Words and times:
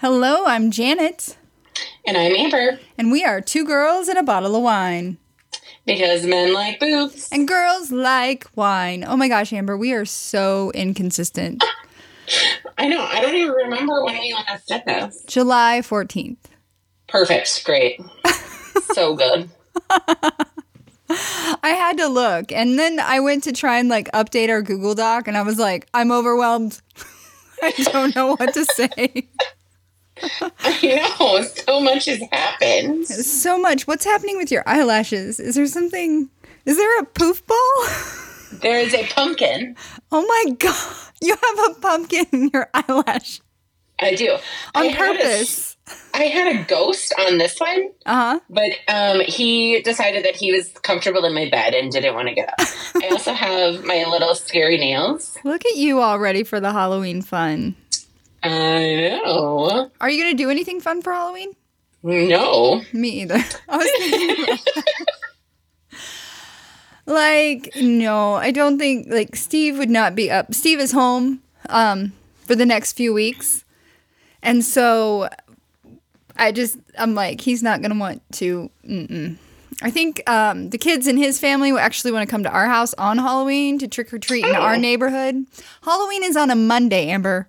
Hello, 0.00 0.46
I'm 0.46 0.70
Janet, 0.70 1.36
And 2.06 2.16
I'm 2.16 2.34
Amber. 2.34 2.78
and 2.96 3.12
we 3.12 3.22
are 3.24 3.40
two 3.40 3.66
girls 3.66 4.08
and 4.08 4.18
a 4.18 4.22
bottle 4.22 4.56
of 4.56 4.62
wine. 4.62 5.18
Because 5.86 6.24
men 6.24 6.54
like 6.54 6.80
boobs. 6.80 7.28
And 7.30 7.46
girls 7.46 7.90
like 7.92 8.46
wine. 8.56 9.04
Oh 9.06 9.16
my 9.16 9.28
gosh, 9.28 9.52
Amber, 9.52 9.76
we 9.76 9.92
are 9.92 10.04
so 10.04 10.70
inconsistent. 10.74 11.62
I 12.78 12.88
know. 12.88 13.02
I 13.02 13.20
don't 13.20 13.34
even 13.34 13.52
remember 13.52 14.04
when 14.04 14.18
we 14.18 14.32
last 14.32 14.68
did 14.68 14.82
this. 14.86 15.22
July 15.26 15.80
14th. 15.82 16.36
Perfect. 17.08 17.64
Great. 17.64 18.00
so 18.94 19.14
good. 19.16 19.50
I 21.10 21.70
had 21.76 21.98
to 21.98 22.06
look, 22.06 22.52
and 22.52 22.78
then 22.78 23.00
I 23.00 23.20
went 23.20 23.44
to 23.44 23.52
try 23.52 23.78
and 23.78 23.88
like 23.88 24.10
update 24.12 24.48
our 24.48 24.62
Google 24.62 24.94
Doc, 24.94 25.26
and 25.28 25.36
I 25.36 25.42
was 25.42 25.58
like, 25.58 25.88
I'm 25.92 26.12
overwhelmed. 26.12 26.80
I 27.62 27.72
don't 27.92 28.14
know 28.14 28.36
what 28.36 28.54
to 28.54 28.64
say. 28.64 29.28
I 30.60 31.06
know. 31.18 31.42
So 31.42 31.80
much 31.80 32.04
has 32.06 32.22
happened. 32.32 33.06
so 33.06 33.58
much. 33.58 33.86
What's 33.86 34.04
happening 34.04 34.36
with 34.36 34.50
your 34.50 34.62
eyelashes? 34.66 35.40
Is 35.40 35.54
there 35.54 35.66
something? 35.66 36.28
Is 36.66 36.76
there 36.76 36.98
a 37.00 37.04
poof 37.04 37.46
ball? 37.46 37.86
There 38.60 38.80
is 38.80 38.94
a 38.94 39.06
pumpkin. 39.08 39.76
Oh 40.12 40.26
my 40.26 40.52
god! 40.54 40.96
You 41.22 41.36
have 41.36 41.70
a 41.70 41.80
pumpkin 41.80 42.26
in 42.32 42.50
your 42.52 42.68
eyelash 42.74 43.40
I 44.02 44.14
do. 44.14 44.36
I 44.74 44.86
on 44.88 44.92
had 44.94 45.16
a- 45.16 45.18
purpose. 45.18 45.76
I 46.14 46.24
had 46.24 46.54
a 46.56 46.62
ghost 46.64 47.12
on 47.18 47.38
this 47.38 47.58
one, 47.58 47.90
Uh 48.06 48.14
huh. 48.14 48.40
but 48.48 48.70
um, 48.88 49.20
he 49.26 49.80
decided 49.82 50.24
that 50.24 50.36
he 50.36 50.52
was 50.52 50.68
comfortable 50.82 51.24
in 51.24 51.34
my 51.34 51.48
bed 51.50 51.74
and 51.74 51.90
didn't 51.90 52.14
want 52.14 52.28
to 52.28 52.34
get 52.34 52.48
up. 52.48 52.60
I 53.02 53.08
also 53.10 53.32
have 53.46 53.84
my 53.84 54.04
little 54.04 54.34
scary 54.36 54.78
nails. 54.78 55.36
Look 55.44 55.64
at 55.66 55.76
you 55.76 56.00
all 56.00 56.18
ready 56.20 56.44
for 56.44 56.60
the 56.60 56.72
Halloween 56.72 57.22
fun. 57.22 57.74
I 58.42 59.20
know. 59.24 59.90
Are 60.00 60.10
you 60.10 60.22
gonna 60.22 60.34
do 60.36 60.50
anything 60.50 60.80
fun 60.80 61.02
for 61.02 61.12
Halloween? 61.12 61.52
No. 62.02 62.82
Me 62.92 63.22
either. 63.22 63.36
I 63.68 63.76
was 63.76 63.90
thinking. 63.98 64.58
like, 67.06 67.70
no, 67.76 68.34
I 68.34 68.50
don't 68.50 68.78
think 68.78 69.08
like 69.10 69.36
Steve 69.36 69.78
would 69.78 69.90
not 69.90 70.14
be 70.14 70.30
up. 70.30 70.54
Steve 70.54 70.80
is 70.80 70.92
home 70.92 71.42
um 71.68 72.12
for 72.46 72.54
the 72.54 72.66
next 72.66 72.92
few 72.94 73.12
weeks. 73.12 73.64
And 74.42 74.64
so 74.64 75.28
I 76.36 76.52
just 76.52 76.78
I'm 76.98 77.14
like 77.14 77.40
he's 77.40 77.62
not 77.62 77.80
going 77.82 77.92
to 77.92 77.98
want 77.98 78.22
to 78.34 78.70
mm-mm. 78.86 79.36
I 79.82 79.90
think 79.90 80.22
um, 80.28 80.68
the 80.70 80.76
kids 80.78 81.06
in 81.06 81.16
his 81.16 81.40
family 81.40 81.72
will 81.72 81.78
actually 81.78 82.12
want 82.12 82.28
to 82.28 82.30
come 82.30 82.42
to 82.42 82.50
our 82.50 82.66
house 82.66 82.92
on 82.94 83.16
Halloween 83.16 83.78
to 83.78 83.88
trick 83.88 84.12
or 84.12 84.18
treat 84.18 84.44
in 84.44 84.54
our 84.54 84.74
Oh. 84.74 84.78
neighborhood. 84.78 85.46
Halloween 85.82 86.22
is 86.22 86.36
on 86.36 86.50
a 86.50 86.54
Monday, 86.54 87.08
Amber. 87.08 87.48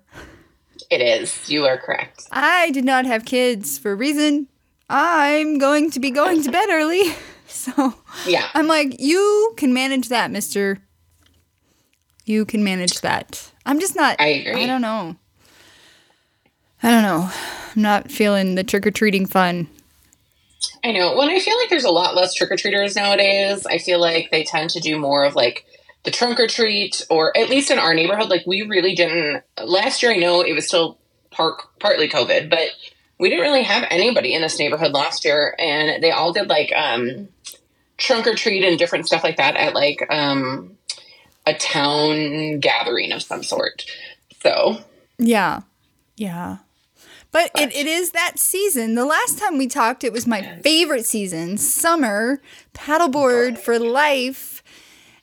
It 0.92 1.00
is. 1.00 1.48
You 1.48 1.64
are 1.64 1.78
correct. 1.78 2.28
I 2.30 2.70
did 2.70 2.84
not 2.84 3.06
have 3.06 3.24
kids 3.24 3.78
for 3.78 3.92
a 3.92 3.94
reason. 3.94 4.48
I'm 4.90 5.56
going 5.56 5.90
to 5.92 6.00
be 6.00 6.10
going 6.10 6.42
to 6.42 6.50
bed 6.50 6.68
early. 6.70 7.02
So 7.54 7.94
Yeah. 8.26 8.48
I'm 8.54 8.66
like, 8.66 8.98
you 8.98 9.52
can 9.58 9.74
manage 9.74 10.08
that, 10.08 10.30
mister. 10.30 10.78
You 12.24 12.46
can 12.46 12.64
manage 12.64 13.02
that. 13.02 13.52
I'm 13.66 13.78
just 13.78 13.94
not. 13.94 14.18
I 14.18 14.28
agree. 14.28 14.64
I 14.64 14.66
don't 14.66 14.80
know. 14.80 15.16
I 16.82 16.90
don't 16.90 17.02
know. 17.02 17.30
I'm 17.76 17.82
not 17.82 18.10
feeling 18.10 18.54
the 18.54 18.64
trick 18.64 18.86
or 18.86 18.90
treating 18.90 19.26
fun. 19.26 19.68
I 20.82 20.92
know. 20.92 21.14
When 21.14 21.28
I 21.28 21.40
feel 21.40 21.58
like 21.58 21.68
there's 21.68 21.84
a 21.84 21.90
lot 21.90 22.16
less 22.16 22.32
trick 22.32 22.50
or 22.50 22.56
treaters 22.56 22.96
nowadays, 22.96 23.66
I 23.66 23.76
feel 23.76 24.00
like 24.00 24.30
they 24.30 24.44
tend 24.44 24.70
to 24.70 24.80
do 24.80 24.98
more 24.98 25.24
of 25.24 25.34
like 25.36 25.66
the 26.04 26.10
trunk 26.10 26.40
or 26.40 26.46
treat, 26.46 27.04
or 27.10 27.36
at 27.36 27.48
least 27.48 27.70
in 27.70 27.78
our 27.78 27.94
neighborhood, 27.94 28.28
like 28.28 28.46
we 28.46 28.62
really 28.62 28.94
didn't. 28.94 29.42
Last 29.62 30.02
year, 30.02 30.12
I 30.12 30.16
know 30.16 30.42
it 30.42 30.52
was 30.52 30.66
still 30.66 30.98
part, 31.30 31.62
partly 31.78 32.08
COVID, 32.08 32.50
but 32.50 32.70
we 33.18 33.28
didn't 33.28 33.44
really 33.44 33.62
have 33.62 33.86
anybody 33.90 34.34
in 34.34 34.42
this 34.42 34.58
neighborhood 34.58 34.92
last 34.92 35.24
year, 35.24 35.54
and 35.58 36.02
they 36.02 36.10
all 36.10 36.32
did 36.32 36.48
like 36.48 36.72
um, 36.74 37.28
trunk 37.96 38.26
or 38.26 38.34
treat 38.34 38.64
and 38.64 38.78
different 38.78 39.06
stuff 39.06 39.22
like 39.22 39.36
that 39.36 39.56
at 39.56 39.74
like 39.74 40.04
um, 40.10 40.76
a 41.46 41.54
town 41.54 42.60
gathering 42.60 43.12
of 43.12 43.22
some 43.22 43.42
sort. 43.42 43.84
So 44.42 44.78
Yeah. 45.18 45.60
Yeah. 46.16 46.58
But 47.30 47.50
it, 47.54 47.74
it 47.74 47.86
is 47.86 48.10
that 48.10 48.38
season. 48.38 48.94
The 48.94 49.06
last 49.06 49.38
time 49.38 49.56
we 49.56 49.66
talked, 49.66 50.04
it 50.04 50.12
was 50.12 50.26
my 50.26 50.42
favorite 50.58 51.06
season 51.06 51.56
summer, 51.56 52.42
paddleboard 52.74 53.56
for 53.56 53.78
life. 53.78 54.51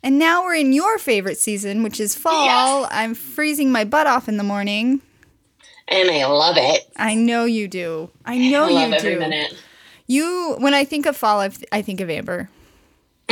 And 0.02 0.18
now 0.18 0.44
we're 0.44 0.56
in 0.56 0.72
your 0.74 0.98
favorite 0.98 1.38
season, 1.38 1.84
which 1.84 2.00
is 2.00 2.16
fall. 2.16 2.82
Yes. 2.82 2.90
I'm 2.92 3.14
freezing 3.14 3.72
my 3.72 3.84
butt 3.84 4.08
off 4.08 4.30
in 4.30 4.38
the 4.38 4.44
morning. 4.44 5.02
and 5.88 6.10
I 6.10 6.26
love 6.26 6.56
it. 6.58 6.90
I 6.96 7.16
know 7.16 7.44
you 7.46 7.68
do. 7.68 8.10
I 8.26 8.38
know 8.38 8.66
I 8.66 8.70
love 8.72 8.90
you 8.90 8.96
every 8.96 9.14
do. 9.16 9.20
minute. 9.20 9.56
You, 10.08 10.56
when 10.60 10.74
I 10.74 10.86
think 10.86 11.06
of 11.06 11.18
fall, 11.18 11.42
I, 11.42 11.52
I 11.72 11.82
think 11.82 12.00
of 12.02 12.10
Amber. 12.10 12.50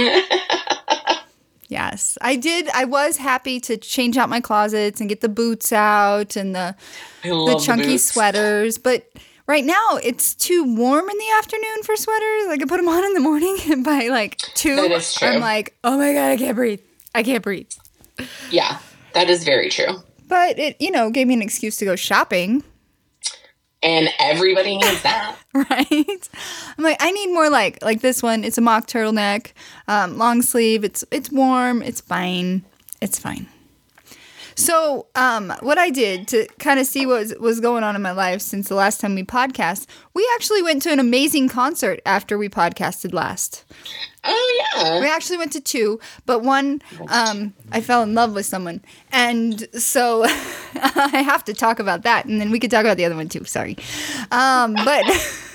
yes, 1.70 2.18
I 2.22 2.36
did. 2.36 2.70
I 2.74 2.86
was 2.86 3.18
happy 3.18 3.60
to 3.62 3.78
change 3.78 4.18
out 4.18 4.30
my 4.30 4.40
closets 4.42 5.00
and 5.00 5.10
get 5.10 5.22
the 5.22 5.30
boots 5.30 5.72
out 5.74 6.36
and 6.36 6.56
the 6.56 6.76
the 7.24 7.62
chunky 7.64 7.86
boots. 7.94 8.06
sweaters. 8.06 8.78
But 8.78 9.10
right 9.48 9.66
now, 9.66 10.00
it's 10.04 10.36
too 10.36 10.64
warm 10.64 11.10
in 11.10 11.18
the 11.18 11.30
afternoon 11.38 11.84
for 11.84 11.96
sweaters. 11.96 12.48
Like 12.48 12.62
I 12.62 12.66
put 12.66 12.78
them 12.78 12.90
on 12.90 13.04
in 13.04 13.14
the 13.14 13.20
morning, 13.20 13.58
and 13.72 13.84
by 13.84 14.08
like 14.08 14.38
two, 14.38 14.76
That 14.76 14.92
is 14.92 15.14
true. 15.14 15.28
I'm 15.28 15.42
like, 15.42 15.78
oh 15.84 15.98
my 15.98 16.14
god, 16.14 16.32
I 16.32 16.38
can't 16.38 16.56
breathe. 16.56 16.82
I 17.16 17.24
can't 17.24 17.44
breathe. 17.44 17.70
Yeah, 18.52 18.80
that 19.14 19.30
is 19.30 19.44
very 19.44 19.70
true. 19.70 20.04
But 20.28 20.60
it, 20.60 20.76
you 20.80 20.92
know, 20.92 21.10
gave 21.10 21.28
me 21.28 21.34
an 21.36 21.42
excuse 21.42 21.78
to 21.78 21.86
go 21.86 21.96
shopping. 21.96 22.64
And 23.84 24.10
everybody 24.20 24.76
needs 24.78 25.04
that. 25.04 25.36
right? 25.54 26.30
I'm 26.78 26.84
like, 26.84 26.98
I 27.00 27.12
need 27.12 27.28
more 27.28 27.50
like 27.50 27.82
like 27.84 28.02
this 28.02 28.22
one. 28.22 28.44
It's 28.44 28.58
a 28.58 28.62
mock 28.62 28.88
turtleneck, 28.88 29.52
um, 29.88 30.18
long 30.18 30.42
sleeve. 30.42 30.84
It's 30.84 31.04
it's 31.12 31.32
warm. 31.32 31.82
It's 31.82 32.02
fine. 32.02 32.66
It's 33.02 33.20
fine. 33.20 33.48
So, 34.58 35.06
um, 35.14 35.54
what 35.60 35.78
I 35.78 35.92
did 35.92 36.28
to 36.30 36.48
kind 36.58 36.80
of 36.80 36.88
see 36.88 37.06
what 37.06 37.20
was, 37.20 37.36
was 37.36 37.60
going 37.60 37.84
on 37.84 37.96
in 37.96 38.02
my 38.02 38.12
life 38.12 38.42
since 38.42 38.68
the 38.68 38.74
last 38.74 39.00
time 39.00 39.14
we 39.14 39.24
podcast, 39.24 39.86
we 40.16 40.28
actually 40.34 40.64
went 40.64 40.82
to 40.82 40.92
an 40.92 41.00
amazing 41.00 41.48
concert 41.48 42.02
after 42.08 42.40
we 42.40 42.50
podcasted 42.50 43.14
last. 43.14 43.66
Oh 44.24 44.72
yeah. 44.76 45.00
We 45.00 45.08
actually 45.08 45.38
went 45.38 45.52
to 45.54 45.62
two, 45.62 46.00
but 46.26 46.42
one, 46.42 46.82
um, 47.10 47.54
I 47.72 47.82
fell 47.82 48.02
in 48.02 48.16
love 48.16 48.34
with 48.34 48.48
someone, 48.48 48.84
and 49.12 49.68
so 49.80 50.24
I 50.74 51.22
have 51.24 51.46
to 51.46 51.54
talk 51.54 51.78
about 51.78 52.02
that, 52.02 52.26
and 52.26 52.42
then 52.42 52.50
we 52.50 52.60
could 52.60 52.72
talk 52.72 52.82
about 52.82 52.98
the 52.98 53.06
other 53.06 53.16
one 53.16 53.30
too. 53.30 53.44
Sorry, 53.44 53.78
um, 54.32 54.74
but 54.74 55.06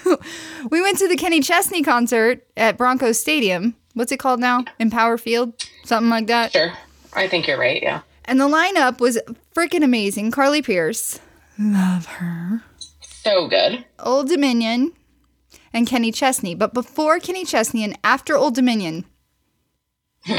we 0.71 0.81
went 0.81 0.99
to 0.99 1.09
the 1.09 1.17
Kenny 1.17 1.41
Chesney 1.41 1.83
concert 1.83 2.47
at 2.57 2.79
Broncos 2.79 3.19
Stadium. 3.19 3.75
What's 3.95 4.13
it 4.13 4.19
called 4.19 4.39
now? 4.39 4.65
Empower 4.79 5.19
Field, 5.19 5.55
something 5.85 6.09
like 6.09 6.29
that. 6.29 6.53
Sure. 6.53 6.73
I 7.15 7.27
think 7.27 7.49
you're 7.49 7.59
right, 7.59 7.83
yeah. 7.83 8.03
And 8.25 8.41
the 8.41 8.49
lineup 8.49 9.01
was 9.01 9.19
freaking 9.55 9.83
amazing. 9.85 10.31
Carly 10.31 10.63
Pearce, 10.63 11.19
love 11.59 12.07
her. 12.07 12.63
So 13.01 13.49
good. 13.49 13.85
Old 13.99 14.29
Dominion, 14.29 14.93
and 15.73 15.87
Kenny 15.87 16.13
Chesney. 16.13 16.55
But 16.55 16.73
before 16.75 17.19
Kenny 17.19 17.45
Chesney 17.45 17.85
and 17.85 17.99
after 18.05 18.37
Old 18.37 18.55
Dominion, 18.55 19.05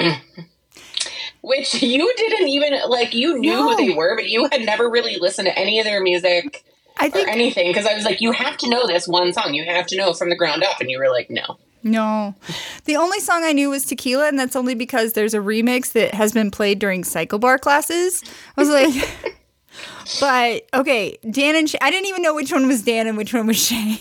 Which 1.41 1.81
you 1.83 2.13
didn't 2.15 2.47
even 2.47 2.73
like 2.87 3.13
you 3.13 3.37
knew 3.37 3.51
No. 3.51 3.69
who 3.69 3.75
they 3.75 3.93
were, 3.93 4.15
but 4.15 4.29
you 4.29 4.47
had 4.49 4.61
never 4.61 4.89
really 4.89 5.17
listened 5.19 5.47
to 5.47 5.59
any 5.59 5.77
of 5.79 5.85
their 5.85 6.01
music 6.01 6.63
I 6.97 7.07
or 7.09 7.27
anything 7.27 7.69
because 7.69 7.85
I 7.85 7.93
was 7.93 8.05
like, 8.05 8.21
you 8.21 8.31
have 8.31 8.55
to 8.57 8.69
know 8.69 8.87
this 8.87 9.07
one 9.09 9.33
song. 9.33 9.53
You 9.53 9.65
have 9.65 9.85
to 9.87 9.97
know 9.97 10.13
from 10.13 10.29
the 10.29 10.37
ground 10.37 10.63
up. 10.63 10.79
And 10.79 10.89
you 10.89 10.99
were 10.99 11.09
like, 11.09 11.29
no. 11.29 11.57
No. 11.83 12.35
The 12.85 12.95
only 12.95 13.19
song 13.19 13.43
I 13.43 13.51
knew 13.51 13.69
was 13.69 13.85
Tequila, 13.85 14.27
and 14.27 14.39
that's 14.39 14.55
only 14.55 14.73
because 14.73 15.13
there's 15.13 15.33
a 15.33 15.39
remix 15.39 15.91
that 15.93 16.13
has 16.13 16.31
been 16.31 16.49
played 16.49 16.79
during 16.79 17.03
CycleBar 17.03 17.59
classes. 17.59 18.23
I 18.57 18.61
was 18.61 18.69
like, 18.69 19.37
but 20.19 20.79
okay, 20.79 21.17
Dan 21.29 21.55
and 21.55 21.69
Shay. 21.69 21.79
I 21.81 21.91
didn't 21.91 22.07
even 22.07 22.21
know 22.21 22.33
which 22.33 22.51
one 22.51 22.67
was 22.67 22.83
Dan 22.83 23.07
and 23.07 23.17
which 23.17 23.33
one 23.33 23.47
was 23.47 23.57
Shay. 23.57 23.99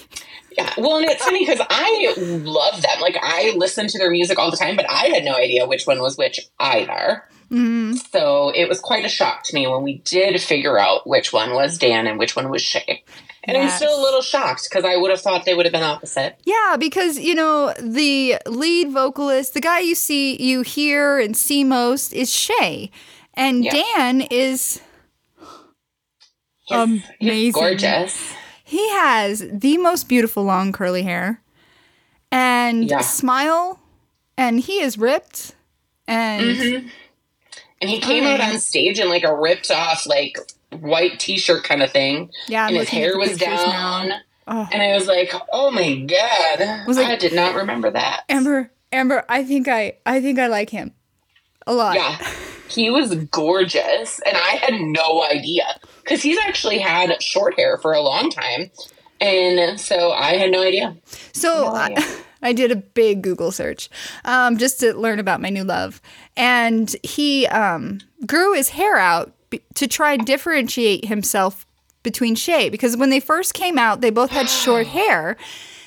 Yeah. 0.57 0.73
Well, 0.77 0.99
and 0.99 1.07
it's 1.07 1.25
funny 1.25 1.45
because 1.45 1.65
I 1.69 2.15
love 2.17 2.83
them. 2.83 3.01
Like 3.01 3.17
I 3.21 3.55
listen 3.57 3.89
to 3.89 3.99
their 3.99 4.11
music 4.11 4.39
all 4.39 4.51
the 4.51 4.57
time, 4.57 4.77
but 4.77 4.89
I 4.89 5.07
had 5.07 5.25
no 5.25 5.35
idea 5.35 5.67
which 5.67 5.87
one 5.87 6.01
was 6.01 6.17
which 6.17 6.41
either. 6.61 7.25
Mm-hmm. 7.51 7.95
So 8.13 8.51
it 8.55 8.69
was 8.69 8.81
quite 8.81 9.05
a 9.05 9.09
shock 9.09 9.45
to 9.45 9.55
me 9.55 9.67
when 9.67 9.83
we 9.83 9.99
did 9.99 10.41
figure 10.41 10.79
out 10.79 11.07
which 11.07 11.33
one 11.33 11.55
was 11.55 11.79
Dan 11.79 12.07
and 12.07 12.19
which 12.19 12.37
one 12.37 12.49
was 12.49 12.63
Shay. 12.63 13.05
And 13.45 13.57
I'm 13.57 13.71
still 13.71 13.99
a 13.99 14.01
little 14.01 14.23
shocked 14.23 14.69
because 14.71 14.85
I 14.85 14.97
would 14.97 15.11
have 15.11 15.21
thought 15.21 15.45
they 15.45 15.55
would 15.55 15.67
have 15.67 15.73
been 15.73 15.83
opposite. 15.83 16.39
Yeah, 16.45 16.77
because 16.79 17.19
you 17.19 17.35
know 17.35 17.75
the 17.81 18.37
lead 18.47 18.91
vocalist, 18.93 19.55
the 19.55 19.61
guy 19.61 19.81
you 19.81 19.95
see, 19.97 20.41
you 20.41 20.63
hear 20.63 21.19
and 21.19 21.37
see 21.37 21.65
most, 21.65 22.13
is 22.13 22.33
Shay, 22.33 22.91
and 23.35 23.65
Yeah. 23.65 23.73
Dan 23.73 24.21
is 24.31 24.81
He's, 26.67 26.79
Amazing. 26.79 27.05
he's 27.19 27.55
gorgeous. 27.55 28.33
he 28.63 28.89
has 28.91 29.45
the 29.53 29.77
most 29.79 30.09
beautiful 30.09 30.45
long 30.45 30.71
curly 30.73 31.03
hair, 31.03 31.43
and 32.31 32.89
Yeah. 32.89 33.01
smile, 33.01 33.81
and 34.39 34.61
he 34.61 34.81
is 34.81 34.97
ripped, 34.97 35.55
and 36.07 36.43
mm-hmm. 36.45 36.89
And 37.81 37.91
he 37.91 37.99
came 37.99 38.23
out 38.23 38.41
on 38.41 38.61
stage 38.61 39.01
in 39.01 39.09
like 39.09 39.25
a 39.25 39.35
ripped 39.35 39.73
off 39.73 40.07
like 40.07 40.39
white 40.81 41.19
t-shirt 41.21 41.65
kind 41.65 41.83
of 41.83 41.91
thing. 41.91 42.31
Yeah, 42.49 42.67
and 42.69 42.77
his 42.77 42.89
hair 42.89 43.19
was 43.19 43.37
down. 43.39 44.13
Oh. 44.47 44.69
And 44.73 44.83
I 44.83 44.93
was 44.95 45.07
like, 45.07 45.33
"Oh 45.53 45.71
my 45.71 45.95
god!" 46.01 46.87
was 46.87 46.97
like- 46.97 47.09
I 47.09 47.17
did 47.17 47.33
not 47.33 47.55
remember 47.55 47.91
that. 47.91 48.23
Amber, 48.29 48.71
Amber, 48.91 49.25
I 49.29 49.45
think 49.45 49.69
I, 49.69 49.95
I 50.05 50.21
think 50.21 50.39
I 50.39 50.49
like 50.49 50.71
him 50.71 50.93
a 51.67 51.73
lot. 51.73 51.95
Yeah, 51.95 52.19
he 52.69 52.91
was 52.91 53.15
gorgeous, 53.15 54.21
and 54.27 54.37
I 54.37 54.57
had 54.57 54.75
no 54.81 55.25
idea 55.25 55.79
because 56.03 56.23
he's 56.23 56.39
actually 56.39 56.79
had 56.79 57.23
short 57.23 57.55
hair 57.55 57.79
for 57.79 57.93
a 57.93 58.01
long 58.01 58.31
time, 58.31 58.71
and 59.21 59.79
so 59.81 60.11
I 60.11 60.37
had 60.37 60.51
no 60.51 60.63
idea. 60.63 60.97
So 61.33 61.49
No 61.49 61.67
I, 61.75 61.87
idea. 61.87 62.05
I 62.45 62.53
did 62.53 62.73
a 62.73 62.77
big 62.77 63.23
Google 63.23 63.53
search 63.53 63.89
um, 64.25 64.59
just 64.59 64.81
to 64.81 64.95
learn 64.95 65.21
about 65.21 65.41
my 65.41 65.49
new 65.51 65.63
love, 65.63 66.01
and 66.37 66.95
he 67.05 67.47
um, 67.47 68.01
grew 68.27 68.55
his 68.55 68.71
hair 68.71 68.97
out 68.97 69.33
to 69.75 69.87
try 69.87 70.13
and 70.15 70.25
differentiate 70.27 71.07
himself 71.07 71.67
between 72.03 72.35
Shay 72.35 72.69
because 72.69 72.97
when 72.97 73.11
they 73.11 73.21
first 73.21 73.55
came 73.55 73.79
out, 73.79 74.01
they 74.01 74.11
both 74.11 74.31
had 74.31 74.49
short 74.49 74.87
hair, 74.89 75.37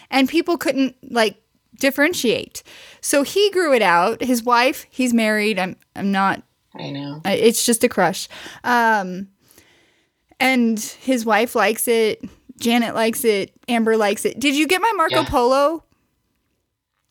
and 0.10 0.30
people 0.30 0.58
couldn't 0.58 0.96
like 1.10 1.38
differentiate. 1.80 2.64
So 3.02 3.24
he 3.24 3.50
grew 3.52 3.74
it 3.74 3.82
out. 3.82 4.22
His 4.24 4.44
wife, 4.44 4.86
he's 4.90 5.14
married. 5.14 5.60
I'm 5.60 5.76
I'm 5.96 6.12
not 6.12 6.42
I 6.74 6.90
know. 6.92 7.22
It's 7.26 7.66
just 7.66 7.84
a 7.84 7.90
crush. 7.90 8.28
Um, 8.64 9.30
and 10.40 10.80
his 10.80 11.26
wife 11.26 11.56
likes 11.56 11.88
it. 11.88 12.24
Janet 12.60 12.96
likes 12.96 13.24
it. 13.26 13.52
Amber 13.68 13.98
likes 13.98 14.26
it. 14.26 14.40
Did 14.40 14.56
you 14.56 14.68
get 14.68 14.82
my 14.82 14.92
Marco 14.96 15.16
Yeah. 15.22 15.26
Polo 15.30 15.84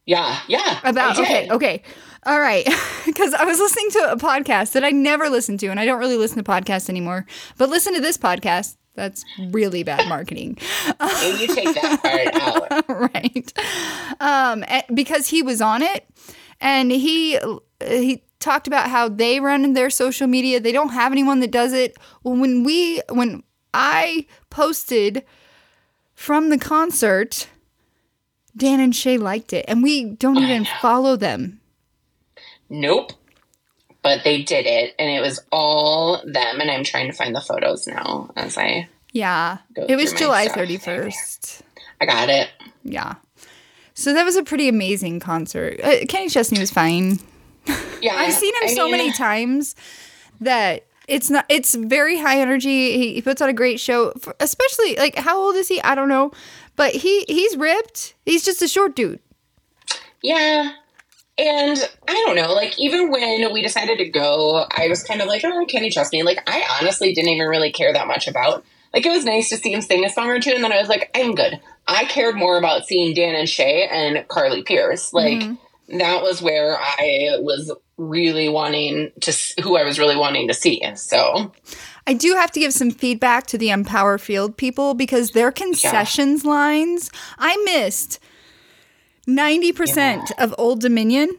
Yeah, 0.07 0.39
yeah. 0.49 0.81
about? 0.85 1.19
Okay, 1.19 1.49
okay, 1.50 1.83
all 2.26 2.41
right. 2.41 2.67
Because 3.05 3.35
I 3.35 3.44
was 3.44 3.59
listening 3.61 3.91
to 3.91 4.12
a 4.12 4.17
podcast 4.17 4.73
that 4.73 4.82
I 4.82 4.91
never 4.91 5.29
listened 5.29 5.61
to, 5.61 5.67
and 5.69 5.79
I 5.79 5.85
don't 5.85 5.99
really 6.00 6.17
listen 6.17 6.43
to 6.43 6.43
podcasts 6.43 6.88
anymore. 6.88 7.26
But 7.59 7.69
listen 7.69 7.93
to 7.94 8.00
this 8.00 8.17
podcast. 8.17 8.76
That's 8.94 9.25
really 9.50 9.82
bad 9.82 10.09
marketing, 10.09 10.56
And 10.99 11.38
you 11.38 11.47
take 11.49 11.75
that 11.75 12.00
part 12.88 12.88
out. 12.88 13.12
right? 13.15 13.53
Um, 14.21 14.65
eh, 14.67 14.82
because 14.94 15.29
he 15.29 15.43
was 15.43 15.61
on 15.61 15.82
it, 15.82 16.06
and 16.62 16.91
he 16.91 17.38
he 17.87 18.25
talked 18.41 18.67
about 18.67 18.88
how 18.88 19.09
they 19.09 19.38
run 19.38 19.75
their 19.75 19.91
social 19.91 20.26
media. 20.26 20.59
They 20.61 20.73
don't 20.73 20.88
have 20.88 21.12
anyone 21.12 21.41
that 21.41 21.50
does 21.50 21.73
it. 21.75 21.97
Well, 22.23 22.37
when 22.37 22.65
we 22.65 23.03
when 23.11 23.43
I 23.75 24.26
posted 24.49 25.25
from 26.15 26.49
the 26.49 26.59
concert, 26.59 27.49
Dan 28.56 28.81
and 28.81 28.97
Shay 28.97 29.19
liked 29.19 29.53
it, 29.53 29.67
and 29.69 29.82
we 29.82 30.05
don't 30.05 30.38
even 30.38 30.67
follow 30.81 31.17
them. 31.17 31.61
Nope. 32.69 33.12
But 34.02 34.22
they 34.22 34.43
did 34.43 34.66
it, 34.66 34.94
and 34.99 35.11
it 35.11 35.20
was 35.20 35.40
all 35.50 36.22
them. 36.25 36.61
And 36.61 36.70
I'm 36.70 36.84
trying 36.84 37.06
to 37.11 37.16
find 37.16 37.34
the 37.34 37.40
photos 37.40 37.87
now 37.87 38.31
as 38.37 38.58
I 38.58 38.88
Yeah, 39.12 39.58
it 39.76 39.96
was 39.96 40.12
July 40.12 40.49
thirty 40.49 40.76
first. 40.76 41.62
I 42.00 42.06
got 42.06 42.28
it. 42.28 42.50
Yeah. 42.82 43.14
So 43.94 44.12
that 44.12 44.25
was 44.25 44.37
a 44.37 44.43
pretty 44.43 44.69
amazing 44.69 45.20
concert. 45.20 45.81
Uh, 45.82 46.05
Kenny 46.08 46.28
Chesney 46.28 46.58
was 46.58 46.70
fine. 46.70 47.19
Yeah, 48.02 48.16
I've 48.16 48.34
seen 48.34 48.55
him 48.56 48.61
I 48.64 48.75
so 48.75 48.84
mean, 48.84 48.99
many 48.99 49.12
times 49.12 49.75
that 50.43 50.84
it's 51.08 51.31
not. 51.31 51.46
It's 51.49 51.75
very 51.75 52.19
high 52.19 52.38
energy. 52.38 52.99
He, 52.99 53.14
he 53.14 53.22
puts 53.22 53.40
on 53.40 53.49
a 53.49 53.55
great 53.55 53.81
show, 53.81 54.12
for, 54.20 54.37
especially 54.40 54.96
like 54.96 55.16
how 55.16 55.38
old 55.40 55.56
is 55.56 55.69
he? 55.69 55.81
I 55.81 55.94
don't 55.94 56.11
know, 56.11 56.31
but 56.76 56.94
he 56.94 57.25
he's 57.26 57.56
ripped. 57.56 58.12
He's 58.26 58.44
just 58.44 58.61
a 58.61 58.69
short 58.69 58.94
dude. 58.94 59.20
Yeah. 60.20 60.72
And 61.37 61.91
I 62.07 62.13
don't 62.27 62.37
know, 62.37 62.53
like 62.53 62.79
even 62.79 63.11
when 63.11 63.53
we 63.53 63.61
decided 63.61 63.99
to 63.99 64.09
go, 64.09 64.67
I 64.71 64.87
was 64.89 65.03
kind 65.03 65.21
of 65.21 65.27
like, 65.27 65.43
oh, 65.45 65.67
trust 65.91 66.13
me?" 66.13 66.23
Like 66.23 66.39
I 66.49 66.65
honestly 66.81 67.13
didn't 67.13 67.31
even 67.31 67.49
really 67.49 67.73
care 67.73 67.93
that 67.93 68.07
much 68.07 68.29
about. 68.29 68.65
Like 68.93 69.05
it 69.05 69.11
was 69.11 69.25
nice 69.25 69.49
to 69.49 69.57
see 69.57 69.73
him 69.73 69.81
sing 69.81 70.05
a 70.05 70.09
song 70.09 70.29
or 70.29 70.39
two, 70.39 70.53
and 70.53 70.63
then 70.63 70.73
I 70.73 70.79
was 70.79 70.89
like, 70.89 71.11
I'm 71.15 71.35
good. 71.35 71.61
I 71.87 72.05
cared 72.05 72.37
more 72.37 72.57
about 72.57 72.87
seeing 72.87 73.15
Dan 73.15 73.35
and 73.35 73.49
Shay 73.49 73.89
and 73.91 74.27
Carly 74.29 74.63
Pearce. 74.63 75.13
Like 75.13 75.41
mm-hmm. 75.41 75.99
that 75.99 76.23
was 76.23 76.41
where 76.41 76.79
I 76.81 77.39
was 77.41 77.73
really 77.97 78.49
wanting 78.49 79.11
to, 79.23 79.37
who 79.63 79.77
I 79.77 79.85
was 79.85 79.99
really 79.99 80.17
wanting 80.17 80.49
to 80.49 80.55
see. 80.55 80.83
So 80.95 81.53
I 82.07 82.15
do 82.15 82.35
have 82.35 82.53
to 82.53 82.61
give 82.61 82.73
some 82.73 82.91
feedback 82.93 83.47
to 83.49 83.59
the 83.59 83.71
Empower 83.71 84.19
Field 84.19 84.57
people 84.57 84.95
because 84.95 85.31
their 85.31 85.51
concessions 85.51 86.45
lines 86.45 87.11
I 87.39 87.57
missed 87.65 88.21
ninety 89.26 89.73
percent 89.73 90.32
of 90.38 90.55
Old 90.59 90.81
Dominion. 90.81 91.38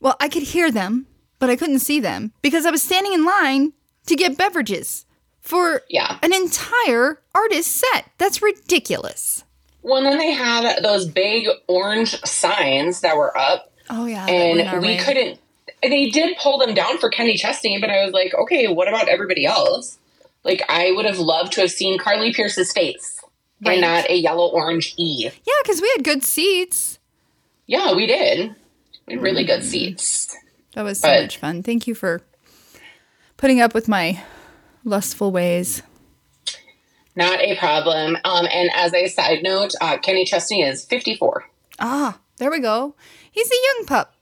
Well, 0.00 0.16
I 0.20 0.28
could 0.28 0.42
hear 0.42 0.70
them, 0.70 1.06
but 1.38 1.50
I 1.50 1.56
couldn't 1.56 1.78
see 1.80 2.00
them 2.00 2.32
because 2.42 2.66
I 2.66 2.70
was 2.70 2.82
standing 2.82 3.12
in 3.12 3.24
line 3.24 3.72
to 4.06 4.16
get 4.16 4.36
beverages 4.36 5.06
for 5.40 5.82
yeah. 5.88 6.18
an 6.22 6.32
entire 6.34 7.20
artist 7.34 7.70
set. 7.76 8.10
That's 8.18 8.42
ridiculous. 8.42 9.44
Well, 9.82 9.98
and 9.98 10.06
then 10.06 10.18
they 10.18 10.32
had 10.32 10.82
those 10.82 11.06
big 11.06 11.46
orange 11.68 12.18
signs 12.22 13.00
that 13.00 13.16
were 13.16 13.36
up. 13.36 13.70
Oh 13.90 14.06
yeah, 14.06 14.26
that 14.26 14.32
went 14.32 14.68
our 14.68 14.74
and 14.76 14.82
we 14.82 14.88
way. 14.96 14.98
couldn't 14.98 15.40
they 15.82 16.08
did 16.08 16.36
pull 16.38 16.56
them 16.58 16.72
down 16.74 16.96
for 16.98 17.10
kenny 17.10 17.36
chesney 17.36 17.78
but 17.78 17.90
i 17.90 18.02
was 18.02 18.12
like 18.14 18.32
okay 18.34 18.68
what 18.68 18.88
about 18.88 19.06
everybody 19.08 19.44
else 19.44 19.98
like 20.42 20.62
i 20.70 20.90
would 20.92 21.04
have 21.04 21.18
loved 21.18 21.52
to 21.52 21.60
have 21.60 21.70
seen 21.70 21.98
carly 21.98 22.32
pearce's 22.32 22.72
face 22.72 23.20
Right. 23.64 23.74
and 23.74 23.82
not 23.82 24.10
a 24.10 24.16
yellow 24.16 24.46
orange 24.48 24.94
e 24.96 25.24
Yeah, 25.24 25.52
because 25.62 25.80
we 25.80 25.90
had 25.94 26.04
good 26.04 26.22
seats. 26.24 26.98
Yeah 27.66 27.92
we 27.94 28.06
did 28.06 28.54
we 29.06 29.14
had 29.14 29.22
really 29.22 29.44
good 29.44 29.60
Mm. 29.60 29.64
seats 29.64 30.36
That 30.74 30.82
was 30.84 30.98
so 31.00 31.08
But- 31.08 31.22
much 31.22 31.36
fun. 31.36 31.62
Thank 31.62 31.86
you 31.86 31.94
for 31.94 32.22
putting 33.36 33.60
up 33.60 33.74
with 33.74 33.86
my 33.88 34.22
lustful 34.84 35.30
ways. 35.32 35.82
not 37.16 37.40
a 37.40 37.56
problem 37.56 38.16
um, 38.24 38.46
and 38.50 38.70
as 38.74 38.92
a 38.94 39.06
side 39.08 39.42
note 39.42 39.72
uh, 39.80 39.98
kenny 39.98 40.24
chesney 40.24 40.62
is 40.62 40.84
54 40.84 41.44
Ah, 41.78 42.18
there 42.38 42.50
we 42.50 42.60
go. 42.60 42.94
He's 43.30 43.50
a 43.50 43.60
young 43.76 43.86
pup. 43.86 44.14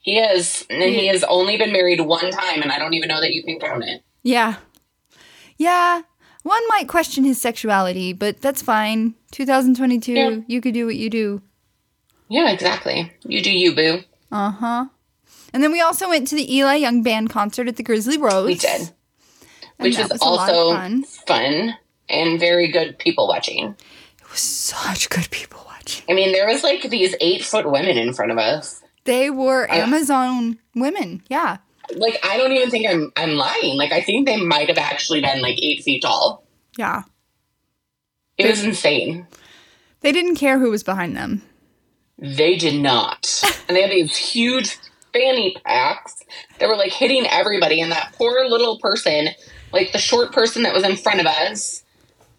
he 0.00 0.18
is 0.18 0.66
and 0.70 0.82
he 0.82 1.06
has 1.08 1.22
only 1.24 1.56
been 1.56 1.72
married 1.72 2.00
one 2.00 2.30
time 2.30 2.62
and 2.62 2.72
i 2.72 2.78
don't 2.78 2.94
even 2.94 3.08
know 3.08 3.20
that 3.20 3.32
you 3.34 3.42
can 3.42 3.58
count 3.58 3.84
it 3.84 4.02
Yeah. 4.22 4.56
Yeah. 5.56 6.02
One 6.42 6.62
might 6.68 6.88
question 6.88 7.24
his 7.24 7.38
sexuality, 7.38 8.14
but 8.14 8.40
that's 8.40 8.62
fine. 8.62 9.14
2022, 9.32 10.12
Yeah. 10.12 10.36
you 10.46 10.60
could 10.62 10.72
do 10.72 10.86
what 10.86 10.96
you 10.96 11.10
do. 11.10 11.42
Yeah 12.30 12.50
exactly 12.50 13.12
you 13.24 13.42
do 13.42 13.52
you 13.52 13.74
boo 13.74 14.02
Uh 14.32 14.50
huh. 14.50 14.84
And 15.52 15.62
then 15.64 15.72
we 15.72 15.80
also 15.80 16.08
went 16.08 16.28
to 16.28 16.36
the 16.36 16.46
Eli 16.56 16.76
Young 16.76 17.02
Band 17.02 17.28
concert 17.28 17.66
at 17.66 17.74
the 17.76 17.82
Grizzly 17.82 18.16
Rose. 18.16 18.46
we 18.46 18.54
did 18.54 18.92
and 19.78 19.86
which 19.88 19.98
was 19.98 20.10
of 20.12 20.18
also 20.22 20.70
fun. 20.70 21.02
fun 21.26 21.76
and 22.08 22.38
very 22.40 22.68
good 22.68 22.98
people 22.98 23.26
watching 23.28 23.74
It 24.20 24.30
was 24.30 24.40
such 24.40 25.08
good 25.10 25.28
people 25.30 25.62
watching. 25.66 26.04
I 26.08 26.12
mean, 26.14 26.32
there 26.32 26.46
was 26.46 26.62
like 26.62 26.82
these 26.82 27.14
eight 27.20 27.44
foot 27.44 27.68
women 27.70 27.98
in 27.98 28.12
front 28.12 28.30
of 28.30 28.38
us. 28.38 28.82
They 29.04 29.30
were 29.30 29.68
Amazon 29.70 30.58
women. 30.74 31.22
Yeah. 31.28 31.56
Like, 31.96 32.20
I 32.22 32.36
don't 32.36 32.52
even 32.52 32.70
think 32.70 32.86
I'm 32.86 33.10
I'm 33.16 33.34
lying. 33.34 33.76
Like, 33.76 33.90
I 33.90 34.02
think 34.02 34.26
they 34.26 34.36
might 34.36 34.68
have 34.68 34.78
actually 34.78 35.20
been 35.20 35.40
like 35.40 35.58
eight 35.60 35.82
feet 35.82 36.02
tall. 36.02 36.44
Yeah. 36.78 37.02
It 38.38 38.46
was 38.48 38.62
insane. 38.62 39.26
They 40.00 40.12
didn't 40.12 40.36
care 40.36 40.58
who 40.60 40.70
was 40.70 40.82
behind 40.84 41.16
them. 41.16 41.42
They 42.20 42.56
did 42.56 42.80
not, 42.80 43.42
and 43.68 43.76
they 43.76 43.82
had 43.82 43.90
these 43.90 44.16
huge 44.16 44.78
fanny 45.12 45.56
packs 45.64 46.22
that 46.58 46.68
were 46.68 46.76
like 46.76 46.92
hitting 46.92 47.26
everybody. 47.26 47.80
And 47.80 47.90
that 47.92 48.14
poor 48.16 48.46
little 48.46 48.78
person, 48.78 49.30
like 49.72 49.92
the 49.92 49.98
short 49.98 50.32
person 50.32 50.62
that 50.62 50.74
was 50.74 50.84
in 50.84 50.96
front 50.96 51.20
of 51.20 51.26
us, 51.26 51.82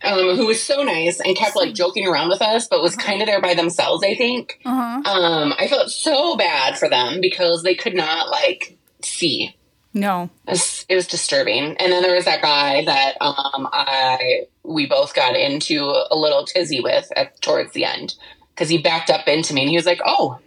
um, 0.03 0.35
who 0.35 0.47
was 0.47 0.63
so 0.63 0.83
nice 0.83 1.19
and 1.19 1.35
kept 1.35 1.55
like 1.55 1.73
joking 1.73 2.07
around 2.07 2.29
with 2.29 2.41
us, 2.41 2.67
but 2.67 2.81
was 2.81 2.95
kind 2.95 3.21
of 3.21 3.27
there 3.27 3.41
by 3.41 3.53
themselves. 3.53 4.03
I 4.03 4.15
think. 4.15 4.59
Uh 4.65 5.01
huh. 5.03 5.11
Um, 5.11 5.53
I 5.57 5.67
felt 5.67 5.89
so 5.89 6.37
bad 6.37 6.77
for 6.77 6.89
them 6.89 7.19
because 7.21 7.63
they 7.63 7.75
could 7.75 7.95
not 7.95 8.29
like 8.29 8.77
see. 9.01 9.55
No. 9.93 10.29
It 10.47 10.51
was, 10.51 10.85
it 10.87 10.95
was 10.95 11.07
disturbing. 11.07 11.75
And 11.77 11.91
then 11.91 12.01
there 12.01 12.15
was 12.15 12.23
that 12.23 12.41
guy 12.41 12.85
that 12.85 13.17
um, 13.19 13.67
I 13.73 14.43
we 14.63 14.85
both 14.85 15.13
got 15.13 15.35
into 15.35 15.81
a 15.83 16.15
little 16.15 16.45
tizzy 16.45 16.79
with 16.79 17.11
at 17.15 17.41
towards 17.41 17.73
the 17.73 17.83
end 17.83 18.15
because 18.53 18.69
he 18.69 18.77
backed 18.77 19.09
up 19.09 19.27
into 19.27 19.53
me 19.53 19.61
and 19.61 19.69
he 19.69 19.75
was 19.75 19.85
like, 19.85 20.01
"Oh, 20.05 20.39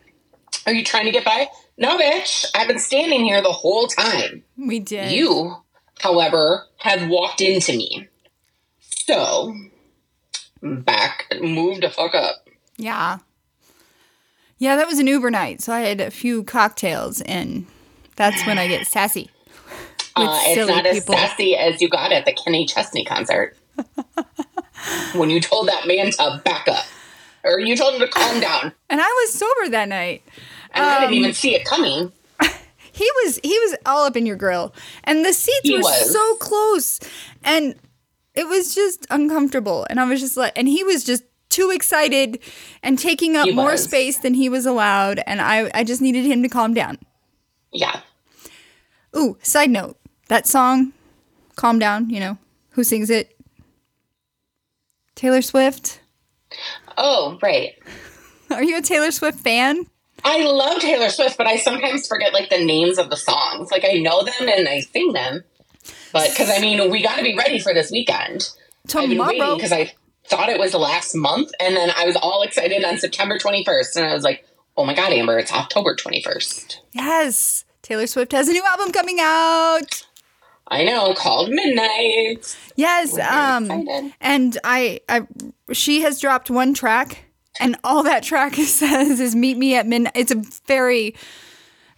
are 0.66 0.72
you 0.72 0.84
trying 0.84 1.06
to 1.06 1.10
get 1.10 1.24
by?" 1.24 1.48
No, 1.76 1.98
bitch. 1.98 2.46
I've 2.54 2.68
been 2.68 2.78
standing 2.78 3.24
here 3.24 3.42
the 3.42 3.52
whole 3.52 3.88
time. 3.88 4.44
We 4.56 4.78
did. 4.78 5.12
You, 5.12 5.56
however, 6.00 6.66
had 6.78 7.08
walked 7.08 7.40
into 7.40 7.76
me. 7.76 8.08
So 8.80 9.54
back, 10.62 11.26
move 11.40 11.80
the 11.80 11.90
fuck 11.90 12.14
up. 12.14 12.48
Yeah. 12.76 13.18
Yeah, 14.58 14.76
that 14.76 14.86
was 14.86 14.98
an 14.98 15.06
Uber 15.06 15.30
night, 15.30 15.60
so 15.60 15.72
I 15.72 15.80
had 15.80 16.00
a 16.00 16.10
few 16.10 16.44
cocktails, 16.44 17.20
and 17.22 17.66
that's 18.16 18.46
when 18.46 18.58
I 18.58 18.68
get 18.68 18.86
sassy. 18.86 19.30
Uh, 20.16 20.38
it's 20.44 20.68
not 20.68 20.86
as 20.86 21.00
people. 21.00 21.16
sassy 21.16 21.56
as 21.56 21.82
you 21.82 21.88
got 21.88 22.12
at 22.12 22.24
the 22.24 22.32
Kenny 22.32 22.66
Chesney 22.66 23.04
concert 23.04 23.56
when 25.16 25.28
you 25.28 25.40
told 25.40 25.66
that 25.66 25.88
man 25.88 26.12
to 26.12 26.40
back 26.44 26.68
up, 26.68 26.84
or 27.44 27.60
you 27.60 27.76
told 27.76 27.94
him 27.94 28.00
to 28.00 28.08
calm 28.08 28.40
down, 28.40 28.72
And 28.90 29.00
I 29.00 29.04
was 29.06 29.32
sober 29.32 29.70
that 29.70 29.88
night. 29.88 30.22
and 30.72 30.84
I 30.84 30.94
Um, 30.96 31.00
didn't 31.02 31.14
even 31.16 31.34
see 31.34 31.54
it 31.54 31.64
coming. 31.64 32.10
he 32.92 33.08
was 33.24 33.38
he 33.42 33.58
was 33.60 33.76
all 33.86 34.04
up 34.06 34.16
in 34.16 34.26
your 34.26 34.36
grill, 34.36 34.74
and 35.04 35.24
the 35.24 35.32
seats 35.32 35.60
He 35.62 35.74
were 35.74 35.80
was. 35.82 36.12
so 36.12 36.34
close, 36.36 37.00
and 37.44 37.74
it 38.34 38.48
was 38.48 38.74
just 38.74 39.06
uncomfortable. 39.10 39.86
And 39.88 40.00
I 40.00 40.04
was 40.06 40.20
just 40.20 40.36
like, 40.36 40.52
and 40.56 40.66
he 40.68 40.82
was 40.82 41.04
just 41.04 41.22
too 41.50 41.70
excited 41.70 42.40
and 42.82 42.98
taking 42.98 43.36
up 43.36 43.48
more 43.54 43.76
space 43.76 44.18
than 44.18 44.34
he 44.34 44.48
was 44.48 44.66
allowed, 44.66 45.20
and 45.26 45.40
I 45.40 45.70
I 45.74 45.84
just 45.84 46.00
needed 46.02 46.24
him 46.24 46.42
to 46.42 46.48
calm 46.48 46.74
down. 46.74 46.98
Yeah. 47.72 48.00
Ooh, 49.16 49.36
side 49.42 49.70
note, 49.70 49.96
that 50.28 50.46
song, 50.48 50.92
"Calm 51.54 51.78
Down," 51.78 52.10
you 52.10 52.18
know 52.18 52.38
who 52.70 52.82
sings 52.82 53.10
it? 53.10 53.36
Taylor 55.14 55.42
Swift. 55.42 56.00
Oh, 56.96 57.38
right. 57.42 57.74
Are 58.50 58.62
you 58.62 58.78
a 58.78 58.82
Taylor 58.82 59.10
Swift 59.10 59.40
fan? 59.40 59.86
I 60.24 60.44
love 60.44 60.80
Taylor 60.80 61.10
Swift, 61.10 61.36
but 61.36 61.46
I 61.46 61.56
sometimes 61.56 62.06
forget 62.06 62.32
like 62.32 62.48
the 62.48 62.64
names 62.64 62.98
of 62.98 63.10
the 63.10 63.16
songs. 63.16 63.70
Like 63.70 63.84
I 63.84 63.98
know 63.98 64.22
them 64.22 64.48
and 64.48 64.68
I 64.68 64.80
sing 64.80 65.12
them, 65.12 65.44
but 66.12 66.30
because 66.30 66.50
I 66.50 66.60
mean 66.60 66.90
we 66.90 67.02
got 67.02 67.16
to 67.16 67.22
be 67.22 67.36
ready 67.36 67.58
for 67.58 67.74
this 67.74 67.90
weekend. 67.90 68.48
Tomorrow. 68.88 69.56
because 69.56 69.72
I 69.72 69.92
thought 70.26 70.48
it 70.48 70.58
was 70.58 70.72
the 70.72 70.78
last 70.78 71.14
month, 71.14 71.50
and 71.60 71.76
then 71.76 71.90
I 71.96 72.04
was 72.06 72.16
all 72.16 72.42
excited 72.42 72.84
on 72.84 72.96
September 72.98 73.38
twenty 73.38 73.64
first, 73.64 73.96
and 73.96 74.06
I 74.06 74.14
was 74.14 74.22
like, 74.24 74.46
"Oh 74.76 74.84
my 74.84 74.94
god, 74.94 75.12
Amber, 75.12 75.38
it's 75.38 75.52
October 75.52 75.94
twenty 75.94 76.22
first. 76.22 76.80
Yes, 76.92 77.64
Taylor 77.82 78.06
Swift 78.06 78.32
has 78.32 78.48
a 78.48 78.52
new 78.52 78.64
album 78.64 78.92
coming 78.92 79.18
out. 79.20 80.06
I 80.68 80.84
know, 80.84 81.12
called 81.14 81.50
Midnight. 81.50 82.56
Yes, 82.76 83.18
um, 83.18 83.64
excited. 83.70 84.14
and 84.20 84.58
I, 84.64 85.00
I, 85.08 85.26
she 85.72 86.02
has 86.02 86.20
dropped 86.20 86.50
one 86.50 86.72
track, 86.72 87.26
and 87.60 87.76
all 87.84 88.02
that 88.02 88.22
track 88.22 88.54
says 88.54 89.20
is 89.20 89.34
"Meet 89.34 89.58
me 89.58 89.74
at 89.76 89.86
midnight." 89.86 90.12
It's 90.14 90.32
a 90.32 90.42
very, 90.66 91.14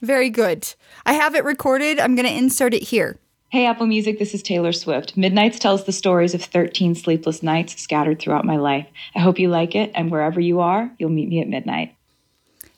very 0.02 0.30
good. 0.30 0.74
I 1.04 1.12
have 1.12 1.34
it 1.34 1.44
recorded. 1.44 2.00
I'm 2.00 2.16
gonna 2.16 2.28
insert 2.28 2.74
it 2.74 2.82
here. 2.82 3.18
Hey, 3.50 3.64
Apple 3.66 3.86
Music, 3.86 4.18
this 4.18 4.34
is 4.34 4.42
Taylor 4.42 4.72
Swift. 4.72 5.16
Midnights 5.16 5.60
tells 5.60 5.84
the 5.84 5.92
stories 5.92 6.34
of 6.34 6.42
13 6.42 6.96
sleepless 6.96 7.44
nights 7.44 7.80
scattered 7.80 8.18
throughout 8.18 8.44
my 8.44 8.56
life. 8.56 8.88
I 9.14 9.20
hope 9.20 9.38
you 9.38 9.48
like 9.48 9.76
it, 9.76 9.92
and 9.94 10.10
wherever 10.10 10.40
you 10.40 10.58
are, 10.60 10.90
you'll 10.98 11.10
meet 11.10 11.28
me 11.28 11.40
at 11.40 11.48
midnight. 11.48 11.94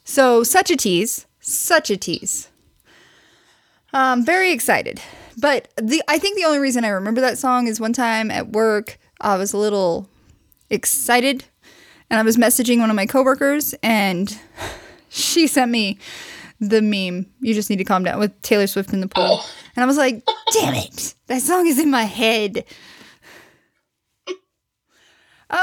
So 0.03 0.43
such 0.43 0.69
a 0.69 0.77
tease, 0.77 1.25
such 1.39 1.89
a 1.89 1.97
tease. 1.97 2.49
Um, 3.91 4.23
very 4.23 4.51
excited, 4.51 5.01
but 5.37 5.67
the 5.77 6.01
I 6.07 6.17
think 6.17 6.37
the 6.37 6.45
only 6.45 6.59
reason 6.59 6.83
I 6.85 6.89
remember 6.89 7.21
that 7.21 7.37
song 7.37 7.67
is 7.67 7.79
one 7.79 7.93
time 7.93 8.31
at 8.31 8.49
work 8.49 8.97
I 9.21 9.35
was 9.37 9.53
a 9.53 9.57
little 9.57 10.09
excited, 10.69 11.43
and 12.09 12.19
I 12.19 12.23
was 12.23 12.37
messaging 12.37 12.79
one 12.79 12.89
of 12.89 12.95
my 12.95 13.05
coworkers, 13.05 13.73
and 13.83 14.37
she 15.09 15.47
sent 15.47 15.71
me 15.71 15.97
the 16.59 16.81
meme. 16.81 17.25
You 17.41 17.53
just 17.53 17.69
need 17.69 17.77
to 17.77 17.83
calm 17.85 18.03
down 18.03 18.19
with 18.19 18.39
Taylor 18.41 18.67
Swift 18.67 18.91
in 18.93 19.01
the 19.01 19.07
pool, 19.07 19.39
Oh. 19.41 19.49
and 19.75 19.83
I 19.83 19.87
was 19.87 19.97
like, 19.97 20.23
"Damn 20.53 20.73
it, 20.75 21.15
that 21.27 21.41
song 21.41 21.67
is 21.67 21.79
in 21.79 21.89
my 21.89 22.03
head." 22.03 22.65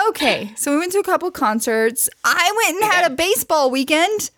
Okay, 0.08 0.50
so 0.56 0.72
we 0.72 0.78
went 0.78 0.90
to 0.92 0.98
a 0.98 1.04
couple 1.04 1.30
concerts. 1.30 2.08
I 2.24 2.52
went 2.64 2.82
and 2.82 2.92
had 2.92 3.10
a 3.10 3.14
baseball 3.14 3.70
weekend. 3.70 4.30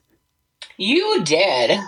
You 0.76 1.24
did. 1.24 1.78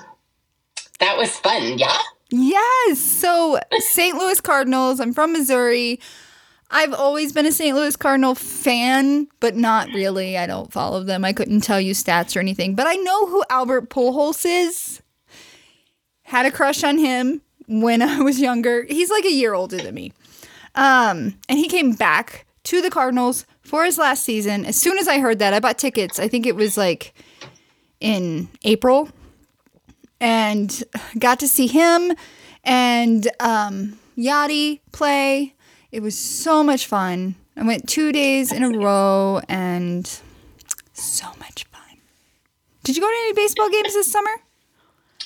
That 0.99 1.18
was 1.18 1.37
fun, 1.37 1.78
yeah. 1.78 1.99
Yes. 2.30 2.99
So 2.99 3.58
St. 3.78 4.16
Louis 4.16 4.40
Cardinals. 4.40 5.00
I'm 5.00 5.12
from 5.12 5.32
Missouri. 5.32 6.00
I've 6.70 6.94
always 6.94 7.32
been 7.32 7.46
a 7.46 7.52
St. 7.52 7.76
Louis 7.76 7.96
Cardinal 7.96 8.37
fan, 8.37 9.26
but 9.40 9.56
not 9.56 9.88
really. 9.88 10.38
I 10.38 10.46
don't 10.46 10.72
follow 10.72 11.02
them. 11.02 11.25
I 11.25 11.32
couldn't 11.32 11.62
tell 11.62 11.80
you 11.80 11.94
stats 11.94 12.37
or 12.37 12.40
anything, 12.40 12.76
but 12.76 12.87
I 12.87 12.94
know 12.94 13.26
who 13.26 13.42
Albert 13.50 13.90
Pujols 13.90 14.44
is. 14.46 15.02
Had 16.22 16.46
a 16.46 16.52
crush 16.52 16.84
on 16.84 16.99
him 16.99 17.42
when 17.66 18.02
I 18.02 18.20
was 18.20 18.40
younger. 18.40 18.84
He's 18.84 19.10
like 19.10 19.25
a 19.25 19.32
year 19.32 19.52
older 19.52 19.78
than 19.78 19.94
me. 19.94 20.12
Um, 20.76 21.34
and 21.49 21.58
he 21.58 21.68
came 21.68 21.92
back 21.92 22.46
to 22.64 22.80
the 22.80 22.90
Cardinals 22.90 23.46
for 23.62 23.84
his 23.84 23.99
last 23.99 24.22
season. 24.22 24.64
As 24.64 24.76
soon 24.76 24.96
as 24.99 25.08
I 25.08 25.18
heard 25.18 25.40
that, 25.40 25.52
I 25.52 25.58
bought 25.58 25.78
tickets. 25.78 26.20
I 26.20 26.28
think 26.28 26.46
it 26.46 26.54
was 26.54 26.76
like 26.76 27.14
in 28.00 28.49
April 28.62 29.08
and 30.20 30.84
got 31.18 31.40
to 31.40 31.48
see 31.48 31.66
him 31.66 32.12
and 32.64 33.28
um, 33.40 33.98
Yadi 34.16 34.80
play. 34.92 35.54
It 35.90 36.02
was 36.02 36.16
so 36.16 36.62
much 36.62 36.86
fun. 36.86 37.34
I 37.56 37.64
went 37.64 37.88
two 37.88 38.12
days 38.12 38.52
in 38.52 38.62
a 38.62 38.70
row 38.78 39.40
and 39.48 40.06
so 40.92 41.26
much 41.38 41.64
fun. 41.64 41.98
Did 42.84 42.96
you 42.96 43.02
go 43.02 43.08
to 43.08 43.16
any 43.24 43.32
baseball 43.34 43.68
games 43.70 43.94
this 43.94 44.10
summer? 44.10 44.30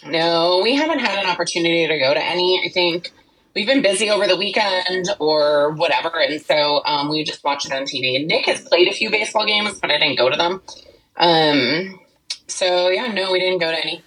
No, 0.07 0.61
we 0.63 0.75
haven't 0.75 0.99
had 0.99 1.19
an 1.19 1.31
opportunity 1.31 1.87
to 1.87 1.99
go 1.99 2.13
to 2.13 2.23
any. 2.23 2.63
I 2.65 2.69
think 2.71 3.13
we've 3.55 3.67
been 3.67 3.83
busy 3.83 4.11
over 4.11 4.27
the 4.27 4.37
weekend 4.37 5.07
or 5.19 5.73
whatever, 5.73 6.21
and 6.21 6.41
so 6.41 6.85
um, 6.85 7.09
we 7.09 7.25
just 7.25 7.43
watched 7.45 7.67
it 7.67 7.73
on 7.73 7.83
TV. 7.83 8.27
Nick 8.27 8.47
has 8.47 8.61
played 8.63 8.89
a 8.89 8.93
few 8.93 9.11
baseball 9.11 9.47
games, 9.47 9.79
but 9.81 9.91
I 9.91 9.99
didn't 9.99 10.19
go 10.19 10.29
to 10.29 10.37
them. 10.37 10.63
Um, 11.17 12.01
so 12.49 12.89
yeah, 12.89 13.07
no, 13.13 13.33
we 13.33 13.39
didn't 13.39 13.61
go 13.61 13.71
to 13.71 13.79
any. 13.79 14.03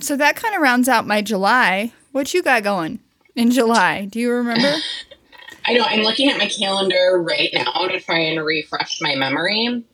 So 0.00 0.16
that 0.16 0.36
kind 0.36 0.54
of 0.54 0.60
rounds 0.60 0.88
out 0.88 1.06
my 1.06 1.22
July. 1.22 1.92
What 2.12 2.34
you 2.34 2.42
got 2.42 2.62
going 2.62 3.00
in 3.34 3.50
July? 3.50 4.06
Do 4.06 4.18
you 4.18 4.30
remember? 4.30 4.76
I 5.66 5.72
know 5.72 5.84
I'm 5.84 6.02
looking 6.02 6.30
at 6.30 6.38
my 6.38 6.48
calendar 6.48 7.22
right 7.22 7.50
now 7.54 7.86
to 7.88 8.00
try 8.00 8.18
and 8.18 8.44
refresh 8.44 9.00
my 9.00 9.14
memory. 9.14 9.84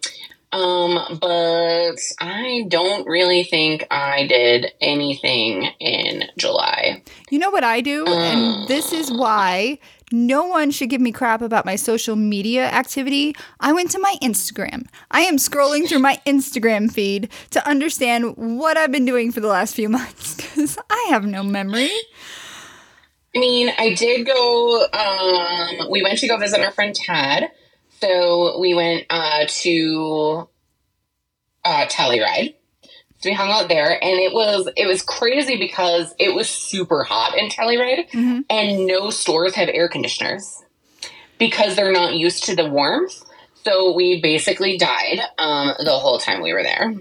Um, 0.53 1.19
but 1.21 1.97
I 2.21 2.65
don't 2.67 3.07
really 3.07 3.45
think 3.45 3.87
I 3.89 4.27
did 4.27 4.73
anything 4.81 5.71
in 5.79 6.25
July. 6.37 7.05
You 7.31 7.39
know 7.39 7.51
what 7.51 7.63
I 7.63 7.81
do? 7.81 8.05
And 8.07 8.67
this 8.67 8.93
is 8.93 9.13
why 9.13 9.79
no 10.13 10.45
one 10.45 10.71
should 10.71 10.91
give 10.91 11.01
me 11.01 11.13
crap 11.13 11.43
about 11.43 11.65
my 11.65 11.77
social 11.77 12.17
media 12.17 12.67
activity. 12.67 13.35
I 13.61 13.73
went 13.73 13.91
to 13.93 13.99
my 13.99 14.17
Instagram. 14.23 14.87
I 15.11 15.21
am 15.23 15.37
scrolling 15.37 15.89
through 15.89 16.01
my 16.01 16.21
Instagram 16.27 16.91
feed 16.91 17.31
to 17.51 17.67
understand 17.69 18.37
what 18.37 18.77
I've 18.77 18.93
been 18.93 19.05
doing 19.05 19.33
for 19.33 19.41
the 19.41 19.49
last 19.49 19.75
few 19.75 19.89
months 19.99 20.35
because 20.35 20.79
I 20.89 21.07
have 21.11 21.25
no 21.25 21.43
memory. 21.43 21.91
I 23.35 23.39
mean, 23.39 23.73
I 23.79 23.95
did 23.95 24.27
go. 24.27 24.87
Um, 24.93 25.91
we 25.91 26.03
went 26.03 26.19
to 26.19 26.29
go 26.29 26.37
visit 26.37 26.61
our 26.61 26.73
friend 26.73 26.95
Tad. 26.95 27.51
So 28.01 28.59
we 28.59 28.75
went 28.75 29.07
uh, 29.11 29.45
to 29.49 30.49
uh, 31.65 31.87
Telluride. 31.87 32.55
So 33.21 33.29
we 33.29 33.35
hung 33.35 33.51
out 33.51 33.69
there, 33.69 33.93
and 34.03 34.19
it 34.19 34.33
was 34.33 34.69
it 34.77 34.87
was 34.87 35.03
crazy 35.03 35.57
because 35.59 36.15
it 36.19 36.35
was 36.35 36.49
super 36.49 37.05
hot 37.05 37.37
in 37.37 37.49
Telluride, 37.51 38.07
and 38.49 38.87
no 38.87 39.11
stores 39.11 39.55
have 39.57 39.69
air 39.69 39.89
conditioners 39.89 40.63
because 41.39 41.77
they're 41.77 41.93
not 41.93 42.15
used 42.15 42.45
to 42.45 42.57
the 42.57 42.69
warmth. 42.69 43.23
So 43.65 43.93
we 43.95 44.23
basically 44.23 44.79
died 44.79 45.21
um, 45.39 45.75
the 45.85 45.93
whole 45.99 46.19
time 46.19 46.41
we 46.41 46.55
were 46.55 46.63
there. 46.63 46.95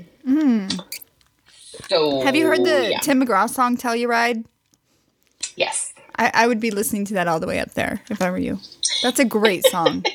So 1.89 2.21
Have 2.21 2.35
you 2.35 2.45
heard 2.47 2.65
the 2.65 2.89
yeah. 2.91 2.99
Tim 2.99 3.25
McGraw 3.25 3.49
song 3.49 3.77
Telluride? 3.77 4.43
yes. 5.55 5.93
I, 6.17 6.31
I 6.33 6.47
would 6.47 6.59
be 6.59 6.69
listening 6.69 7.05
to 7.05 7.13
that 7.13 7.29
all 7.29 7.39
the 7.39 7.47
way 7.47 7.59
up 7.59 7.71
there 7.75 8.01
if 8.09 8.21
I 8.21 8.29
were 8.29 8.37
you. 8.37 8.59
That's 9.01 9.19
a 9.19 9.25
great 9.25 9.65
song. 9.67 10.03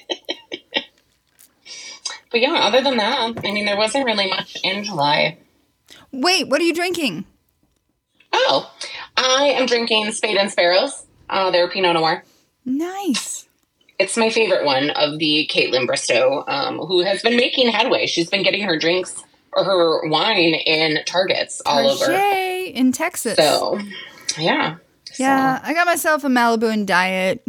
But 2.31 2.41
yeah, 2.41 2.55
other 2.65 2.83
than 2.83 2.97
that, 2.97 3.33
I 3.45 3.53
mean, 3.53 3.65
there 3.65 3.77
wasn't 3.77 4.07
really 4.07 4.29
much 4.29 4.57
in 4.65 4.83
July. 4.83 5.39
Wait, 6.21 6.49
what 6.49 6.61
are 6.61 6.65
you 6.65 6.75
drinking? 6.75 7.25
Oh, 8.33 8.71
I 9.17 9.55
am 9.57 9.67
drinking 9.67 10.13
Spade 10.13 10.37
and 10.37 10.51
Sparrows. 10.51 11.05
Uh, 11.29 11.51
their 11.51 11.69
Pinot 11.69 11.95
Noir. 11.95 12.25
Nice. 12.65 13.47
It's 13.99 14.17
my 14.17 14.29
favorite 14.31 14.65
one 14.65 14.91
of 14.91 15.19
the 15.19 15.49
Kaitlyn 15.51 15.87
Bristowe, 15.87 16.45
um, 16.49 16.79
who 16.79 17.03
has 17.05 17.23
been 17.23 17.37
making 17.37 17.69
headway. 17.69 18.07
She's 18.07 18.29
been 18.29 18.43
getting 18.43 18.63
her 18.63 18.77
drinks 18.79 19.23
or 19.53 19.65
her 19.65 20.09
wine 20.09 20.55
in 20.55 20.99
Targets 21.07 21.63
all 21.65 21.89
over. 21.89 22.07
Target 22.07 22.75
in 22.75 22.93
Texas. 22.93 23.37
So, 23.37 23.79
yeah. 24.37 24.77
Yeah, 25.19 25.61
I 25.63 25.75
got 25.75 25.87
myself 25.87 26.25
a 26.25 26.29
Malibu 26.29 26.73
and 26.73 26.87
diet. 26.89 27.47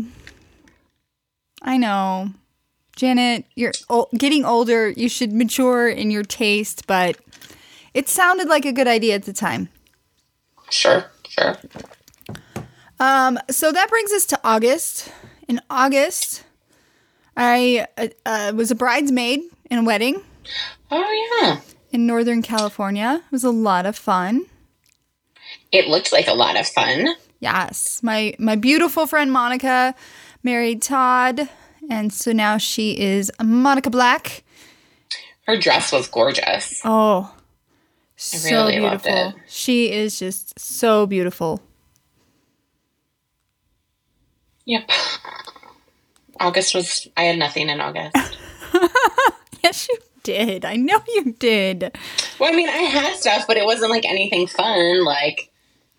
I 1.64 1.78
know. 1.78 2.30
Janet, 2.96 3.46
you're 3.56 3.74
ol- 3.90 4.10
getting 4.16 4.46
older. 4.46 4.90
You 4.90 5.10
should 5.10 5.34
mature 5.34 5.90
in 5.90 6.12
your 6.12 6.24
taste, 6.24 6.86
but 6.86 7.18
it 7.96 8.08
sounded 8.08 8.48
like 8.48 8.66
a 8.66 8.72
good 8.72 8.88
idea 8.88 9.16
at 9.16 9.24
the 9.24 9.34
time. 9.34 9.70
Sure, 10.70 11.06
sure. 11.28 11.58
Um, 13.00 13.40
so 13.50 13.72
that 13.72 13.90
brings 13.90 14.12
us 14.12 14.26
to 14.28 14.40
August. 14.44 15.12
In 15.48 15.62
August, 15.70 16.44
I 17.38 17.86
uh, 17.98 18.08
uh, 18.26 18.52
was 18.56 18.72
a 18.72 18.76
bridesmaid 18.76 19.42
in 19.70 19.80
a 19.80 19.84
wedding 19.84 20.22
Oh, 20.92 21.40
yeah. 21.42 21.60
in 21.92 22.06
Northern 22.08 22.42
California. 22.42 23.22
It 23.26 23.32
was 23.32 23.44
a 23.44 23.52
lot 23.52 23.86
of 23.86 23.96
fun. 23.98 24.46
It 25.72 25.88
looked 25.88 26.12
like 26.14 26.28
a 26.28 26.34
lot 26.34 26.58
of 26.60 26.68
fun. 26.68 27.16
Yes, 27.40 28.02
my 28.02 28.34
my 28.40 28.56
beautiful 28.56 29.06
friend 29.06 29.32
Monica 29.32 29.94
married 30.42 30.82
Todd, 30.82 31.50
and 31.90 32.12
so 32.14 32.32
now 32.32 32.58
she 32.58 32.98
is 33.00 33.32
Monica 33.44 33.90
Black. 33.90 34.44
Her 35.46 35.58
dress 35.58 35.92
was 35.92 36.08
gorgeous. 36.08 36.82
Oh, 36.86 37.35
So 38.18 38.66
really 38.68 38.80
beautiful. 38.80 39.34
She 39.48 39.92
is 39.92 40.18
just 40.20 40.58
so 40.60 41.06
beautiful. 41.06 41.62
Yep. 44.66 44.90
August 46.40 46.74
was 46.76 47.08
I 47.16 47.24
had 47.24 47.38
nothing 47.38 47.70
in 47.70 47.80
August. 47.82 48.16
Yes, 49.64 49.88
you 49.90 49.98
did. 50.22 50.64
I 50.64 50.76
know 50.76 51.02
you 51.08 51.34
did. 51.40 51.98
well, 52.40 52.54
I 52.54 52.56
mean, 52.56 52.70
I 52.70 52.74
had 52.84 53.16
stuff, 53.18 53.48
but 53.48 53.58
it 53.58 53.66
wasn't 53.66 53.90
like 53.90 54.06
anything 54.06 54.46
fun. 54.46 55.04
Like, 55.04 55.50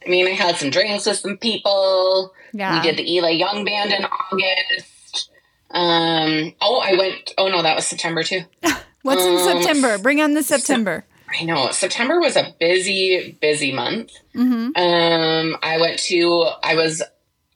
I 0.07 0.09
mean, 0.09 0.25
I 0.29 0.31
had 0.31 0.55
some 0.55 0.71
drinks 0.71 1.05
with 1.05 1.17
some 1.19 1.37
people. 1.37 2.33
Yeah. 2.53 2.77
We 2.77 2.83
did 2.89 2.97
the 2.97 3.13
Eli 3.13 3.31
Young 3.31 3.65
band 3.65 3.93
in 3.93 4.05
August. 4.05 5.31
Um. 5.73 6.55
Oh, 6.61 6.79
I 6.81 6.95
went. 6.97 7.35
Oh 7.39 7.49
no, 7.49 7.61
that 7.63 7.75
was 7.75 7.87
September 7.89 8.23
too. 8.23 8.43
What's 9.03 9.25
in 9.25 9.35
Um, 9.35 9.61
September? 9.63 9.99
Bring 9.99 10.21
on 10.21 10.35
the 10.35 10.45
September. 10.45 11.05
I 11.29 11.45
know 11.45 11.71
September 11.71 12.21
was 12.21 12.37
a 12.37 12.55
busy, 12.61 13.37
busy 13.41 13.73
month. 13.73 14.13
Mm-hmm. 14.35 14.77
Um, 14.77 15.57
I 15.63 15.79
went 15.81 15.99
to. 16.01 16.47
I 16.63 16.75
was 16.77 17.03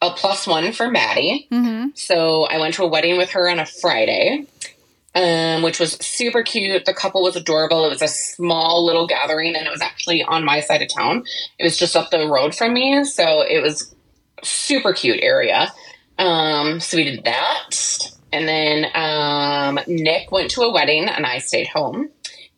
a 0.03 0.11
plus 0.11 0.47
one 0.47 0.73
for 0.73 0.91
Maddie, 0.91 1.47
Mm-hmm. 1.53 1.89
so 1.95 2.45
I 2.45 2.59
went 2.59 2.75
to 2.75 2.85
a 2.85 2.89
wedding 2.89 3.19
with 3.19 3.31
her 3.33 3.51
on 3.51 3.59
a 3.61 3.67
Friday, 3.67 4.47
um, 5.15 5.63
which 5.63 5.79
was 5.79 5.93
super 6.05 6.43
cute. 6.43 6.85
The 6.87 6.95
couple 6.95 7.23
was 7.23 7.37
adorable. 7.37 7.85
It 7.85 7.91
was 7.91 8.03
a 8.03 8.09
small 8.09 8.85
little 8.87 9.07
gathering, 9.07 9.55
and 9.57 9.67
it 9.67 9.71
was 9.71 9.83
actually 9.83 10.23
on 10.23 10.45
my 10.45 10.61
side 10.61 10.81
of 10.83 10.89
town. 10.89 11.25
It 11.59 11.65
was 11.65 11.77
just 11.77 11.97
up 11.97 12.11
the 12.11 12.27
road 12.29 12.55
from 12.55 12.73
me, 12.73 13.05
so 13.05 13.43
it 13.43 13.63
was 13.63 13.95
super 14.43 14.93
cute 14.95 15.21
area. 15.23 15.73
Um, 16.19 16.81
so 16.81 16.97
we 16.97 17.05
did 17.05 17.25
that, 17.25 17.71
and 18.33 18.49
then 18.49 18.87
um, 18.95 19.79
Nick 19.87 20.33
went 20.33 20.51
to 20.53 20.63
a 20.63 20.73
wedding, 20.73 21.09
and 21.09 21.25
I 21.27 21.39
stayed 21.39 21.69
home. 21.69 22.09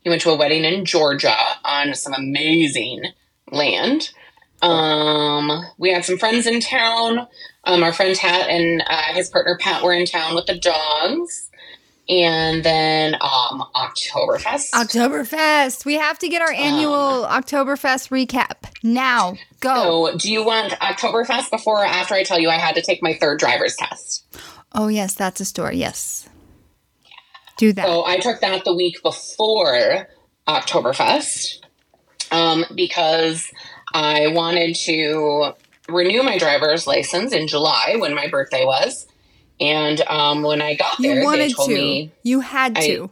He 0.02 0.11
went 0.11 0.23
to 0.23 0.30
a 0.30 0.37
wedding 0.37 0.64
in 0.64 0.85
Georgia 0.85 1.37
on 1.64 1.94
some 1.94 2.12
amazing 2.14 3.04
land. 3.50 4.11
Um, 4.62 5.64
we 5.78 5.90
had 5.90 6.04
some 6.04 6.18
friends 6.18 6.47
in 6.47 6.61
town. 6.61 7.26
Um, 7.64 7.82
our 7.82 7.92
friend 7.92 8.14
Tat 8.14 8.49
and 8.49 8.82
uh, 8.87 9.14
his 9.14 9.28
partner 9.28 9.59
Pat 9.61 9.82
were 9.82 9.92
in 9.92 10.06
town 10.06 10.35
with 10.35 10.47
the 10.47 10.59
dogs. 10.59 11.49
And 12.09 12.64
then 12.64 13.14
um, 13.14 13.64
Oktoberfest. 13.76 14.71
Oktoberfest. 14.73 15.85
We 15.85 15.94
have 15.94 16.18
to 16.18 16.28
get 16.28 16.42
our 16.42 16.52
annual 16.52 17.25
Oktoberfest 17.25 18.11
recap 18.11 18.68
now. 18.82 19.37
Go. 19.61 20.09
so, 20.11 20.18
do 20.18 20.30
you 20.30 20.44
want 20.44 20.73
Oktoberfest 20.75 21.50
before 21.50 21.82
or 21.82 21.87
after 21.87 22.14
I 22.14 22.25
tell 22.25 22.40
you 22.40 22.50
I 22.50 22.59
had 22.59 22.75
to 22.75 22.82
take 22.82 23.02
my 23.02 23.14
third 23.14 23.38
driver's 23.38 23.76
test? 23.76 24.26
Oh, 24.75 24.88
yes, 24.88 25.14
that's 25.14 25.40
a 25.40 25.44
story. 25.44 25.76
Yes. 25.76 26.28
Do 27.62 27.73
that. 27.75 27.87
So 27.87 28.04
I 28.04 28.16
took 28.19 28.40
that 28.40 28.64
the 28.64 28.75
week 28.75 29.00
before 29.04 30.09
Oktoberfest 30.49 31.59
um, 32.33 32.64
because 32.75 33.47
I 33.95 34.26
wanted 34.28 34.75
to 34.87 35.52
renew 35.88 36.25
my 36.25 36.38
driver's 36.38 36.88
license 36.88 37.33
in 37.33 37.47
July 37.47 37.95
when 37.99 38.16
my 38.16 38.26
birthday 38.26 38.64
was. 38.64 39.07
And 39.61 40.00
um, 40.09 40.42
when 40.42 40.61
I 40.61 40.75
got 40.75 40.97
there, 41.00 41.11
you 41.14 41.21
they 41.21 41.25
wanted 41.25 41.54
told 41.54 41.69
to. 41.69 41.75
me, 41.76 42.11
you 42.25 42.40
had 42.40 42.76
I- 42.76 42.87
to. 42.88 43.11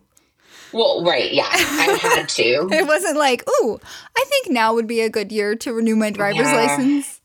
well, 0.73 1.05
right, 1.05 1.33
yeah, 1.33 1.47
I 1.49 1.97
had 2.03 2.29
to. 2.31 2.69
It 2.73 2.89
wasn't 2.89 3.19
like, 3.19 3.49
ooh, 3.49 3.79
I 4.17 4.25
think 4.29 4.51
now 4.51 4.75
would 4.75 4.89
be 4.89 5.01
a 5.03 5.09
good 5.09 5.31
year 5.31 5.55
to 5.55 5.73
renew 5.73 5.95
my 5.95 6.11
driver's 6.11 6.49
Yeah. 6.49 6.57
license. 6.57 7.21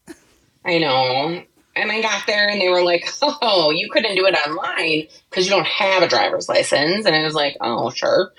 I 0.63 0.77
know. 0.77 1.41
And 1.75 1.91
I 1.91 2.01
got 2.01 2.25
there 2.25 2.47
and 2.47 2.61
they 2.61 2.69
were 2.69 2.83
like, 2.83 3.07
oh, 3.21 3.71
you 3.71 3.89
couldn't 3.89 4.15
do 4.15 4.25
it 4.25 4.35
online 4.47 5.07
because 5.29 5.45
you 5.45 5.51
don't 5.51 5.67
have 5.67 6.03
a 6.03 6.07
driver's 6.07 6.47
license. 6.47 7.05
And 7.05 7.15
I 7.15 7.23
was 7.23 7.33
like, 7.33 7.57
oh, 7.61 7.89
sure. 7.89 8.31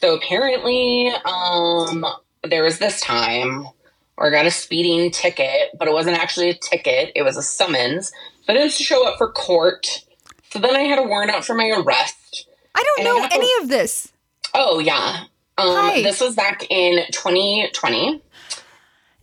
So 0.00 0.16
apparently, 0.16 1.12
um, 1.24 2.06
there 2.44 2.62
was 2.62 2.78
this 2.78 3.00
time 3.00 3.66
where 4.14 4.28
I 4.28 4.30
got 4.30 4.46
a 4.46 4.50
speeding 4.50 5.10
ticket, 5.10 5.70
but 5.78 5.88
it 5.88 5.92
wasn't 5.92 6.18
actually 6.18 6.50
a 6.50 6.54
ticket, 6.54 7.12
it 7.14 7.22
was 7.22 7.36
a 7.36 7.42
summons. 7.42 8.08
So 8.42 8.52
I 8.52 8.56
didn't 8.56 8.72
show 8.72 9.06
up 9.06 9.18
for 9.18 9.30
court. 9.30 10.04
So 10.50 10.58
then 10.58 10.74
I 10.74 10.80
had 10.80 10.98
a 10.98 11.02
warrant 11.02 11.30
out 11.30 11.44
for 11.44 11.54
my 11.54 11.68
arrest. 11.68 12.46
I 12.74 12.82
don't 12.82 13.00
I 13.00 13.04
know 13.04 13.20
got 13.20 13.34
any 13.34 13.50
of 13.60 13.68
this. 13.68 14.12
Oh, 14.54 14.78
yeah. 14.78 15.24
Um, 15.58 15.74
Hi. 15.74 16.02
This 16.02 16.20
was 16.20 16.34
back 16.34 16.64
in 16.70 17.04
2020. 17.12 18.22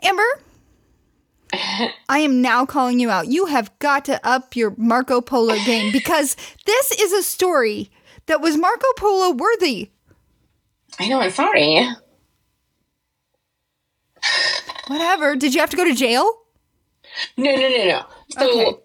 Amber, 0.03 0.41
I 1.53 2.19
am 2.19 2.41
now 2.41 2.65
calling 2.65 2.99
you 2.99 3.09
out. 3.09 3.27
You 3.27 3.45
have 3.45 3.77
got 3.79 4.05
to 4.05 4.25
up 4.27 4.55
your 4.55 4.73
Marco 4.77 5.21
Polo 5.21 5.55
game 5.65 5.91
because 5.93 6.35
this 6.65 6.91
is 6.91 7.11
a 7.13 7.23
story 7.23 7.89
that 8.25 8.41
was 8.41 8.57
Marco 8.57 8.87
Polo 8.97 9.31
worthy. 9.31 9.91
I 10.99 11.07
know, 11.07 11.19
I'm 11.19 11.31
sorry. 11.31 11.87
Whatever. 14.87 15.35
Did 15.35 15.53
you 15.53 15.61
have 15.61 15.69
to 15.71 15.77
go 15.77 15.83
to 15.85 15.93
jail? 15.93 16.31
No, 17.37 17.55
no, 17.55 17.69
no, 17.69 17.85
no. 17.87 18.05
So 18.29 18.49
Okay. 18.59 18.75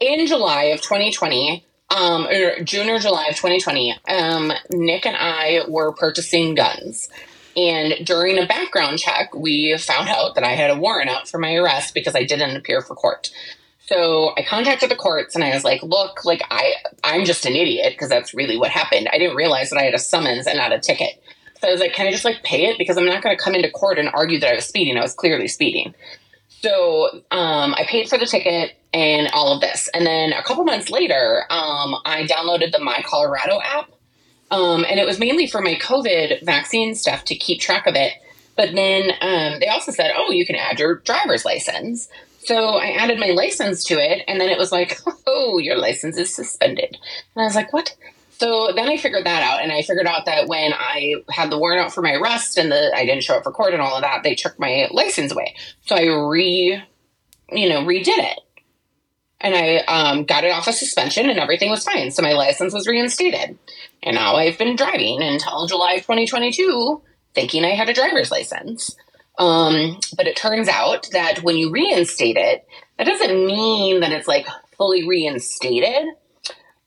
in 0.00 0.26
July 0.26 0.64
of 0.64 0.80
2020, 0.80 1.64
um, 1.90 2.26
or 2.26 2.62
June 2.62 2.88
or 2.88 2.98
July 2.98 3.26
of 3.26 3.36
2020, 3.36 3.98
um, 4.08 4.52
Nick 4.70 5.06
and 5.06 5.16
I 5.16 5.62
were 5.68 5.92
purchasing 5.92 6.54
guns. 6.54 7.08
And 7.56 8.06
during 8.06 8.38
a 8.38 8.46
background 8.46 8.98
check, 8.98 9.34
we 9.34 9.76
found 9.78 10.08
out 10.08 10.34
that 10.34 10.44
I 10.44 10.52
had 10.52 10.70
a 10.70 10.76
warrant 10.76 11.10
out 11.10 11.28
for 11.28 11.38
my 11.38 11.54
arrest 11.54 11.94
because 11.94 12.14
I 12.14 12.24
didn't 12.24 12.56
appear 12.56 12.80
for 12.80 12.94
court. 12.94 13.30
So 13.86 14.32
I 14.36 14.42
contacted 14.42 14.90
the 14.90 14.96
courts 14.96 15.34
and 15.34 15.44
I 15.44 15.52
was 15.52 15.64
like, 15.64 15.82
"Look, 15.82 16.24
like 16.24 16.42
I, 16.50 16.74
I'm 17.04 17.24
just 17.24 17.44
an 17.44 17.54
idiot 17.54 17.92
because 17.92 18.08
that's 18.08 18.32
really 18.32 18.56
what 18.56 18.70
happened. 18.70 19.08
I 19.12 19.18
didn't 19.18 19.36
realize 19.36 19.70
that 19.70 19.78
I 19.78 19.82
had 19.82 19.94
a 19.94 19.98
summons 19.98 20.46
and 20.46 20.56
not 20.56 20.72
a 20.72 20.78
ticket. 20.78 21.22
So 21.60 21.68
I 21.68 21.70
was 21.72 21.80
like, 21.80 21.92
can 21.92 22.06
I 22.06 22.10
just 22.10 22.24
like 22.24 22.42
pay 22.42 22.66
it 22.66 22.78
because 22.78 22.96
I'm 22.96 23.06
not 23.06 23.22
going 23.22 23.36
to 23.36 23.42
come 23.42 23.54
into 23.54 23.70
court 23.70 23.98
and 23.98 24.08
argue 24.12 24.40
that 24.40 24.50
I 24.50 24.54
was 24.54 24.66
speeding. 24.66 24.96
I 24.96 25.02
was 25.02 25.14
clearly 25.14 25.46
speeding. 25.46 25.94
So 26.60 27.22
um, 27.30 27.74
I 27.74 27.84
paid 27.86 28.08
for 28.08 28.18
the 28.18 28.26
ticket 28.26 28.72
and 28.92 29.28
all 29.32 29.54
of 29.54 29.60
this. 29.60 29.88
And 29.94 30.06
then 30.06 30.32
a 30.32 30.42
couple 30.42 30.64
months 30.64 30.90
later, 30.90 31.44
um, 31.50 31.96
I 32.04 32.26
downloaded 32.28 32.72
the 32.72 32.78
My 32.80 33.02
Colorado 33.04 33.60
app. 33.60 33.90
Um, 34.52 34.84
and 34.88 35.00
it 35.00 35.06
was 35.06 35.18
mainly 35.18 35.46
for 35.46 35.60
my 35.60 35.74
COVID 35.76 36.44
vaccine 36.44 36.94
stuff 36.94 37.24
to 37.24 37.34
keep 37.34 37.60
track 37.60 37.86
of 37.86 37.96
it. 37.96 38.12
But 38.54 38.74
then 38.74 39.12
um, 39.22 39.58
they 39.60 39.68
also 39.68 39.90
said, 39.90 40.12
oh, 40.14 40.30
you 40.30 40.44
can 40.44 40.56
add 40.56 40.78
your 40.78 40.96
driver's 40.96 41.44
license. 41.44 42.08
So 42.44 42.76
I 42.76 42.90
added 42.90 43.18
my 43.18 43.28
license 43.28 43.82
to 43.84 43.94
it. 43.94 44.24
And 44.28 44.38
then 44.38 44.50
it 44.50 44.58
was 44.58 44.70
like, 44.70 44.98
oh, 45.26 45.58
your 45.58 45.78
license 45.78 46.18
is 46.18 46.34
suspended. 46.34 46.98
And 47.34 47.42
I 47.42 47.44
was 47.44 47.54
like, 47.54 47.72
what? 47.72 47.96
So 48.42 48.72
then 48.74 48.88
I 48.88 48.96
figured 48.96 49.24
that 49.24 49.44
out, 49.44 49.62
and 49.62 49.70
I 49.70 49.82
figured 49.82 50.08
out 50.08 50.24
that 50.26 50.48
when 50.48 50.72
I 50.74 51.22
had 51.30 51.48
the 51.48 51.58
warrant 51.58 51.80
out 51.80 51.94
for 51.94 52.02
my 52.02 52.14
arrest 52.14 52.58
and 52.58 52.72
the 52.72 52.90
I 52.92 53.06
didn't 53.06 53.22
show 53.22 53.36
up 53.36 53.44
for 53.44 53.52
court 53.52 53.72
and 53.72 53.80
all 53.80 53.94
of 53.94 54.02
that, 54.02 54.24
they 54.24 54.34
took 54.34 54.58
my 54.58 54.88
license 54.90 55.30
away. 55.30 55.54
So 55.82 55.94
I 55.94 56.06
re, 56.06 56.82
you 57.52 57.68
know, 57.68 57.82
redid 57.82 58.08
it, 58.08 58.40
and 59.42 59.54
I 59.54 59.76
um, 59.88 60.24
got 60.24 60.44
it 60.44 60.52
off 60.52 60.68
of 60.68 60.74
suspension, 60.74 61.28
and 61.28 61.38
everything 61.38 61.70
was 61.70 61.84
fine. 61.84 62.10
So 62.10 62.22
my 62.22 62.32
license 62.32 62.72
was 62.72 62.86
reinstated, 62.86 63.58
and 64.02 64.14
now 64.14 64.36
I've 64.36 64.58
been 64.58 64.76
driving 64.76 65.22
until 65.22 65.66
July 65.66 65.94
of 65.94 66.02
2022, 66.02 67.02
thinking 67.34 67.64
I 67.64 67.74
had 67.74 67.88
a 67.88 67.94
driver's 67.94 68.30
license. 68.30 68.96
Um, 69.38 69.98
but 70.16 70.26
it 70.26 70.36
turns 70.36 70.68
out 70.68 71.08
that 71.12 71.42
when 71.42 71.56
you 71.56 71.70
reinstate 71.70 72.36
it, 72.36 72.66
that 72.98 73.06
doesn't 73.06 73.46
mean 73.46 74.00
that 74.00 74.12
it's 74.12 74.28
like 74.28 74.46
fully 74.76 75.06
reinstated. 75.06 76.06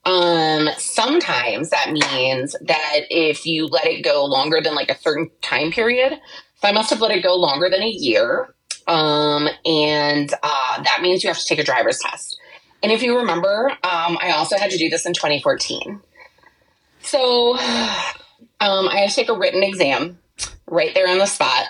Um, 0.05 0.69
sometimes 0.77 1.71
that 1.71 1.91
means 1.91 2.55
that 2.61 2.99
if 3.09 3.45
you 3.45 3.65
let 3.65 3.87
it 3.87 4.03
go 4.03 4.23
longer 4.25 4.61
than 4.61 4.75
like 4.75 4.89
a 4.89 4.97
certain 4.97 5.31
time 5.41 5.71
period, 5.71 6.13
so 6.61 6.67
I 6.67 6.71
must 6.71 6.91
have 6.91 7.01
let 7.01 7.11
it 7.11 7.23
go 7.23 7.35
longer 7.35 7.69
than 7.69 7.81
a 7.81 7.89
year. 7.89 8.53
Um, 8.87 9.49
and 9.65 10.31
uh, 10.43 10.83
that 10.83 10.99
means 11.01 11.23
you 11.23 11.29
have 11.29 11.39
to 11.39 11.45
take 11.45 11.59
a 11.59 11.63
driver's 11.63 11.99
test. 11.99 12.39
And 12.85 12.91
if 12.91 13.01
you 13.01 13.17
remember, 13.17 13.71
um, 13.83 14.15
I 14.21 14.33
also 14.35 14.59
had 14.59 14.69
to 14.69 14.77
do 14.77 14.89
this 14.89 15.07
in 15.07 15.13
2014. 15.13 16.01
So 17.01 17.57
um, 17.57 17.59
I 18.59 18.97
had 18.99 19.09
to 19.09 19.15
take 19.15 19.27
a 19.27 19.33
written 19.35 19.63
exam 19.63 20.19
right 20.67 20.93
there 20.93 21.09
on 21.09 21.17
the 21.17 21.25
spot. 21.25 21.65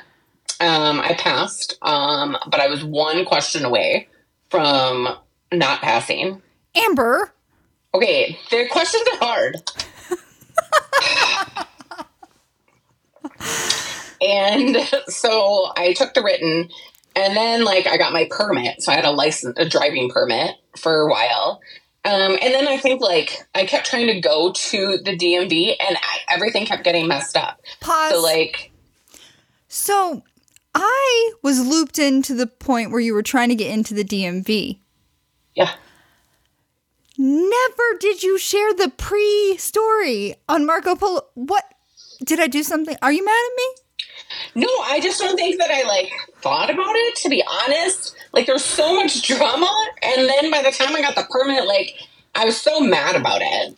Um, 0.59 0.99
I 0.99 1.13
passed, 1.13 1.77
um, 1.81 2.35
but 2.47 2.59
I 2.59 2.67
was 2.67 2.83
one 2.83 3.23
question 3.23 3.63
away 3.63 4.09
from 4.49 5.07
not 5.53 5.79
passing. 5.79 6.41
Amber, 6.75 7.31
Okay, 7.93 8.37
the 8.51 8.67
questions 8.69 9.07
are 9.13 9.17
hard. 9.25 9.55
and 14.21 14.75
so 15.07 15.71
I 15.77 15.93
took 15.93 16.13
the 16.13 16.21
written, 16.21 16.67
and 17.15 17.37
then 17.37 17.63
like 17.63 17.87
I 17.87 17.95
got 17.95 18.11
my 18.11 18.27
permit, 18.29 18.81
so 18.81 18.91
I 18.91 18.95
had 18.95 19.05
a 19.05 19.11
license, 19.11 19.57
a 19.57 19.63
driving 19.63 20.09
permit 20.09 20.57
for 20.77 21.01
a 21.01 21.09
while. 21.09 21.61
Um, 22.03 22.37
and 22.41 22.53
then 22.53 22.67
I 22.67 22.77
think 22.77 23.01
like 23.01 23.45
I 23.55 23.65
kept 23.65 23.87
trying 23.87 24.07
to 24.07 24.19
go 24.19 24.51
to 24.51 24.97
the 25.03 25.17
DMV, 25.17 25.75
and 25.79 25.97
I, 25.97 26.17
everything 26.29 26.65
kept 26.65 26.83
getting 26.83 27.07
messed 27.07 27.35
up. 27.35 27.59
pause. 27.81 28.11
So 28.11 28.21
like, 28.21 28.71
So 29.67 30.23
I 30.75 31.31
was 31.41 31.65
looped 31.65 31.97
into 31.97 32.35
the 32.35 32.47
point 32.47 32.91
where 32.91 32.99
you 32.99 33.13
were 33.13 33.23
trying 33.23 33.49
to 33.49 33.55
get 33.55 33.71
into 33.71 33.93
the 33.95 34.03
DMV. 34.03 34.77
yeah, 35.55 35.71
Never 37.17 37.97
did 37.99 38.23
you 38.23 38.37
share 38.37 38.73
the 38.73 38.89
pre 38.95 39.55
story 39.57 40.35
on 40.49 40.65
Marco 40.65 40.95
Polo. 40.95 41.21
What? 41.33 41.63
Did 42.23 42.39
I 42.39 42.47
do 42.47 42.61
something? 42.61 42.95
Are 43.01 43.11
you 43.11 43.23
mad 43.23 43.31
at 43.31 43.55
me? 43.57 44.63
No, 44.63 44.67
I 44.83 44.99
just 44.99 45.19
don't 45.19 45.35
think 45.35 45.57
that 45.59 45.71
I 45.71 45.83
like 45.87 46.11
thought 46.41 46.69
about 46.69 46.93
it. 46.95 47.15
To 47.17 47.29
be 47.29 47.43
honest, 47.49 48.15
like 48.35 48.45
there's 48.45 48.63
so 48.63 48.95
much 48.95 49.25
drama, 49.25 49.71
and 50.03 50.29
then 50.29 50.51
by 50.51 50.61
the 50.61 50.71
time 50.71 50.95
I 50.95 51.01
got 51.01 51.15
the 51.15 51.25
permit, 51.29 51.65
like 51.65 51.95
I 52.35 52.45
was 52.45 52.59
so 52.59 52.81
mad 52.81 53.15
about 53.15 53.41
it 53.41 53.77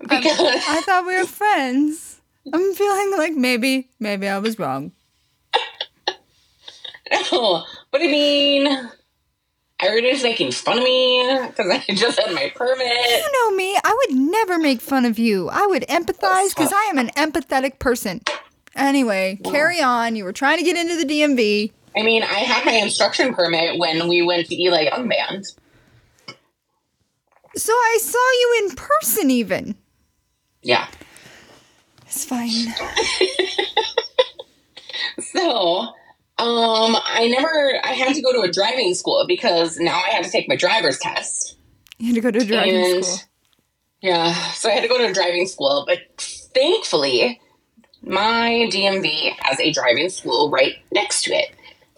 um, 0.00 0.06
because 0.08 0.38
I 0.40 0.82
thought 0.82 1.06
we 1.06 1.16
were 1.16 1.26
friends. 1.26 2.20
I'm 2.52 2.74
feeling 2.74 3.12
like 3.16 3.32
maybe, 3.32 3.88
maybe 3.98 4.28
I 4.28 4.38
was 4.38 4.58
wrong. 4.58 4.92
no, 7.32 7.64
but 7.90 8.02
I 8.02 8.06
mean, 8.06 8.90
everybody's 9.80 10.22
making 10.22 10.52
fun 10.52 10.78
of 10.78 10.84
me 10.84 11.40
because 11.48 11.70
I 11.70 11.82
just 11.94 12.20
had 12.20 12.34
my 12.34 12.52
permit. 12.54 12.86
You 12.86 13.32
know 13.32 13.56
me. 13.56 13.76
I 13.82 13.96
would 14.06 14.16
never 14.16 14.58
make 14.58 14.80
fun 14.80 15.06
of 15.06 15.18
you. 15.18 15.48
I 15.48 15.66
would 15.66 15.82
empathize 15.88 16.50
because 16.50 16.72
I 16.72 16.88
am 16.90 16.98
an 16.98 17.08
empathetic 17.16 17.78
person. 17.78 18.20
Anyway, 18.76 19.40
carry 19.44 19.80
on. 19.80 20.14
You 20.14 20.24
were 20.24 20.32
trying 20.34 20.58
to 20.58 20.64
get 20.64 20.76
into 20.76 20.96
the 20.96 21.04
DMV. 21.04 21.72
I 21.96 22.02
mean, 22.02 22.22
I 22.22 22.40
had 22.40 22.64
my 22.66 22.72
instruction 22.72 23.34
permit 23.34 23.78
when 23.78 24.08
we 24.08 24.22
went 24.22 24.48
to 24.48 24.60
Eli 24.62 24.82
Young 24.82 25.08
Band. 25.08 25.44
So 27.56 27.72
I 27.72 27.98
saw 28.00 28.18
you 28.18 28.68
in 28.68 28.76
person, 28.76 29.30
even. 29.30 29.76
Yeah. 30.62 30.86
It's 32.06 32.24
fine. 32.24 32.50
So, 35.18 35.80
um, 35.80 35.92
I 36.38 37.28
never, 37.28 37.80
I 37.84 37.92
had 37.92 38.14
to 38.14 38.22
go 38.22 38.32
to 38.32 38.40
a 38.40 38.50
driving 38.52 38.94
school 38.94 39.24
because 39.26 39.78
now 39.78 39.96
I 40.06 40.10
had 40.10 40.24
to 40.24 40.30
take 40.30 40.48
my 40.48 40.56
driver's 40.56 40.98
test. 40.98 41.56
You 41.98 42.06
had 42.08 42.14
to 42.16 42.20
go 42.20 42.30
to 42.30 42.44
driving 42.44 42.74
And- 42.76 43.04
school. 43.04 43.18
Yeah, 44.02 44.34
so 44.52 44.68
I 44.68 44.72
had 44.72 44.82
to 44.82 44.88
go 44.88 44.98
to 44.98 45.06
a 45.06 45.12
driving 45.12 45.46
school, 45.46 45.84
but 45.86 45.98
thankfully, 46.54 47.40
my 48.02 48.68
DMV 48.70 49.32
has 49.40 49.58
a 49.58 49.72
driving 49.72 50.10
school 50.10 50.50
right 50.50 50.74
next 50.92 51.22
to 51.24 51.32
it. 51.34 51.48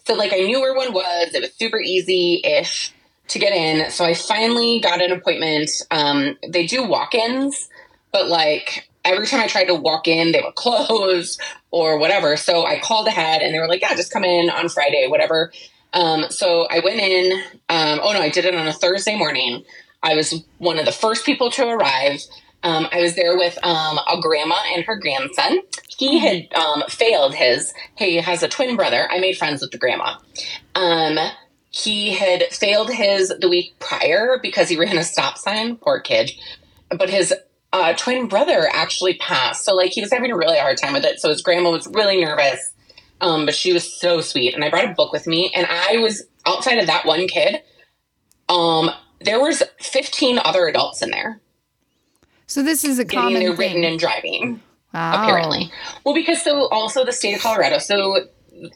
So, 0.09 0.14
like, 0.14 0.33
I 0.33 0.38
knew 0.38 0.59
where 0.62 0.75
one 0.75 0.94
was. 0.94 1.35
It 1.35 1.42
was 1.42 1.53
super 1.53 1.79
easy 1.79 2.40
ish 2.42 2.94
to 3.29 3.38
get 3.38 3.53
in. 3.53 3.90
So, 3.90 4.07
I 4.07 4.14
finally 4.14 4.81
got 4.81 5.03
an 5.03 5.12
appointment. 5.12 5.71
Um, 5.90 6.38
they 6.49 6.66
do 6.66 6.83
walk 6.83 7.14
ins, 7.14 7.68
but 8.11 8.27
like, 8.27 8.88
every 9.05 9.27
time 9.27 9.40
I 9.40 9.49
tried 9.49 9.66
to 9.66 9.75
walk 9.75 10.09
in, 10.09 10.33
they 10.33 10.40
were 10.40 10.53
closed 10.57 11.42
or 11.71 11.99
whatever. 11.99 12.38
So, 12.38 12.64
I 12.64 12.81
called 12.81 13.07
ahead 13.07 13.42
and 13.42 13.53
they 13.55 13.59
were 13.59 13.68
like, 13.68 13.83
yeah, 13.83 13.94
just 13.94 14.11
come 14.11 14.25
in 14.25 14.49
on 14.49 14.71
Friday, 14.71 15.09
whatever. 15.09 15.53
Um, 15.92 16.25
so, 16.31 16.66
I 16.71 16.79
went 16.79 17.01
in. 17.01 17.42
Um, 17.68 18.01
oh, 18.03 18.14
no, 18.14 18.21
I 18.21 18.31
did 18.31 18.47
it 18.47 18.55
on 18.55 18.66
a 18.66 18.73
Thursday 18.73 19.14
morning. 19.14 19.62
I 20.03 20.14
was 20.14 20.42
one 20.57 20.79
of 20.79 20.87
the 20.87 20.92
first 20.92 21.27
people 21.27 21.51
to 21.51 21.68
arrive. 21.68 22.23
Um, 22.62 22.88
I 22.90 23.01
was 23.01 23.14
there 23.14 23.37
with 23.37 23.59
um, 23.64 23.99
a 23.99 24.21
grandma 24.21 24.57
and 24.75 24.85
her 24.85 24.97
grandson. 24.97 25.61
He 25.97 26.18
had 26.18 26.53
um, 26.55 26.83
failed 26.88 27.35
his, 27.35 27.73
he 27.97 28.16
has 28.16 28.42
a 28.42 28.49
twin 28.49 28.77
brother. 28.77 29.09
I 29.11 29.21
made 29.21 29.37
friends 29.37 29.62
with 29.62 29.71
the 29.71 29.79
grandma. 29.79 30.16
Um, 30.75 31.18
he 31.71 32.14
had 32.14 32.44
failed 32.53 32.90
his 32.90 33.33
the 33.40 33.49
week 33.49 33.79
prior 33.79 34.38
because 34.42 34.68
he 34.68 34.77
ran 34.77 34.99
a 34.99 35.05
stop 35.05 35.38
sign. 35.38 35.77
Poor 35.77 36.01
kid. 36.01 36.33
But 36.90 37.11
his 37.11 37.35
uh, 37.73 37.92
twin 37.94 38.27
brother 38.27 38.68
actually 38.73 39.14
passed. 39.14 39.64
So, 39.64 39.75
like, 39.75 39.92
he 39.92 40.01
was 40.01 40.12
having 40.12 40.33
a 40.33 40.37
really 40.37 40.59
hard 40.59 40.79
time 40.79 40.94
with 40.94 41.05
it. 41.05 41.21
So, 41.21 41.29
his 41.29 41.42
grandma 41.42 41.71
was 41.71 41.87
really 41.87 42.25
nervous. 42.25 42.73
Um, 43.21 43.44
but 43.44 43.55
she 43.55 43.73
was 43.73 43.85
so 44.01 44.21
sweet. 44.21 44.55
And 44.55 44.64
I 44.64 44.71
brought 44.71 44.87
a 44.87 44.94
book 44.94 45.12
with 45.12 45.27
me. 45.27 45.53
And 45.55 45.66
I 45.68 45.99
was 45.99 46.25
outside 46.47 46.79
of 46.79 46.87
that 46.87 47.05
one 47.05 47.29
kid. 47.29 47.62
Um, 48.49 48.90
there 49.21 49.40
was 49.40 49.62
15 49.81 50.38
other 50.38 50.66
adults 50.66 51.03
in 51.03 51.11
there 51.11 51.40
So 52.48 52.62
this 52.62 52.82
is 52.84 52.98
a 52.98 53.04
getting 53.04 53.18
common 53.20 53.40
their 53.40 53.50
thing. 53.54 53.58
written 53.58 53.84
and 53.84 53.98
driving 54.00 54.61
wow. 54.92 55.22
apparently 55.22 55.70
well 56.04 56.14
because 56.14 56.42
so 56.42 56.66
also 56.68 57.04
the 57.04 57.12
state 57.12 57.34
of 57.34 57.40
colorado 57.42 57.78
so 57.78 58.16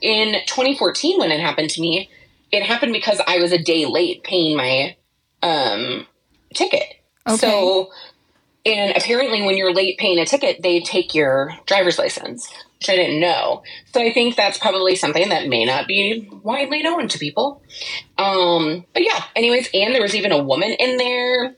in 0.00 0.34
2014 0.46 1.18
when 1.18 1.32
it 1.32 1.40
happened 1.40 1.70
to 1.70 1.80
me 1.80 2.08
it 2.52 2.62
happened 2.62 2.92
because 2.92 3.20
i 3.26 3.38
was 3.38 3.50
a 3.50 3.58
day 3.58 3.86
late 3.86 4.22
paying 4.22 4.56
my 4.56 4.94
um 5.42 6.06
ticket 6.54 6.84
Okay. 7.26 7.36
so 7.36 7.90
and 8.66 8.96
apparently 8.96 9.42
when 9.42 9.56
you're 9.56 9.72
late 9.72 9.96
paying 9.98 10.18
a 10.18 10.26
ticket 10.26 10.60
they 10.62 10.80
take 10.80 11.14
your 11.14 11.54
driver's 11.66 11.98
license 11.98 12.48
which 12.78 12.90
i 12.90 12.96
didn't 12.96 13.20
know 13.20 13.62
so 13.94 14.00
i 14.02 14.12
think 14.12 14.36
that's 14.36 14.58
probably 14.58 14.94
something 14.96 15.28
that 15.30 15.48
may 15.48 15.64
not 15.64 15.86
be 15.88 16.28
widely 16.42 16.82
known 16.82 17.08
to 17.08 17.18
people 17.18 17.62
um 18.18 18.84
but 18.92 19.02
yeah 19.02 19.24
anyways 19.34 19.68
and 19.72 19.94
there 19.94 20.02
was 20.02 20.14
even 20.14 20.30
a 20.32 20.42
woman 20.42 20.72
in 20.72 20.96
there 20.98 21.54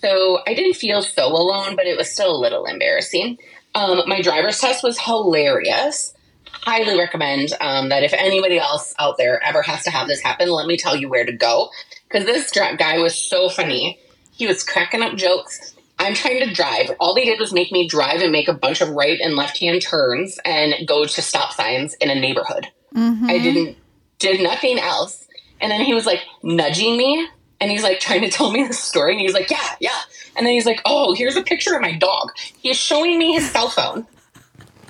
so 0.00 0.40
I 0.46 0.54
didn't 0.54 0.74
feel 0.74 1.02
so 1.02 1.26
alone, 1.26 1.76
but 1.76 1.86
it 1.86 1.96
was 1.96 2.10
still 2.10 2.34
a 2.34 2.38
little 2.40 2.66
embarrassing. 2.66 3.38
Um, 3.74 4.02
my 4.06 4.22
driver's 4.22 4.60
test 4.60 4.82
was 4.82 4.98
hilarious. 4.98 6.14
Highly 6.50 6.98
recommend 6.98 7.52
um, 7.60 7.90
that 7.90 8.02
if 8.02 8.12
anybody 8.12 8.58
else 8.58 8.94
out 8.98 9.16
there 9.18 9.42
ever 9.42 9.62
has 9.62 9.84
to 9.84 9.90
have 9.90 10.08
this 10.08 10.20
happen, 10.20 10.48
let 10.50 10.66
me 10.66 10.76
tell 10.76 10.96
you 10.96 11.08
where 11.08 11.24
to 11.24 11.32
go. 11.32 11.70
Because 12.08 12.24
this 12.24 12.50
guy 12.50 12.98
was 12.98 13.14
so 13.14 13.48
funny. 13.48 13.98
He 14.32 14.46
was 14.46 14.64
cracking 14.64 15.02
up 15.02 15.16
jokes. 15.16 15.74
I'm 15.98 16.14
trying 16.14 16.46
to 16.46 16.52
drive. 16.52 16.90
All 17.00 17.14
they 17.14 17.24
did 17.24 17.40
was 17.40 17.52
make 17.52 17.72
me 17.72 17.88
drive 17.88 18.20
and 18.20 18.32
make 18.32 18.48
a 18.48 18.54
bunch 18.54 18.80
of 18.80 18.90
right 18.90 19.18
and 19.20 19.34
left 19.34 19.58
hand 19.58 19.80
turns 19.82 20.38
and 20.44 20.86
go 20.86 21.04
to 21.04 21.22
stop 21.22 21.52
signs 21.52 21.94
in 21.94 22.10
a 22.10 22.14
neighborhood. 22.14 22.68
Mhm. 22.94 23.30
I 23.30 23.38
didn't 23.38 23.76
did 24.18 24.40
nothing 24.40 24.78
else. 24.78 25.26
And 25.60 25.70
then 25.70 25.80
he 25.82 25.94
was 25.94 26.06
like 26.06 26.20
nudging 26.42 26.96
me 26.96 27.28
and 27.60 27.70
he's 27.70 27.82
like 27.82 28.00
trying 28.00 28.22
to 28.22 28.30
tell 28.30 28.50
me 28.50 28.66
the 28.66 28.74
story 28.74 29.12
and 29.12 29.20
he's 29.20 29.34
like, 29.34 29.50
Yeah, 29.50 29.76
yeah. 29.80 30.00
And 30.36 30.46
then 30.46 30.52
he's 30.54 30.66
like, 30.66 30.80
Oh, 30.84 31.14
here's 31.14 31.36
a 31.36 31.42
picture 31.42 31.74
of 31.74 31.82
my 31.82 31.96
dog. 31.96 32.32
He's 32.58 32.76
showing 32.76 33.18
me 33.18 33.32
his 33.32 33.50
cell 33.50 33.68
phone. 33.68 34.06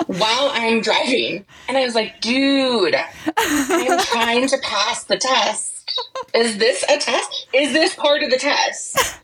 While 0.07 0.51
I'm 0.53 0.81
driving. 0.81 1.47
And 1.69 1.77
I 1.79 1.85
was 1.85 1.95
like, 1.95 2.21
dude, 2.21 2.97
I'm 3.37 3.99
trying 4.01 4.49
to 4.49 4.59
pass 4.59 5.05
the 5.05 5.17
test. 5.17 5.91
Is 6.35 6.59
this 6.59 6.83
a 6.85 6.99
test? 6.99 7.47
Is 7.55 7.73
this 7.73 7.95
part 7.95 8.23
of 8.23 8.31
the 8.31 8.37
test? 8.37 9.19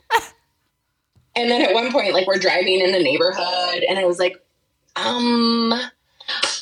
And 1.36 1.50
then 1.50 1.62
at 1.62 1.74
one 1.74 1.92
point, 1.92 2.12
like 2.12 2.26
we're 2.26 2.38
driving 2.38 2.80
in 2.80 2.92
the 2.92 3.02
neighborhood, 3.02 3.84
and 3.88 3.98
I 3.98 4.04
was 4.04 4.18
like, 4.18 4.42
um, 4.96 5.72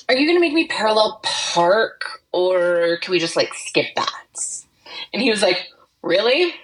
are 0.08 0.16
you 0.16 0.26
gonna 0.26 0.40
make 0.40 0.52
me 0.52 0.66
parallel 0.66 1.20
park 1.22 2.17
or 2.32 2.98
can 3.02 3.12
we 3.12 3.18
just 3.18 3.36
like 3.36 3.52
skip 3.54 3.86
that? 3.96 4.12
And 5.12 5.22
he 5.22 5.30
was 5.30 5.42
like, 5.42 5.68
Really? 6.02 6.54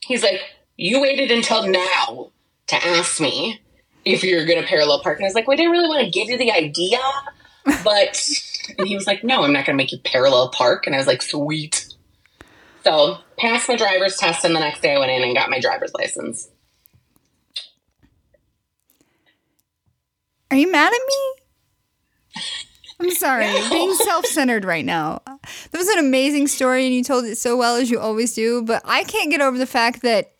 He's 0.00 0.22
like, 0.22 0.40
You 0.76 1.00
waited 1.00 1.30
until 1.30 1.66
now 1.66 2.30
to 2.68 2.86
ask 2.86 3.20
me 3.20 3.60
if 4.04 4.22
you're 4.22 4.46
gonna 4.46 4.66
parallel 4.66 5.02
park. 5.02 5.18
And 5.18 5.24
I 5.24 5.28
was 5.28 5.34
like, 5.34 5.46
Well, 5.46 5.56
didn't 5.56 5.72
really 5.72 5.88
want 5.88 6.04
to 6.04 6.10
give 6.10 6.28
you 6.28 6.38
the 6.38 6.52
idea, 6.52 6.98
but 7.82 8.22
and 8.78 8.86
he 8.86 8.94
was 8.94 9.06
like, 9.06 9.24
No, 9.24 9.44
I'm 9.44 9.52
not 9.52 9.66
gonna 9.66 9.76
make 9.76 9.92
you 9.92 9.98
parallel 10.04 10.50
park. 10.50 10.86
And 10.86 10.94
I 10.94 10.98
was 10.98 11.06
like, 11.06 11.22
Sweet. 11.22 11.88
So 12.84 13.18
passed 13.38 13.68
my 13.68 13.76
driver's 13.76 14.16
test, 14.16 14.44
and 14.44 14.54
the 14.54 14.60
next 14.60 14.82
day 14.82 14.94
I 14.94 14.98
went 14.98 15.10
in 15.10 15.22
and 15.22 15.34
got 15.34 15.48
my 15.48 15.58
driver's 15.58 15.92
license. 15.94 16.50
Are 20.50 20.56
you 20.56 20.70
mad 20.70 20.92
at 20.92 21.00
me? 21.06 21.43
I'm 23.04 23.10
sorry. 23.10 23.52
Being 23.68 23.94
self 23.94 24.24
centered 24.24 24.64
right 24.64 24.84
now. 24.84 25.20
That 25.26 25.78
was 25.78 25.88
an 25.88 25.98
amazing 25.98 26.48
story, 26.48 26.86
and 26.86 26.94
you 26.94 27.04
told 27.04 27.26
it 27.26 27.36
so 27.36 27.54
well 27.54 27.76
as 27.76 27.90
you 27.90 28.00
always 28.00 28.32
do. 28.32 28.62
But 28.62 28.80
I 28.86 29.04
can't 29.04 29.30
get 29.30 29.42
over 29.42 29.58
the 29.58 29.66
fact 29.66 30.00
that 30.02 30.32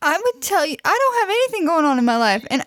I 0.00 0.16
would 0.16 0.42
tell 0.42 0.64
you 0.64 0.76
I 0.84 0.96
don't 0.96 1.20
have 1.20 1.28
anything 1.28 1.66
going 1.66 1.84
on 1.84 1.98
in 1.98 2.04
my 2.04 2.16
life, 2.16 2.46
and 2.50 2.64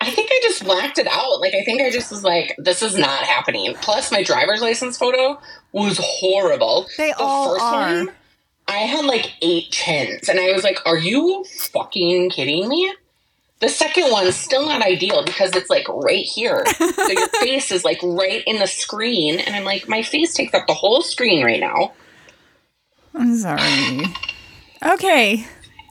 I 0.00 0.10
think 0.10 0.30
I 0.30 0.40
just 0.42 0.64
blacked 0.64 0.96
it 0.98 1.06
out. 1.06 1.40
Like 1.40 1.54
I 1.54 1.64
think 1.64 1.82
I 1.82 1.90
just 1.90 2.10
was 2.10 2.24
like, 2.24 2.54
this 2.56 2.80
is 2.80 2.96
not 2.96 3.24
happening. 3.24 3.74
Plus 3.82 4.10
my 4.10 4.22
driver's 4.22 4.62
license 4.62 4.96
photo 4.96 5.38
was 5.72 6.00
horrible. 6.02 6.86
They 6.96 7.12
all 7.12 7.60
are. 7.60 8.06
I 8.68 8.78
had 8.78 9.04
like 9.04 9.34
eight 9.42 9.70
chins, 9.70 10.30
and 10.30 10.40
I 10.40 10.52
was 10.52 10.64
like, 10.64 10.78
"Are 10.86 10.96
you 10.96 11.44
fucking 11.72 12.30
kidding 12.30 12.68
me?" 12.68 12.90
The 13.60 13.68
second 13.70 14.10
one's 14.10 14.36
still 14.36 14.66
not 14.66 14.82
ideal 14.82 15.24
because 15.24 15.56
it's 15.56 15.70
like 15.70 15.88
right 15.88 16.24
here, 16.26 16.64
so 16.76 17.08
your 17.10 17.28
face 17.40 17.72
is 17.72 17.84
like 17.84 17.98
right 18.02 18.42
in 18.46 18.58
the 18.58 18.66
screen, 18.66 19.38
and 19.40 19.56
I'm 19.56 19.64
like, 19.64 19.88
my 19.88 20.02
face 20.02 20.34
takes 20.34 20.52
up 20.52 20.66
the 20.66 20.74
whole 20.74 21.00
screen 21.00 21.42
right 21.42 21.60
now. 21.60 21.92
I'm 23.14 23.34
sorry. 23.36 24.04
Okay, 24.84 25.46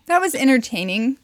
that 0.05 0.19
was 0.21 0.35
entertaining. 0.35 1.17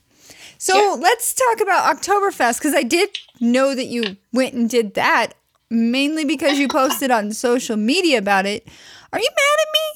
So 0.58 0.76
Yeah. 0.96 1.02
let's 1.02 1.34
talk 1.34 1.62
about 1.62 1.96
Oktoberfest 1.96 2.58
because 2.58 2.74
I 2.74 2.84
did 2.84 3.10
know 3.40 3.76
that 3.76 3.86
you 3.86 4.18
went 4.34 4.54
and 4.56 4.68
did 4.70 4.96
that 4.96 5.34
mainly 5.70 6.26
because 6.26 6.58
you 6.58 6.68
posted 6.70 7.12
on 7.12 7.32
social 7.34 7.78
media 7.78 8.18
about 8.18 8.46
it. 8.48 8.68
Are 9.14 9.20
you 9.20 9.30
mad 9.30 9.60
at 9.62 9.68
me? 9.74 9.91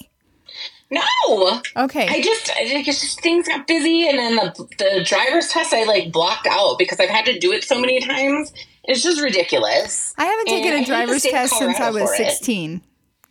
No, 0.91 1.61
Okay. 1.75 2.07
I 2.07 2.21
just, 2.21 2.51
I 2.55 2.83
just 2.83 3.19
things 3.21 3.47
got 3.47 3.65
busy, 3.65 4.07
and 4.07 4.19
then 4.19 4.35
the 4.35 4.67
the 4.77 5.03
driver's 5.03 5.47
test 5.47 5.73
I 5.73 5.83
like 5.83 6.11
blocked 6.11 6.47
out 6.49 6.77
because 6.77 6.99
I've 6.99 7.09
had 7.09 7.25
to 7.25 7.39
do 7.39 7.51
it 7.51 7.63
so 7.63 7.79
many 7.79 7.99
times. 7.99 8.53
It's 8.83 9.01
just 9.01 9.19
ridiculous. 9.19 10.13
I 10.17 10.25
haven't 10.25 10.45
taken 10.45 10.73
I 10.73 10.77
a 10.77 10.85
driver's 10.85 11.23
test 11.23 11.57
since 11.57 11.79
I 11.79 11.89
was 11.89 12.03
for 12.03 12.13
it. 12.13 12.29
16. 12.29 12.81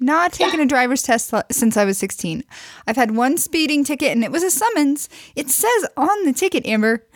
Not 0.00 0.32
taken 0.32 0.60
a 0.60 0.66
driver's 0.66 1.02
test 1.02 1.32
since 1.52 1.76
I 1.76 1.84
was 1.84 1.96
16. 1.98 2.42
I've 2.86 2.96
had 2.96 3.12
one 3.12 3.38
speeding 3.38 3.84
ticket 3.84 4.10
and 4.10 4.24
it 4.24 4.32
was 4.32 4.42
a 4.42 4.50
summons. 4.50 5.08
It 5.36 5.48
says 5.48 5.86
on 5.96 6.24
the 6.24 6.32
ticket, 6.32 6.66
Amber. 6.66 7.06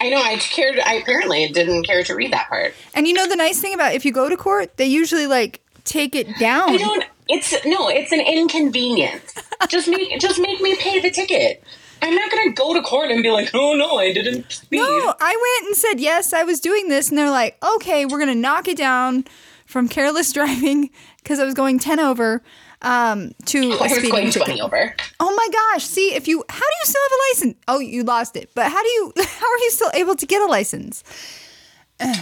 I 0.00 0.10
know. 0.10 0.22
I 0.22 0.36
cared. 0.36 0.78
I 0.80 0.94
apparently 0.94 1.48
didn't 1.48 1.84
care 1.84 2.02
to 2.04 2.14
read 2.14 2.32
that 2.32 2.48
part. 2.48 2.74
And 2.94 3.06
you 3.06 3.14
know 3.14 3.26
the 3.26 3.36
nice 3.36 3.60
thing 3.60 3.72
about 3.72 3.94
if 3.94 4.04
you 4.04 4.12
go 4.12 4.28
to 4.28 4.36
court, 4.36 4.76
they 4.76 4.86
usually 4.86 5.26
like 5.26 5.60
take 5.84 6.14
it 6.14 6.28
down. 6.38 6.70
I 6.70 6.76
don't. 6.76 7.04
It's 7.28 7.52
no. 7.64 7.88
It's 7.88 8.12
an 8.12 8.20
inconvenience. 8.20 9.34
just 9.68 9.88
make 9.88 10.18
just 10.20 10.40
make 10.40 10.60
me 10.60 10.76
pay 10.76 11.00
the 11.00 11.10
ticket. 11.10 11.62
I'm 12.02 12.14
not 12.16 12.30
gonna 12.32 12.50
go 12.52 12.74
to 12.74 12.82
court 12.82 13.10
and 13.12 13.22
be 13.22 13.30
like, 13.30 13.50
oh 13.54 13.74
no, 13.74 13.96
I 13.98 14.12
didn't 14.12 14.50
speed. 14.50 14.78
No, 14.78 15.14
I 15.20 15.56
went 15.60 15.68
and 15.68 15.76
said 15.76 16.00
yes, 16.00 16.32
I 16.32 16.42
was 16.42 16.58
doing 16.60 16.88
this, 16.88 17.08
and 17.10 17.16
they're 17.18 17.30
like, 17.30 17.56
okay, 17.76 18.04
we're 18.06 18.18
gonna 18.18 18.34
knock 18.34 18.66
it 18.68 18.76
down 18.76 19.24
from 19.66 19.88
careless 19.88 20.32
driving 20.38 20.90
because 21.22 21.38
I 21.38 21.44
was 21.44 21.54
going 21.54 21.78
ten 21.78 22.00
over 22.00 22.42
um, 22.82 23.30
to 23.46 23.58
a 23.72 23.76
I 23.76 23.82
was 23.82 23.92
speeding 23.92 24.10
going 24.10 24.30
ticket. 24.30 24.46
twenty 24.46 24.60
over. 24.60 24.94
Oh 25.20 25.32
my 25.36 25.48
gosh! 25.52 25.84
See, 25.84 26.12
if 26.14 26.26
you 26.26 26.42
how 26.48 26.58
do 26.58 26.74
you 26.80 26.86
still 26.86 27.02
have 27.04 27.12
a 27.12 27.20
license? 27.30 27.56
Oh, 27.68 27.78
you 27.78 28.02
lost 28.02 28.36
it. 28.36 28.50
But 28.56 28.72
how 28.72 28.82
do 28.82 28.88
you 28.88 29.12
how 29.18 29.46
are 29.46 29.58
you 29.58 29.70
still 29.70 29.90
able 29.94 30.16
to 30.16 30.26
get 30.26 30.42
a 30.42 30.46
license? 30.46 31.04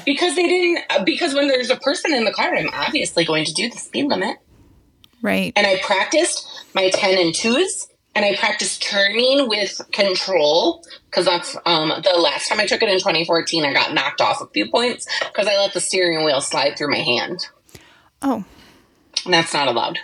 Because 0.05 0.37
they 0.37 0.47
didn't. 0.47 0.85
uh, 0.91 1.03
Because 1.05 1.33
when 1.33 1.49
there's 1.49 1.71
a 1.71 1.77
person 1.77 2.13
in 2.13 2.25
the 2.25 2.33
car, 2.33 2.55
I'm 2.55 2.69
obviously 2.75 3.25
going 3.25 3.47
to 3.47 3.53
do 3.55 3.71
the 3.71 3.79
speed 3.79 4.09
limit. 4.09 4.37
Right. 5.23 5.53
And 5.57 5.67
I 5.67 5.79
practiced 5.83 6.47
my 6.75 6.91
ten 6.91 7.19
and 7.19 7.35
twos, 7.35 7.89
and 8.15 8.25
I 8.25 8.37
practiced 8.37 8.83
turning 8.83 9.49
with 9.49 9.81
control 9.93 10.85
because 11.11 11.27
that's 11.27 11.57
um, 11.67 11.89
the 12.03 12.19
last 12.19 12.49
time 12.49 12.61
I 12.61 12.67
took 12.67 12.83
it 12.83 12.89
in 12.89 12.99
2014. 12.99 13.65
I 13.65 13.73
got 13.73 13.93
knocked 13.95 14.21
off 14.21 14.41
a 14.41 14.47
few 14.49 14.71
points 14.71 15.07
because 15.21 15.47
I 15.47 15.57
let 15.59 15.73
the 15.75 15.81
steering 15.81 16.25
wheel 16.25 16.41
slide 16.41 16.77
through 16.79 16.91
my 16.91 16.99
hand, 16.99 17.47
Oh, 18.23 18.45
and 19.25 19.35
that's 19.35 19.53
not 19.55 19.69
allowed. 19.69 19.99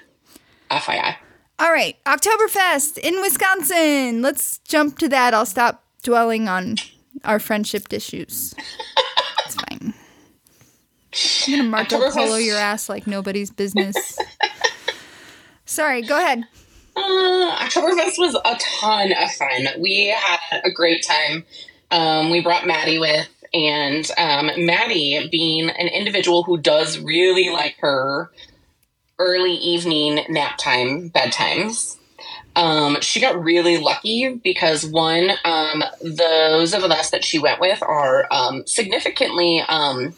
FYI. 0.71 1.17
all 1.61 1.73
right. 1.73 1.97
Oktoberfest 2.05 2.99
in 2.99 3.21
Wisconsin. 3.23 4.21
Let's 4.21 4.59
jump 4.67 4.99
to 4.99 5.09
that. 5.09 5.33
I'll 5.33 5.47
stop 5.47 5.85
dwelling 6.03 6.49
on 6.49 6.77
our 7.25 7.39
friendship 7.39 7.93
issues. 7.93 8.53
it's 9.47 9.55
fine. 9.55 9.95
I'm 11.49 11.51
gonna 11.57 11.63
Marco 11.71 11.99
Oktoberfest- 12.01 12.13
Polo 12.15 12.37
your 12.37 12.57
ass 12.59 12.89
like 12.89 13.07
nobody's 13.07 13.51
business. 13.51 14.19
Sorry. 15.67 16.03
Go 16.03 16.17
ahead. 16.17 16.45
Uh, 16.97 17.57
Oktoberfest 17.59 18.19
was 18.19 18.35
a 18.35 18.57
ton 18.81 19.13
of 19.13 19.31
fun. 19.33 19.69
We 19.79 20.07
had 20.17 20.63
a 20.65 20.71
great 20.71 21.05
time. 21.07 21.45
Um, 21.91 22.31
we 22.31 22.41
brought 22.41 22.67
Maddie 22.67 22.99
with, 22.99 23.29
and 23.53 24.09
um, 24.17 24.51
Maddie, 24.65 25.29
being 25.31 25.69
an 25.69 25.89
individual 25.89 26.43
who 26.45 26.57
does 26.57 26.99
really 26.99 27.51
like 27.51 27.77
her 27.81 28.31
early 29.19 29.53
evening 29.53 30.25
nap 30.29 30.57
time 30.59 31.11
bedtimes, 31.11 31.97
um, 32.55 33.01
she 33.03 33.21
got 33.21 33.43
really 33.43 33.77
lucky 33.77 34.41
because 34.43 34.87
one, 34.87 35.33
um, 35.45 35.85
those 36.01 36.73
of 36.73 36.83
us 36.85 37.11
that 37.11 37.25
she 37.25 37.39
went 37.39 37.61
with 37.61 37.83
are 37.83 38.27
um, 38.33 38.67
significantly 38.67 39.63
um, 39.69 40.15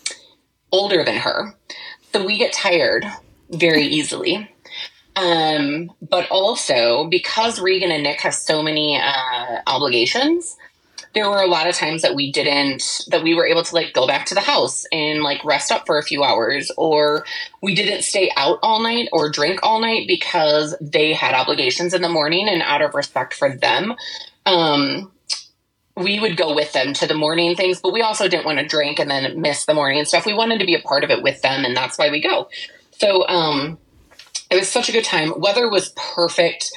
older 0.70 1.04
than 1.04 1.16
her, 1.16 1.54
so 2.12 2.24
we 2.24 2.38
get 2.38 2.52
tired 2.52 3.04
very 3.50 3.82
easily. 3.82 4.48
Um, 5.18 5.90
but 6.00 6.28
also 6.30 7.08
because 7.08 7.60
Regan 7.60 7.90
and 7.90 8.04
Nick 8.04 8.20
have 8.20 8.34
so 8.34 8.62
many 8.62 9.00
uh, 9.02 9.62
obligations, 9.66 10.56
there 11.12 11.28
were 11.28 11.42
a 11.42 11.48
lot 11.48 11.66
of 11.66 11.74
times 11.74 12.02
that 12.02 12.14
we 12.14 12.30
didn't 12.30 13.00
that 13.08 13.24
we 13.24 13.34
were 13.34 13.46
able 13.46 13.64
to 13.64 13.74
like 13.74 13.92
go 13.92 14.06
back 14.06 14.26
to 14.26 14.34
the 14.34 14.40
house 14.40 14.86
and 14.92 15.22
like 15.22 15.44
rest 15.44 15.72
up 15.72 15.86
for 15.86 15.98
a 15.98 16.04
few 16.04 16.22
hours, 16.22 16.70
or 16.76 17.24
we 17.60 17.74
didn't 17.74 18.02
stay 18.02 18.30
out 18.36 18.60
all 18.62 18.80
night 18.80 19.08
or 19.12 19.28
drink 19.28 19.60
all 19.64 19.80
night 19.80 20.06
because 20.06 20.76
they 20.80 21.12
had 21.12 21.34
obligations 21.34 21.94
in 21.94 22.02
the 22.02 22.08
morning, 22.08 22.48
and 22.48 22.62
out 22.62 22.82
of 22.82 22.94
respect 22.94 23.34
for 23.34 23.56
them, 23.56 23.94
um, 24.46 25.10
we 25.96 26.20
would 26.20 26.36
go 26.36 26.54
with 26.54 26.72
them 26.72 26.92
to 26.92 27.08
the 27.08 27.14
morning 27.14 27.56
things. 27.56 27.80
But 27.80 27.92
we 27.92 28.02
also 28.02 28.28
didn't 28.28 28.46
want 28.46 28.60
to 28.60 28.66
drink 28.66 29.00
and 29.00 29.10
then 29.10 29.40
miss 29.40 29.64
the 29.64 29.74
morning 29.74 30.04
stuff. 30.04 30.26
We 30.26 30.34
wanted 30.34 30.60
to 30.60 30.66
be 30.66 30.76
a 30.76 30.80
part 30.80 31.02
of 31.02 31.10
it 31.10 31.24
with 31.24 31.42
them, 31.42 31.64
and 31.64 31.76
that's 31.76 31.98
why 31.98 32.10
we 32.10 32.22
go. 32.22 32.48
So, 32.92 33.26
um, 33.26 33.78
it 34.50 34.56
was 34.56 34.68
such 34.68 34.88
a 34.88 34.92
good 34.92 35.04
time. 35.04 35.32
Weather 35.38 35.68
was 35.68 35.90
perfect. 36.14 36.70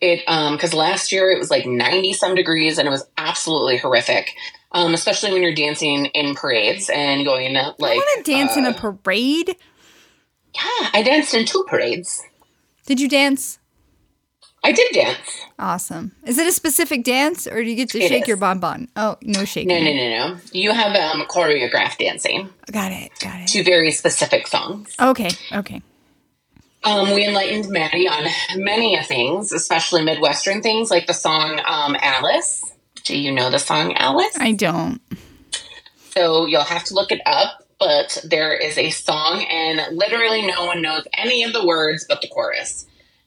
It 0.00 0.22
um 0.28 0.54
because 0.54 0.74
last 0.74 1.10
year 1.10 1.30
it 1.30 1.38
was 1.38 1.50
like 1.50 1.66
90 1.66 2.12
some 2.12 2.34
degrees 2.34 2.78
and 2.78 2.86
it 2.86 2.90
was 2.90 3.04
absolutely 3.16 3.78
horrific. 3.78 4.30
Um, 4.70 4.92
especially 4.92 5.32
when 5.32 5.42
you're 5.42 5.54
dancing 5.54 6.06
in 6.06 6.34
parades 6.34 6.90
and 6.90 7.24
going 7.24 7.56
uh, 7.56 7.72
like 7.78 7.92
I 7.92 7.96
want 7.96 8.24
to 8.24 8.30
dance 8.32 8.56
in 8.56 8.66
uh, 8.66 8.70
a 8.70 8.74
parade. 8.74 9.56
Yeah, 10.54 10.90
I 10.92 11.02
danced 11.02 11.34
in 11.34 11.46
two 11.46 11.64
parades. 11.68 12.22
Did 12.86 13.00
you 13.00 13.08
dance? 13.08 13.58
I 14.62 14.72
did 14.72 14.92
dance. 14.92 15.18
Awesome. 15.58 16.12
Is 16.26 16.36
it 16.38 16.46
a 16.46 16.52
specific 16.52 17.04
dance 17.04 17.46
or 17.46 17.62
do 17.62 17.70
you 17.70 17.76
get 17.76 17.90
to 17.90 17.98
It 17.98 18.08
shake 18.08 18.22
is. 18.22 18.28
your 18.28 18.36
bonbon? 18.36 18.88
Oh, 18.96 19.16
no 19.22 19.44
shaking. 19.44 19.68
No, 19.68 19.78
no, 19.82 19.92
no, 19.96 20.28
no. 20.34 20.40
You 20.52 20.72
have 20.72 20.94
um 20.96 21.26
choreographed 21.26 21.98
dancing 21.98 22.50
Got 22.70 22.92
it. 22.92 23.10
Got 23.20 23.40
it. 23.40 23.48
Two 23.48 23.62
very 23.64 23.90
specific 23.90 24.46
songs. 24.46 24.94
Okay. 25.00 25.30
Okay. 25.52 25.80
Um, 26.84 27.12
we 27.12 27.26
enlightened 27.26 27.68
Maddie 27.68 28.08
on 28.08 28.26
many 28.56 28.96
a 28.96 29.02
things, 29.02 29.52
especially 29.52 30.02
Midwestern 30.02 30.62
things 30.62 30.90
like 30.90 31.06
the 31.06 31.12
song 31.12 31.60
um, 31.66 31.96
Alice. 32.00 32.62
Do 33.04 33.18
you 33.18 33.32
know 33.32 33.50
the 33.50 33.58
song 33.58 33.94
Alice? 33.94 34.36
I 34.38 34.52
don't. 34.52 35.00
So 36.10 36.46
you'll 36.46 36.62
have 36.62 36.84
to 36.84 36.94
look 36.94 37.10
it 37.10 37.20
up, 37.26 37.64
but 37.78 38.18
there 38.24 38.52
is 38.54 38.78
a 38.78 38.90
song, 38.90 39.44
and 39.50 39.96
literally 39.96 40.46
no 40.46 40.66
one 40.66 40.82
knows 40.82 41.06
any 41.14 41.42
of 41.44 41.52
the 41.52 41.66
words 41.66 42.06
but 42.08 42.20
the 42.20 42.28
chorus. 42.28 42.86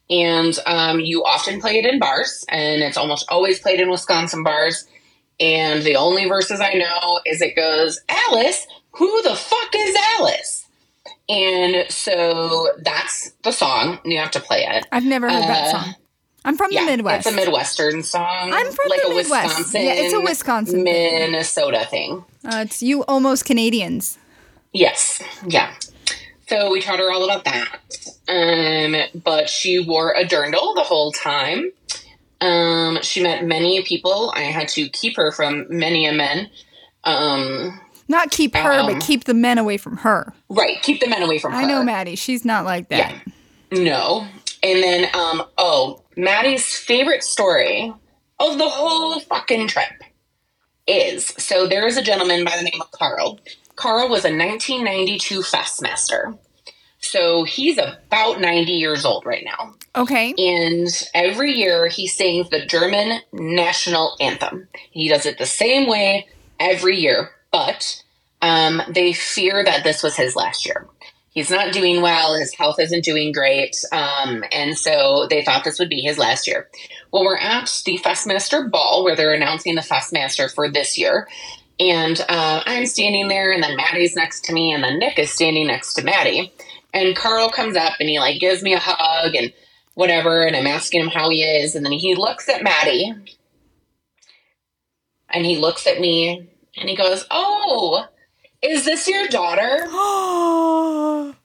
And 0.10 0.58
um, 0.66 1.00
you 1.00 1.24
often 1.24 1.62
play 1.62 1.78
it 1.78 1.86
in 1.86 2.00
bars, 2.00 2.46
and 2.50 2.82
it's 2.82 2.98
almost 2.98 3.26
always 3.30 3.60
played 3.60 3.80
in 3.80 3.90
Wisconsin 3.90 4.44
bars. 4.44 4.86
And 5.40 5.84
the 5.84 5.96
only 5.96 6.28
verses 6.28 6.60
I 6.60 6.74
know 6.74 7.20
is 7.26 7.42
it 7.42 7.56
goes, 7.56 8.00
Alice, 8.10 8.68
who 8.92 9.22
the 9.24 9.36
fuck 9.36 9.70
is 9.76 9.96
Alice? 10.20 10.61
And 11.30 11.90
so 11.92 12.70
that's 12.80 13.32
the 13.44 13.52
song. 13.52 14.00
You 14.04 14.18
have 14.20 14.32
to 14.32 14.40
play 14.40 14.66
it. 14.70 14.86
I've 14.92 15.06
never 15.06 15.30
heard 15.30 15.44
that 15.44 15.68
Uh, 15.68 15.72
song. 15.84 15.96
I'm 16.44 16.58
from 16.58 16.72
Yeah, 16.72 16.82
the 16.86 16.92
Midwest. 16.92 17.28
It's 17.28 17.36
a 17.36 17.40
Midwestern 17.40 18.02
song. 18.04 18.52
I'm 18.52 18.66
from 18.72 18.90
like 18.90 19.02
the 19.04 19.08
a 19.12 19.16
Midwest. 19.16 19.48
Wisconsin, 19.58 19.82
Yeah, 19.86 19.94
it's 19.94 20.14
a 20.14 20.20
Wisconsin 20.22 20.84
thing. 20.84 20.84
Minnesota 20.86 21.86
thing. 21.90 22.26
Uh, 22.44 22.64
it's 22.66 22.82
you 22.82 23.04
almost 23.04 23.46
Canadians. 23.46 24.18
Yes. 24.74 25.22
Yeah. 25.48 25.72
So 26.48 26.72
we 26.72 26.82
taught 26.82 27.00
her 27.00 27.12
all 27.12 27.24
about 27.24 27.46
that. 27.46 27.80
Um, 28.28 29.22
but 29.24 29.50
she 29.50 29.80
wore 29.80 30.12
a 30.14 30.26
dirndl 30.26 30.74
the 30.76 30.84
whole 30.84 31.12
time. 31.12 31.72
Um, 32.42 32.98
she 33.04 33.22
met 33.22 33.46
many 33.46 33.84
people. 33.84 34.34
I 34.36 34.42
had 34.42 34.68
to 34.70 34.90
keep 34.90 35.16
her 35.18 35.32
from 35.32 35.68
many 35.70 36.08
a 36.08 36.12
men. 36.12 36.50
Um, 37.04 37.80
Not 38.12 38.30
keep 38.30 38.54
her, 38.56 38.74
Um, 38.74 38.94
but 38.94 39.02
keep 39.02 39.24
the 39.24 39.34
men 39.34 39.58
away 39.58 39.78
from 39.78 39.98
her. 39.98 40.34
right. 40.50 40.82
Keep 40.84 41.00
the 41.00 41.08
men 41.08 41.24
away 41.24 41.40
from 41.40 41.54
her. 41.54 41.58
I 41.60 41.66
know 41.66 41.82
Maddie. 41.82 42.16
She's 42.18 42.44
not 42.46 42.66
like 42.66 42.90
that. 42.90 43.16
Yeah. 43.72 43.82
No. 43.84 44.28
And 44.62 44.84
then, 44.84 45.10
um, 45.16 45.44
oh, 45.58 46.04
Maddie's 46.18 46.78
favorite 46.78 47.24
story 47.24 47.92
of 48.40 48.58
the 48.58 48.68
whole 48.70 49.20
fucking 49.22 49.68
trip 49.70 49.94
is 50.88 51.28
so 51.38 51.68
there 51.68 51.88
is 51.88 51.96
a 51.98 52.02
gentleman 52.02 52.44
by 52.44 52.58
the 52.58 52.64
name 52.64 52.82
of 52.82 52.92
Carl. 52.92 53.40
Carl 53.76 54.10
was 54.10 54.26
a 54.26 54.36
1992 54.36 55.40
Festmaster. 55.42 56.38
So 57.00 57.44
he's 57.46 57.78
about 57.80 58.40
90 58.42 58.74
years 58.74 59.06
old 59.06 59.26
right 59.26 59.44
now. 59.44 59.74
Okay. 59.96 60.34
And 60.38 60.88
every 61.16 61.54
year 61.54 61.88
he 61.88 62.08
sings 62.08 62.50
the 62.50 62.66
German 62.66 63.22
national 63.34 64.16
anthem. 64.20 64.68
He 64.92 65.08
does 65.08 65.26
it 65.26 65.38
the 65.38 65.46
same 65.48 65.88
way 65.90 66.28
every 66.60 66.98
year, 66.98 67.32
but 67.52 68.01
um, 68.42 68.82
they 68.90 69.14
fear 69.14 69.64
that 69.64 69.84
this 69.84 70.04
was 70.04 70.16
his 70.16 70.36
last 70.36 70.66
year. 70.66 70.88
He's 71.30 71.50
not 71.50 71.72
doing 71.72 72.02
well. 72.02 72.36
His 72.36 72.54
health 72.54 72.78
isn't 72.80 73.06
doing 73.06 73.32
great. 73.32 73.78
Um, 73.94 74.44
and 74.52 74.78
so 74.78 75.28
they 75.30 75.44
thought 75.44 75.64
this 75.64 75.80
would 75.80 75.90
be 75.90 76.02
his 76.02 76.18
last 76.18 76.46
year. 76.46 76.68
Well, 77.12 77.24
we're 77.24 77.38
at 77.38 77.82
the 77.86 77.98
Festmaster 78.00 78.70
Ball 78.70 79.04
where 79.04 79.16
they're 79.16 79.34
announcing 79.34 79.76
the 79.76 79.82
Festmaster 79.82 80.54
for 80.54 80.70
this 80.70 80.98
year. 80.98 81.30
And 81.80 82.20
uh, 82.28 82.62
I'm 82.66 82.86
standing 82.86 83.28
there, 83.28 83.52
and 83.52 83.64
then 83.64 83.78
Maddie's 83.78 84.16
next 84.16 84.44
to 84.46 84.54
me, 84.54 84.72
and 84.72 84.84
then 84.84 85.00
Nick 85.00 85.18
is 85.18 85.32
standing 85.32 85.68
next 85.68 85.94
to 85.94 86.04
Maddie. 86.04 86.54
And 86.94 87.16
Carl 87.16 87.50
comes 87.50 87.76
up 87.78 87.94
and 88.00 88.10
he 88.10 88.20
like 88.20 88.40
gives 88.40 88.62
me 88.62 88.74
a 88.74 88.80
hug 88.80 89.34
and 89.34 89.54
whatever, 89.94 90.42
and 90.44 90.56
I'm 90.56 90.68
asking 90.68 91.02
him 91.02 91.08
how 91.08 91.30
he 91.30 91.42
is, 91.42 91.76
and 91.76 91.86
then 91.86 91.94
he 91.94 92.14
looks 92.14 92.50
at 92.50 92.62
Maddie 92.62 93.14
and 95.34 95.46
he 95.46 95.58
looks 95.58 95.88
at 95.88 96.00
me 96.00 96.50
and 96.78 96.90
he 96.90 96.96
goes, 96.96 97.26
Oh, 97.32 98.06
is 98.62 98.86
this 98.86 99.08
your 99.08 99.28
daughter? 99.28 99.88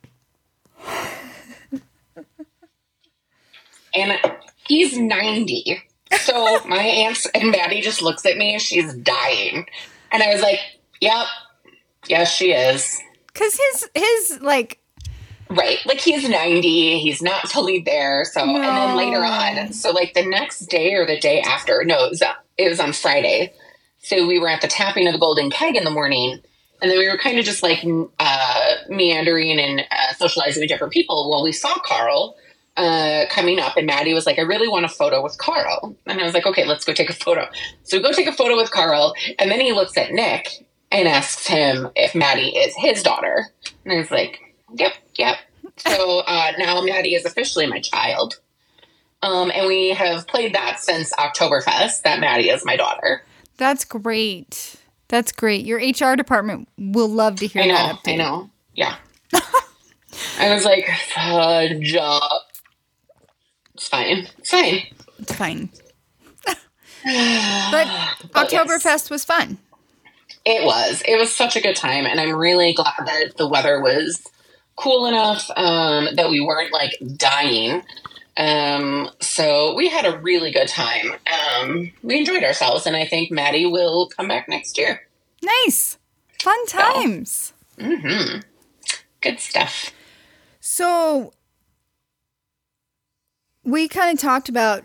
And 3.99 4.21
he's 4.69 4.99
90. 4.99 5.83
So 6.21 6.61
my 6.67 6.77
aunt 6.77 7.27
and 7.35 7.51
Maddie 7.51 7.81
just 7.81 8.03
looks 8.03 8.27
at 8.27 8.37
me 8.37 8.53
and 8.53 8.61
she's 8.61 8.93
dying. 8.93 9.67
And 10.13 10.23
I 10.23 10.35
was 10.35 10.43
like, 10.43 10.61
Yep, 11.01 11.27
yes, 12.07 12.31
she 12.31 12.53
is. 12.53 13.01
Because 13.33 13.59
his 13.59 13.89
his 13.95 14.41
like 14.43 14.81
Right. 15.49 15.79
Like 15.87 16.01
he's 16.01 16.29
90, 16.29 16.99
he's 16.99 17.23
not 17.23 17.49
fully 17.49 17.81
there. 17.81 18.25
So, 18.25 18.41
and 18.43 18.57
then 18.57 18.97
later 18.97 19.25
on, 19.25 19.73
so 19.73 19.93
like 19.93 20.13
the 20.15 20.27
next 20.27 20.67
day 20.67 20.95
or 20.95 21.07
the 21.07 21.21
day 21.21 21.41
after, 21.41 21.85
no, 21.85 22.05
it 22.07 22.11
was, 22.11 22.23
it 22.59 22.69
was 22.69 22.81
on 22.81 22.93
Friday. 22.93 23.53
So 23.99 24.27
we 24.27 24.41
were 24.41 24.49
at 24.49 24.61
the 24.61 24.69
tapping 24.69 25.07
of 25.07 25.13
the 25.13 25.21
Golden 25.21 25.51
Keg 25.51 25.77
in 25.77 25.85
the 25.85 25.91
morning, 25.91 26.41
and 26.81 26.91
then 26.91 26.99
we 26.99 27.09
were 27.09 27.19
kind 27.19 27.39
of 27.39 27.45
just 27.45 27.63
like 27.63 27.85
uh, 28.19 28.75
meandering 28.89 29.59
and 29.59 29.81
uh, 29.81 30.15
socializing 30.15 30.61
with 30.61 30.69
different 30.69 30.93
people. 30.93 31.31
Well, 31.31 31.43
we 31.43 31.53
saw 31.53 31.75
Carl 31.85 32.37
uh, 32.77 33.25
coming 33.31 33.59
up, 33.59 33.77
and 33.77 33.87
Maddie 33.87 34.15
was 34.15 34.27
like, 34.27 34.39
"I 34.39 34.43
really 34.43 34.69
want 34.69 34.85
a 34.85 34.89
photo 34.89 35.23
with 35.23 35.39
Carl," 35.39 35.97
and 36.07 36.21
I 36.21 36.25
was 36.25 36.35
like, 36.35 36.47
"Okay, 36.47 36.65
let's 36.65 36.85
go 36.85 36.93
take 36.93 37.11
a 37.11 37.15
photo." 37.15 37.49
So 37.85 37.97
we 37.97 38.03
go 38.03 38.13
take 38.13 38.27
a 38.27 38.33
photo 38.33 38.57
with 38.57 38.71
Carl, 38.71 39.15
and 39.39 39.51
then 39.51 39.61
he 39.61 39.73
looks 39.73 39.97
at 39.97 40.13
Nick 40.13 40.49
and 40.91 41.09
asks 41.09 41.47
him 41.47 41.89
if 41.97 42.15
Maddie 42.15 42.57
is 42.57 42.75
his 42.77 43.03
daughter, 43.03 43.47
and 43.85 43.95
I 43.95 43.97
was 43.97 44.11
like, 44.11 44.41
"Yep, 44.75 44.93
yep." 45.17 45.37
So 45.79 46.21
uh, 46.21 46.53
now 46.59 46.81
Maddie 46.83 47.15
is 47.15 47.25
officially 47.25 47.67
my 47.67 47.81
child. 47.81 48.41
Um, 49.23 49.51
and 49.55 49.67
we 49.67 49.89
have 49.91 50.27
played 50.27 50.55
that 50.55 50.79
since 50.79 51.13
Oktoberfest, 51.15 52.03
that 52.03 52.21
Maddie 52.21 52.51
is 52.51 52.65
my 52.65 52.77
daughter. 52.77 53.23
That's 53.57 53.85
great. 53.85 54.77
That's 55.09 55.33
great. 55.33 55.65
Your 55.65 55.79
HR 55.79 56.17
department 56.17 56.69
will 56.77 57.09
love 57.09 57.37
to 57.37 57.47
hear 57.47 57.63
I 57.63 57.67
know, 57.67 57.75
that 57.75 57.95
update. 57.97 58.13
I 58.15 58.17
know. 58.17 58.51
Yeah. 58.75 58.97
I 60.39 60.53
was 60.55 60.65
like, 60.65 60.89
fudge 61.15 61.95
up. 61.95 62.43
It's 63.75 63.89
fine. 63.89 64.27
It's 64.39 64.51
fine. 64.51 64.83
It's 65.19 65.35
fine. 65.35 65.71
but 66.47 66.59
But 68.33 68.53
yes. 68.53 68.67
Oktoberfest 68.67 69.11
was 69.11 69.25
fun. 69.25 69.59
It 70.45 70.65
was. 70.65 71.03
It 71.07 71.17
was 71.19 71.35
such 71.35 71.57
a 71.57 71.61
good 71.61 71.77
time, 71.77 72.07
and 72.07 72.21
I'm 72.21 72.35
really 72.35 72.73
glad 72.73 72.95
that 72.99 73.37
the 73.37 73.49
weather 73.49 73.81
was 73.81 74.23
cool 74.77 75.07
enough 75.07 75.51
um, 75.57 76.09
that 76.15 76.31
we 76.31 76.41
weren't 76.41 76.73
like 76.73 76.93
dying. 77.17 77.83
Um, 78.37 79.11
so 79.21 79.75
we 79.75 79.89
had 79.89 80.05
a 80.05 80.19
really 80.19 80.51
good 80.53 80.69
time. 80.69 81.13
Um, 81.61 81.93
we 82.03 82.19
enjoyed 82.19 82.45
ourselves, 82.45 82.87
and 82.87 82.95
I 82.97 83.07
think 83.07 83.31
Maddie 83.31 83.67
will 83.67 84.09
come 84.09 84.29
back 84.29 84.49
next 84.49 84.77
year. 84.79 85.03
Nice. 85.43 85.99
Fun 86.43 86.67
times. 86.67 87.53
hmm 87.81 88.39
Good 89.21 89.41
stuff. 89.41 89.91
So 90.61 91.33
we 93.65 93.89
kind 93.89 94.13
of 94.17 94.21
talked 94.21 94.49
about 94.49 94.85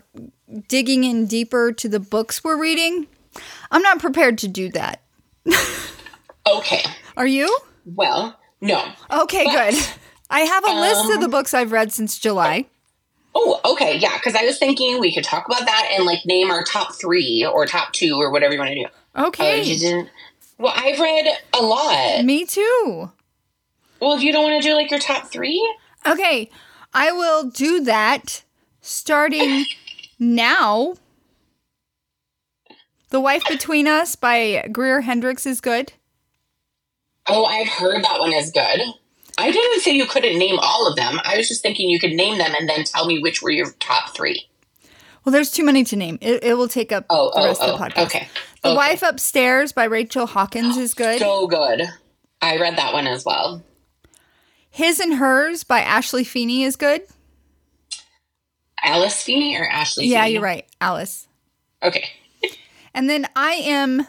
digging 0.68 1.04
in 1.04 1.26
deeper 1.26 1.72
to 1.72 1.88
the 1.88 2.00
books 2.00 2.42
we're 2.42 2.60
reading. 2.60 3.06
I'm 3.70 3.82
not 3.82 3.98
prepared 4.00 4.38
to 4.38 4.48
do 4.48 4.70
that. 4.70 5.02
Okay. 6.50 6.82
Are 7.16 7.26
you? 7.26 7.56
Well, 7.84 8.36
no. 8.60 8.82
Okay, 9.10 9.44
But, 9.44 9.70
good. 9.70 9.84
I 10.28 10.40
have 10.40 10.64
a 10.66 10.80
list 10.80 11.04
of 11.04 11.16
um, 11.16 11.20
the 11.20 11.28
books 11.28 11.54
I've 11.54 11.72
read 11.72 11.92
since 11.92 12.18
July. 12.18 12.66
Oh, 13.34 13.60
okay. 13.64 13.96
Yeah. 13.96 14.16
Because 14.16 14.34
I 14.34 14.44
was 14.44 14.58
thinking 14.58 15.00
we 15.00 15.12
could 15.14 15.24
talk 15.24 15.46
about 15.46 15.64
that 15.64 15.88
and 15.92 16.04
like 16.04 16.24
name 16.26 16.50
our 16.50 16.62
top 16.62 16.94
three 16.94 17.44
or 17.50 17.64
top 17.66 17.92
two 17.92 18.16
or 18.20 18.30
whatever 18.30 18.52
you 18.52 18.58
want 18.58 18.70
to 18.70 18.74
do. 18.74 18.86
Okay. 19.16 19.60
Oh, 19.60 19.62
you 19.62 19.78
didn't. 19.78 20.08
Well, 20.58 20.72
I've 20.76 21.00
read 21.00 21.26
a 21.58 21.62
lot. 21.62 22.24
Me 22.24 22.44
too. 22.44 23.10
Well, 24.00 24.16
if 24.16 24.22
you 24.22 24.32
don't 24.32 24.44
want 24.50 24.62
to 24.62 24.68
do 24.68 24.74
like 24.74 24.90
your 24.90 25.00
top 25.00 25.28
three, 25.30 25.60
Okay, 26.06 26.50
I 26.92 27.12
will 27.12 27.44
do 27.44 27.80
that 27.84 28.42
starting 28.80 29.64
now. 30.18 30.94
The 33.10 33.20
Wife 33.20 33.44
Between 33.48 33.86
Us 33.86 34.16
by 34.16 34.66
Greer 34.72 35.02
Hendricks 35.02 35.46
is 35.46 35.60
good. 35.60 35.92
oh, 37.28 37.44
I've 37.44 37.68
heard 37.68 38.02
that 38.02 38.18
one 38.18 38.32
is 38.32 38.50
good. 38.50 38.80
I 39.38 39.50
didn't 39.50 39.80
say 39.80 39.92
you 39.92 40.06
couldn't 40.06 40.38
name 40.38 40.58
all 40.60 40.86
of 40.86 40.96
them. 40.96 41.18
I 41.24 41.36
was 41.36 41.48
just 41.48 41.62
thinking 41.62 41.88
you 41.90 41.98
could 41.98 42.12
name 42.12 42.38
them 42.38 42.52
and 42.58 42.68
then 42.68 42.84
tell 42.84 43.06
me 43.06 43.18
which 43.18 43.42
were 43.42 43.50
your 43.50 43.70
top 43.80 44.14
three. 44.14 44.48
Well, 45.24 45.32
there's 45.32 45.50
too 45.50 45.64
many 45.64 45.84
to 45.84 45.96
name. 45.96 46.18
It, 46.20 46.42
it 46.44 46.54
will 46.54 46.68
take 46.68 46.92
up 46.92 47.06
Oh, 47.08 47.30
the 47.34 47.40
oh, 47.40 47.44
rest 47.46 47.60
oh. 47.62 47.72
of 47.74 47.78
the 47.78 47.84
oh, 47.84 47.88
podcast. 47.88 48.06
Okay. 48.06 48.28
The 48.62 48.68
Okay. 48.70 48.76
Wife 48.76 49.02
Upstairs 49.02 49.72
by 49.72 49.84
Rachel 49.84 50.26
Hawkins 50.26 50.76
is 50.76 50.94
good. 50.94 51.18
So 51.18 51.46
good. 51.46 51.82
I 52.40 52.58
read 52.58 52.76
that 52.76 52.92
one 52.92 53.06
as 53.06 53.24
well. 53.24 53.62
His 54.70 55.00
and 55.00 55.14
Hers 55.14 55.64
by 55.64 55.80
Ashley 55.80 56.24
Feeney 56.24 56.62
is 56.64 56.76
good. 56.76 57.02
Alice 58.84 59.22
Feeney 59.22 59.56
or 59.56 59.68
Ashley? 59.68 60.06
Yeah, 60.06 60.22
Feeney? 60.22 60.32
you're 60.34 60.42
right, 60.42 60.66
Alice. 60.80 61.28
Okay. 61.82 62.04
And 62.94 63.08
then 63.08 63.26
I 63.36 63.52
am 63.54 64.06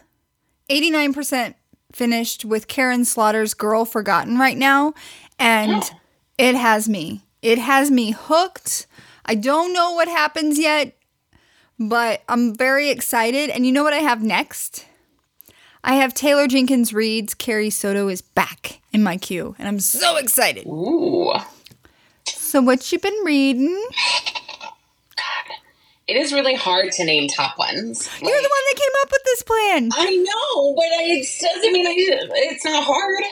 89% 0.70 1.54
finished 1.94 2.44
with 2.44 2.68
Karin 2.68 3.06
Slaughter's 3.06 3.54
Girl 3.54 3.86
Forgotten 3.86 4.38
right 4.38 4.58
now. 4.58 4.94
And 5.40 5.84
it 6.38 6.56
has 6.56 6.90
me. 6.90 7.22
It 7.42 7.60
has 7.60 7.92
me 7.92 8.12
hooked. 8.12 8.88
I 9.26 9.36
don't 9.36 9.74
know 9.74 9.94
what 9.94 10.08
happens 10.08 10.60
yet, 10.60 10.98
but 11.80 12.24
I'm 12.28 12.56
very 12.56 12.90
excited. 12.90 13.50
And 13.50 13.66
you 13.66 13.72
know 13.72 13.84
what 13.84 13.94
I 13.94 13.98
have 13.98 14.22
next? 14.22 14.86
I 15.84 15.96
have 15.96 16.14
Taylor 16.14 16.48
Jenkins 16.48 16.94
Reid's 16.94 17.34
Carrie 17.34 17.70
Soto 17.70 18.08
is 18.08 18.22
back 18.22 18.82
in 18.94 19.04
my 19.04 19.18
queue. 19.18 19.56
And 19.60 19.68
I'm 19.68 19.80
so 19.80 20.16
excited. 20.16 20.66
Ooh. 20.66 21.34
So, 22.26 22.62
what 22.62 22.92
you 22.92 23.00
been 23.00 23.18
reading? 23.24 23.90
It 26.08 26.18
is 26.18 26.34
really 26.34 26.56
hard 26.56 26.92
to 26.94 27.06
name 27.06 27.30
top 27.30 27.58
ones. 27.58 28.10
You're 28.22 28.30
the 28.30 28.50
one 28.50 28.64
that 28.72 28.76
came 28.76 28.92
up 29.02 29.12
with 29.12 29.24
this 29.24 29.44
plan. 29.44 29.90
I 29.94 30.16
know, 30.18 30.74
but 30.76 30.84
I, 30.84 31.04
it 31.04 31.28
doesn't 31.42 31.72
mean 31.74 31.88
I, 31.88 31.94
it's 31.98 32.66
not 32.66 32.84
hard. 32.84 33.24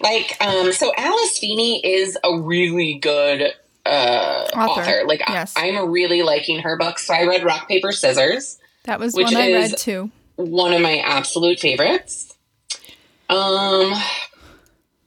Like, 0.00 0.36
um, 0.40 0.72
so 0.72 0.92
Alice 0.96 1.38
Feeney 1.38 1.84
is 1.84 2.16
a 2.22 2.38
really 2.38 2.94
good 2.94 3.52
uh, 3.86 4.46
Author, 4.54 4.80
author. 4.82 5.02
Like, 5.06 5.20
yes. 5.28 5.54
I, 5.56 5.68
I'm 5.70 5.90
really 5.90 6.22
liking 6.22 6.60
her 6.60 6.76
books. 6.76 7.06
So 7.06 7.14
I 7.14 7.24
read 7.26 7.44
Rock 7.44 7.68
Paper 7.68 7.90
Scissors, 7.92 8.58
That 8.84 9.00
was 9.00 9.14
Which 9.14 9.26
one 9.26 9.36
I 9.36 9.52
read 9.52 9.76
too. 9.76 10.10
one 10.36 10.72
of 10.72 10.80
my 10.80 10.98
absolute 10.98 11.58
favorites. 11.58 12.36
Um, 13.28 13.94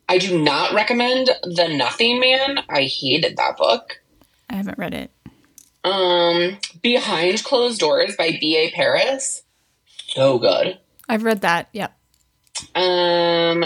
I 0.10 0.18
do 0.20 0.42
not 0.42 0.74
recommend 0.74 1.30
The 1.44 1.68
Nothing 1.70 2.20
Man. 2.20 2.60
I 2.70 2.84
hated 2.84 3.38
that 3.38 3.58
book. 3.58 4.02
I 4.50 4.56
haven't 4.56 4.78
read 4.78 4.94
it. 4.94 5.12
Um, 5.88 6.58
Behind 6.82 7.44
Closed 7.44 7.80
Doors 7.80 8.16
by 8.16 8.38
B.A. 8.40 8.72
Paris. 8.72 9.44
So 10.08 10.38
good. 10.40 10.78
I've 11.10 11.24
read 11.24 11.42
that. 11.42 11.70
Yep. 11.74 11.98
Um, 12.76 13.66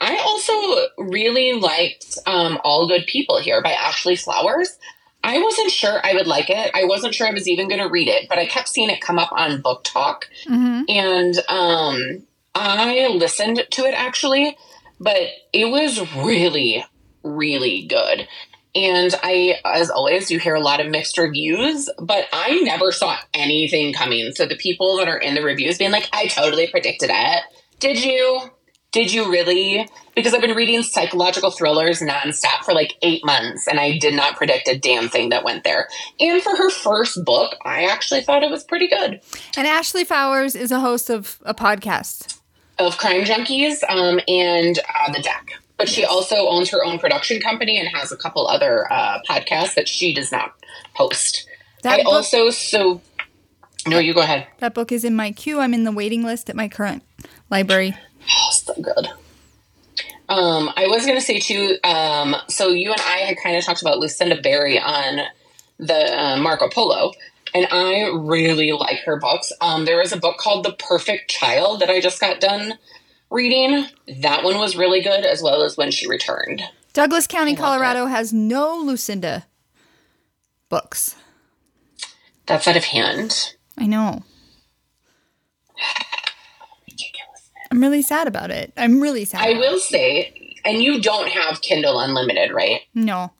I 0.00 0.16
also 0.24 0.88
really 0.98 1.52
liked 1.52 2.18
um, 2.26 2.58
All 2.64 2.88
Good 2.88 3.06
People 3.06 3.40
here 3.40 3.62
by 3.62 3.72
Ashley 3.72 4.16
Flowers. 4.16 4.76
I 5.24 5.38
wasn't 5.40 5.70
sure 5.70 6.00
I 6.02 6.14
would 6.14 6.26
like 6.26 6.50
it. 6.50 6.70
I 6.74 6.84
wasn't 6.84 7.14
sure 7.14 7.28
I 7.28 7.32
was 7.32 7.48
even 7.48 7.68
going 7.68 7.80
to 7.80 7.88
read 7.88 8.08
it, 8.08 8.28
but 8.28 8.38
I 8.38 8.46
kept 8.46 8.68
seeing 8.68 8.90
it 8.90 9.00
come 9.00 9.18
up 9.18 9.30
on 9.32 9.62
BookTok, 9.62 10.24
hmm 10.46 10.82
and 10.88 11.38
um, 11.48 12.26
I 12.54 13.08
listened 13.08 13.64
to 13.70 13.84
it 13.84 13.94
actually, 13.94 14.56
but 14.98 15.20
it 15.52 15.66
was 15.66 16.00
really, 16.16 16.84
really 17.22 17.86
good. 17.86 18.26
And 18.74 19.14
I, 19.22 19.60
as 19.64 19.90
always, 19.90 20.30
you 20.30 20.38
hear 20.38 20.54
a 20.54 20.60
lot 20.60 20.80
of 20.80 20.88
mixed 20.88 21.18
reviews, 21.18 21.90
but 21.98 22.26
I 22.32 22.60
never 22.62 22.90
saw 22.90 23.18
anything 23.34 23.92
coming. 23.92 24.32
So 24.32 24.46
the 24.46 24.56
people 24.56 24.96
that 24.96 25.08
are 25.08 25.18
in 25.18 25.34
the 25.34 25.42
reviews 25.42 25.76
being 25.76 25.90
like, 25.90 26.08
I 26.12 26.26
totally 26.28 26.68
predicted 26.68 27.10
it. 27.12 27.42
Did 27.80 28.02
you? 28.02 28.50
Did 28.92 29.12
you 29.12 29.30
really? 29.30 29.88
Because 30.14 30.34
I've 30.34 30.42
been 30.42 30.54
reading 30.54 30.82
psychological 30.82 31.50
thrillers 31.50 32.00
nonstop 32.00 32.62
for 32.62 32.74
like 32.74 32.94
eight 33.00 33.24
months, 33.24 33.66
and 33.66 33.80
I 33.80 33.96
did 33.98 34.14
not 34.14 34.36
predict 34.36 34.68
a 34.68 34.78
damn 34.78 35.08
thing 35.08 35.30
that 35.30 35.44
went 35.44 35.64
there. 35.64 35.88
And 36.20 36.42
for 36.42 36.54
her 36.54 36.70
first 36.70 37.24
book, 37.24 37.56
I 37.64 37.84
actually 37.84 38.20
thought 38.20 38.42
it 38.42 38.50
was 38.50 38.64
pretty 38.64 38.88
good. 38.88 39.20
And 39.56 39.66
Ashley 39.66 40.04
Flowers 40.04 40.54
is 40.54 40.70
a 40.70 40.80
host 40.80 41.08
of 41.08 41.38
a 41.44 41.54
podcast. 41.54 42.38
of 42.78 42.98
Crime 42.98 43.22
Junkies 43.22 43.82
um, 43.88 44.20
and 44.28 44.78
uh, 44.78 45.12
The 45.12 45.22
Deck. 45.22 45.61
But 45.78 45.88
she 45.88 46.04
also 46.04 46.48
owns 46.48 46.70
her 46.70 46.84
own 46.84 46.98
production 46.98 47.40
company 47.40 47.78
and 47.78 47.88
has 47.88 48.12
a 48.12 48.16
couple 48.16 48.46
other 48.46 48.92
uh, 48.92 49.20
podcasts 49.28 49.74
that 49.74 49.88
she 49.88 50.14
does 50.14 50.30
not 50.30 50.52
host. 50.94 51.48
That 51.82 52.00
I 52.00 52.02
book, 52.04 52.12
also 52.12 52.50
so 52.50 53.00
no, 53.86 53.98
you 53.98 54.14
go 54.14 54.20
ahead. 54.20 54.46
that 54.58 54.74
book 54.74 54.92
is 54.92 55.04
in 55.04 55.16
my 55.16 55.32
queue. 55.32 55.58
I'm 55.58 55.74
in 55.74 55.84
the 55.84 55.92
waiting 55.92 56.22
list 56.22 56.48
at 56.48 56.54
my 56.54 56.68
current 56.68 57.02
library. 57.50 57.96
Oh, 58.30 58.50
so 58.52 58.74
good. 58.74 59.08
Um, 60.28 60.70
I 60.76 60.86
was 60.86 61.04
gonna 61.04 61.20
say 61.20 61.40
too. 61.40 61.76
Um, 61.82 62.36
so 62.48 62.68
you 62.68 62.92
and 62.92 63.00
I 63.00 63.18
had 63.18 63.36
kind 63.42 63.56
of 63.56 63.64
talked 63.64 63.82
about 63.82 63.98
Lucinda 63.98 64.40
Berry 64.40 64.78
on 64.78 65.20
the 65.78 66.18
uh, 66.18 66.36
Marco 66.36 66.68
Polo, 66.68 67.12
and 67.54 67.66
I 67.70 68.08
really 68.14 68.72
like 68.72 69.00
her 69.04 69.18
books. 69.18 69.52
Um, 69.60 69.84
there 69.84 69.98
was 69.98 70.12
a 70.12 70.16
book 70.16 70.38
called 70.38 70.64
The 70.64 70.72
Perfect 70.72 71.28
Child 71.28 71.80
that 71.80 71.90
I 71.90 72.00
just 72.00 72.20
got 72.20 72.40
done 72.40 72.78
reading. 73.32 73.86
That 74.20 74.44
one 74.44 74.58
was 74.58 74.76
really 74.76 75.00
good, 75.00 75.24
as 75.24 75.42
well 75.42 75.62
as 75.62 75.76
When 75.76 75.90
She 75.90 76.06
Returned. 76.08 76.62
Douglas 76.92 77.26
County. 77.26 77.56
Colorado 77.56 78.06
has 78.06 78.32
no 78.32 78.76
Lucinda 78.76 79.46
books. 80.68 81.16
That's 82.46 82.68
out 82.68 82.76
of 82.76 82.84
hand. 82.84 83.54
I 83.78 83.86
know. 83.86 84.22
I'm 87.70 87.80
really 87.80 88.02
sad 88.02 88.28
about 88.28 88.50
it. 88.50 88.72
I'm 88.76 89.00
really 89.00 89.24
sad. 89.24 89.40
I 89.40 89.54
will 89.54 89.78
say, 89.78 90.56
and 90.64 90.82
you 90.82 91.00
don't 91.00 91.28
have 91.28 91.62
Kindle 91.62 91.98
Unlimited, 91.98 92.52
right? 92.52 92.82
No. 92.94 93.32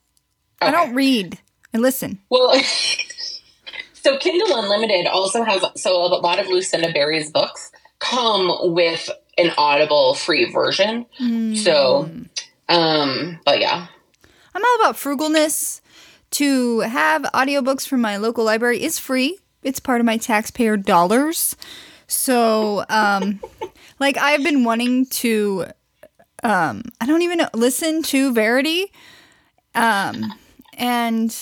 I 0.63 0.71
don't 0.71 0.95
read. 0.95 1.39
I 1.75 1.79
listen. 1.79 2.21
Well, 2.31 2.55
so 3.93 4.17
Kindle 4.19 4.59
Unlimited 4.59 5.07
also 5.07 5.45
has 5.45 5.63
so 5.77 5.97
a 5.97 6.09
lot 6.17 6.39
of 6.39 6.47
Lucinda 6.47 6.93
Berry's 6.93 7.31
books 7.31 7.71
come 7.99 8.75
with 8.75 9.11
an 9.39 9.53
Audible 9.57 10.15
free 10.15 10.51
version. 10.51 11.07
So, 11.57 12.11
um, 12.69 13.41
but 13.45 13.61
yeah. 13.61 13.87
I'm 14.55 14.63
all 14.65 14.77
about 14.81 14.97
frugalness. 14.97 15.81
To 16.33 16.81
have 16.81 17.23
audiobooks 17.35 17.87
from 17.87 18.01
my 18.01 18.17
local 18.17 18.43
library 18.43 18.83
is 18.83 18.99
free. 18.99 19.39
It's 19.63 19.81
part 19.81 20.01
of 20.01 20.07
my 20.07 20.17
taxpayer 20.17 20.79
dollars. 20.79 21.57
So, 22.07 22.87
um, 22.89 23.41
like 24.01 24.17
I've 24.17 24.43
been 24.43 24.65
wanting 24.65 25.07
to, 25.07 25.67
um, 26.43 26.85
I 27.03 27.07
don't 27.07 27.21
even 27.21 27.37
know, 27.37 27.51
listen 27.53 28.03
to 28.05 28.33
Verity, 28.33 28.91
um, 29.75 30.33
and 30.79 31.37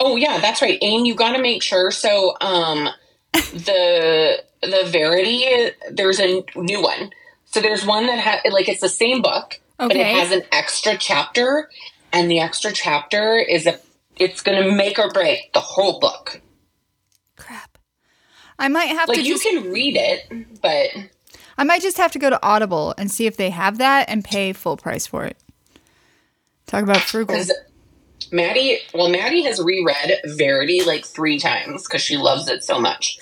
Oh 0.00 0.16
yeah, 0.16 0.38
that's 0.38 0.62
right. 0.62 0.78
And 0.80 1.06
you 1.06 1.14
got 1.14 1.36
to 1.36 1.42
make 1.42 1.62
sure. 1.62 1.90
So, 1.90 2.34
um, 2.40 2.88
the 3.32 4.42
the 4.62 4.84
Verity, 4.86 5.72
there's 5.90 6.20
a 6.20 6.44
new 6.56 6.82
one. 6.82 7.10
So 7.46 7.60
there's 7.60 7.84
one 7.84 8.06
that 8.06 8.18
has 8.18 8.52
like 8.52 8.68
it's 8.68 8.80
the 8.80 8.88
same 8.88 9.22
book, 9.22 9.58
but 9.78 9.96
it 9.96 10.06
has 10.06 10.30
an 10.30 10.42
extra 10.52 10.96
chapter, 10.96 11.68
and 12.12 12.30
the 12.30 12.40
extra 12.40 12.72
chapter 12.72 13.36
is 13.36 13.66
a 13.66 13.80
it's 14.16 14.42
going 14.42 14.62
to 14.62 14.70
make 14.70 14.98
or 14.98 15.10
break 15.10 15.52
the 15.52 15.60
whole 15.60 15.98
book. 15.98 16.40
crap. 17.36 17.78
I 18.58 18.68
might 18.68 18.86
have 18.86 19.06
to. 19.06 19.12
Like 19.12 19.20
to 19.20 19.26
you 19.26 19.34
just, 19.34 19.44
can 19.44 19.72
read 19.72 19.96
it, 19.96 20.60
but 20.60 20.90
I 21.56 21.64
might 21.64 21.82
just 21.82 21.96
have 21.96 22.12
to 22.12 22.18
go 22.18 22.30
to 22.30 22.42
Audible 22.42 22.94
and 22.96 23.10
see 23.10 23.26
if 23.26 23.36
they 23.36 23.50
have 23.50 23.78
that 23.78 24.08
and 24.08 24.24
pay 24.24 24.52
full 24.52 24.76
price 24.76 25.06
for 25.06 25.24
it. 25.24 25.36
Talk 26.66 26.84
about 26.84 26.98
frugal. 26.98 27.36
Maddie, 28.32 28.78
well, 28.94 29.08
Maddie 29.08 29.42
has 29.42 29.60
reread 29.60 30.12
Verity 30.24 30.82
like 30.84 31.04
three 31.04 31.38
times 31.38 31.82
because 31.84 32.00
she 32.02 32.16
loves 32.16 32.48
it 32.48 32.62
so 32.62 32.78
much. 32.78 33.18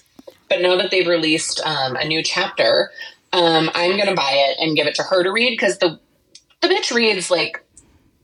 But 0.48 0.60
now 0.60 0.76
that 0.76 0.90
they've 0.90 1.06
released 1.06 1.60
um, 1.64 1.96
a 1.96 2.06
new 2.06 2.22
chapter, 2.22 2.90
um, 3.32 3.70
I'm 3.74 3.98
gonna 3.98 4.14
buy 4.14 4.32
it 4.32 4.56
and 4.60 4.76
give 4.76 4.86
it 4.86 4.94
to 4.96 5.02
her 5.02 5.22
to 5.22 5.30
read 5.30 5.50
because 5.50 5.78
the 5.78 5.98
the 6.60 6.68
bitch 6.68 6.94
reads 6.94 7.30
like 7.30 7.64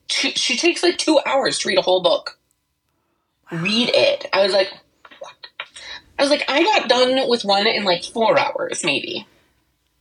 she, 0.09 0.33
she 0.33 0.57
takes 0.57 0.83
like 0.83 0.99
two 0.99 1.21
hours 1.27 1.59
to 1.59 1.69
read 1.69 1.79
a 1.79 1.83
whole 1.83 2.03
book. 2.03 2.39
Read 3.53 3.91
it. 3.95 4.27
I 4.33 4.43
was 4.43 4.53
like, 4.53 4.73
what? 5.21 5.35
I 6.19 6.23
was 6.23 6.31
like, 6.31 6.45
I 6.49 6.63
got 6.63 6.89
done 6.89 7.29
with 7.29 7.45
one 7.45 7.67
in 7.67 7.85
like 7.85 8.05
four 8.05 8.39
hours, 8.39 8.83
maybe, 8.85 9.27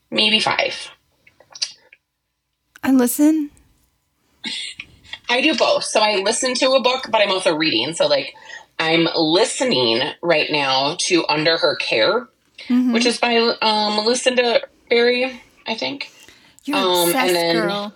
maybe 0.10 0.40
five. 0.40 0.90
I 2.84 2.92
listen. 2.92 3.52
I 5.30 5.42
do 5.42 5.56
both. 5.56 5.84
So 5.86 6.02
I 6.02 6.18
listen 6.18 6.54
to 6.56 6.72
a 6.72 6.82
book, 6.82 7.08
but 7.10 7.22
I'm 7.22 7.32
also 7.32 7.56
reading. 7.56 7.94
So 7.94 8.08
like 8.08 8.36
I'm 8.80 9.08
listening 9.16 10.02
right 10.22 10.52
now 10.52 10.96
to 11.02 11.26
Under 11.28 11.58
Her 11.58 11.76
Care, 11.76 12.28
which 12.70 13.06
is 13.06 13.18
by 13.20 13.38
um, 13.62 14.06
Lucinda 14.06 14.62
Berry, 14.90 15.42
I 15.68 15.76
think. 15.76 16.12
You're 16.66 16.78
Um, 16.78 16.86
and 16.86 17.08
obsessed, 17.10 17.34
then- 17.34 17.56
girl. 17.56 17.94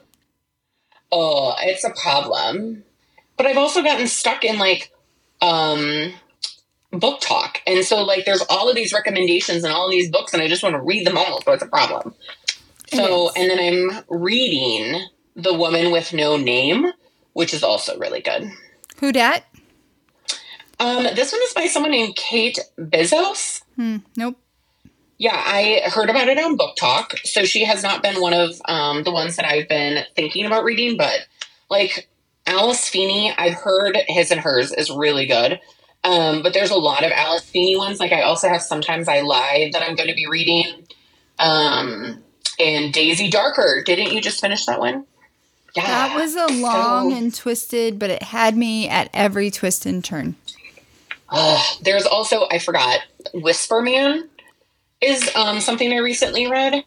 Oh, 1.11 1.55
it's 1.61 1.83
a 1.85 1.91
problem. 1.91 2.83
But 3.37 3.45
I've 3.45 3.57
also 3.57 3.81
gotten 3.81 4.07
stuck 4.07 4.43
in 4.43 4.57
like 4.59 4.91
um 5.41 6.13
BookTok. 6.91 7.57
And 7.67 7.85
so 7.85 8.03
like 8.03 8.25
there's 8.25 8.41
all 8.49 8.67
of 8.69 8.75
these 8.75 8.91
recommendations 8.93 9.63
and 9.63 9.71
all 9.73 9.85
of 9.85 9.91
these 9.91 10.09
books 10.11 10.33
and 10.33 10.41
I 10.41 10.47
just 10.47 10.63
want 10.63 10.73
to 10.75 10.81
read 10.81 11.05
them 11.05 11.17
all, 11.17 11.41
so 11.41 11.51
it's 11.53 11.63
a 11.63 11.67
problem. 11.67 12.13
So 12.93 13.29
and 13.35 13.49
then 13.49 13.59
I'm 13.59 14.03
reading 14.09 15.01
The 15.35 15.53
Woman 15.53 15.91
with 15.91 16.13
No 16.13 16.35
Name, 16.37 16.87
which 17.33 17.53
is 17.53 17.63
also 17.63 17.97
really 17.99 18.21
good. 18.21 18.51
Who 18.99 19.11
dat? 19.11 19.45
Um, 20.79 21.03
this 21.15 21.31
one 21.31 21.41
is 21.43 21.53
by 21.53 21.65
someone 21.67 21.91
named 21.91 22.15
Kate 22.15 22.59
Bezos. 22.77 23.61
Hmm. 23.75 23.97
Nope. 24.15 24.37
Yeah, 25.17 25.33
I 25.35 25.81
heard 25.89 26.09
about 26.11 26.27
it 26.27 26.37
on 26.37 26.57
BookTok. 26.57 27.25
So 27.25 27.43
she 27.43 27.63
has 27.65 27.81
not 27.81 28.03
been 28.03 28.21
one 28.21 28.33
of 28.33 28.51
um, 28.65 29.03
the 29.03 29.11
ones 29.11 29.35
that 29.37 29.45
I've 29.45 29.67
been 29.67 30.05
thinking 30.15 30.45
about 30.45 30.63
reading, 30.63 30.95
but 30.95 31.21
like 31.71 32.07
Alice 32.45 32.87
Feeney, 32.87 33.33
I've 33.35 33.55
heard 33.55 33.97
his 34.07 34.29
and 34.29 34.39
hers 34.39 34.71
is 34.71 34.91
really 34.91 35.25
good. 35.25 35.59
Um, 36.03 36.43
but 36.43 36.53
there's 36.53 36.69
a 36.69 36.77
lot 36.77 37.03
of 37.03 37.11
Alice 37.11 37.43
Feeney 37.49 37.75
ones. 37.75 37.99
Like 37.99 38.11
I 38.13 38.21
also 38.21 38.47
have 38.47 38.61
Sometimes 38.61 39.07
I 39.07 39.21
Lie 39.21 39.71
that 39.73 39.81
I'm 39.81 39.95
going 39.95 40.09
to 40.09 40.15
be 40.15 40.27
reading. 40.27 40.87
Um, 41.39 42.23
and 42.59 42.93
Daisy 42.93 43.29
Darker. 43.29 43.81
Didn't 43.83 44.13
you 44.13 44.21
just 44.21 44.39
finish 44.39 44.65
that 44.67 44.79
one? 44.79 45.05
Yeah. 45.75 45.85
That 45.85 46.15
was 46.15 46.35
a 46.35 46.47
long 46.61 47.11
So- 47.11 47.17
and 47.17 47.33
twisted, 47.33 47.97
but 47.99 48.09
it 48.11 48.21
had 48.23 48.55
me 48.55 48.87
at 48.87 49.09
every 49.13 49.49
twist 49.51 49.85
and 49.87 50.03
turn. 50.03 50.35
Ugh, 51.29 51.77
there's 51.81 52.05
also 52.05 52.47
I 52.49 52.59
forgot 52.59 52.99
Whisper 53.33 53.81
Man 53.81 54.29
is 55.01 55.29
um, 55.35 55.59
something 55.59 55.91
I 55.91 55.97
recently 55.97 56.49
read. 56.49 56.83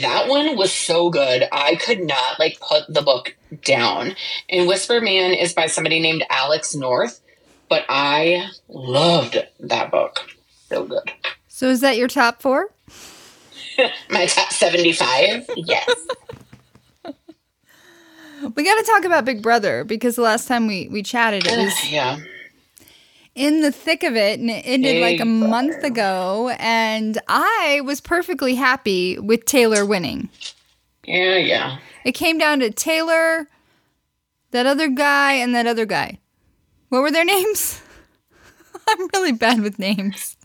That 0.00 0.28
one 0.28 0.56
was 0.56 0.72
so 0.72 1.10
good. 1.10 1.48
I 1.50 1.76
could 1.76 2.00
not 2.00 2.38
like 2.38 2.60
put 2.60 2.84
the 2.88 3.02
book 3.02 3.36
down. 3.64 4.14
And 4.48 4.68
Whisper 4.68 5.00
Man 5.00 5.32
is 5.32 5.52
by 5.52 5.66
somebody 5.66 6.00
named 6.00 6.24
Alex 6.30 6.74
North, 6.74 7.20
but 7.68 7.84
I 7.88 8.48
loved 8.68 9.38
that 9.60 9.90
book. 9.90 10.20
So 10.68 10.84
good. 10.84 11.10
So 11.48 11.68
is 11.68 11.80
that 11.80 11.96
your 11.96 12.08
top 12.08 12.42
four? 12.42 12.70
My 14.10 14.26
top 14.26 14.52
75? 14.52 15.50
Yes. 15.56 15.90
We 18.56 18.64
got 18.64 18.74
to 18.74 18.82
talk 18.82 19.04
about 19.04 19.24
Big 19.24 19.40
Brother 19.40 19.84
because 19.84 20.16
the 20.16 20.22
last 20.22 20.48
time 20.48 20.66
we 20.66 20.88
we 20.88 21.04
chatted, 21.04 21.46
it 21.46 21.56
was 21.56 21.88
yeah. 21.88 22.18
In 23.34 23.62
the 23.62 23.72
thick 23.72 24.02
of 24.02 24.14
it, 24.16 24.38
and 24.40 24.50
it 24.50 24.62
ended 24.66 25.00
like 25.00 25.20
a 25.20 25.24
month 25.24 25.82
ago, 25.84 26.54
and 26.58 27.18
I 27.28 27.80
was 27.84 28.00
perfectly 28.00 28.54
happy 28.54 29.18
with 29.18 29.44
Taylor 29.46 29.86
winning. 29.86 30.28
Yeah, 31.04 31.36
yeah. 31.36 31.78
It 32.04 32.12
came 32.12 32.38
down 32.38 32.60
to 32.60 32.70
Taylor, 32.70 33.48
that 34.50 34.66
other 34.66 34.88
guy, 34.88 35.32
and 35.34 35.54
that 35.54 35.66
other 35.66 35.86
guy. 35.86 36.18
What 36.90 37.00
were 37.02 37.10
their 37.10 37.24
names? 37.36 37.80
I'm 38.88 39.08
really 39.14 39.32
bad 39.32 39.60
with 39.62 39.78
names. 39.78 40.36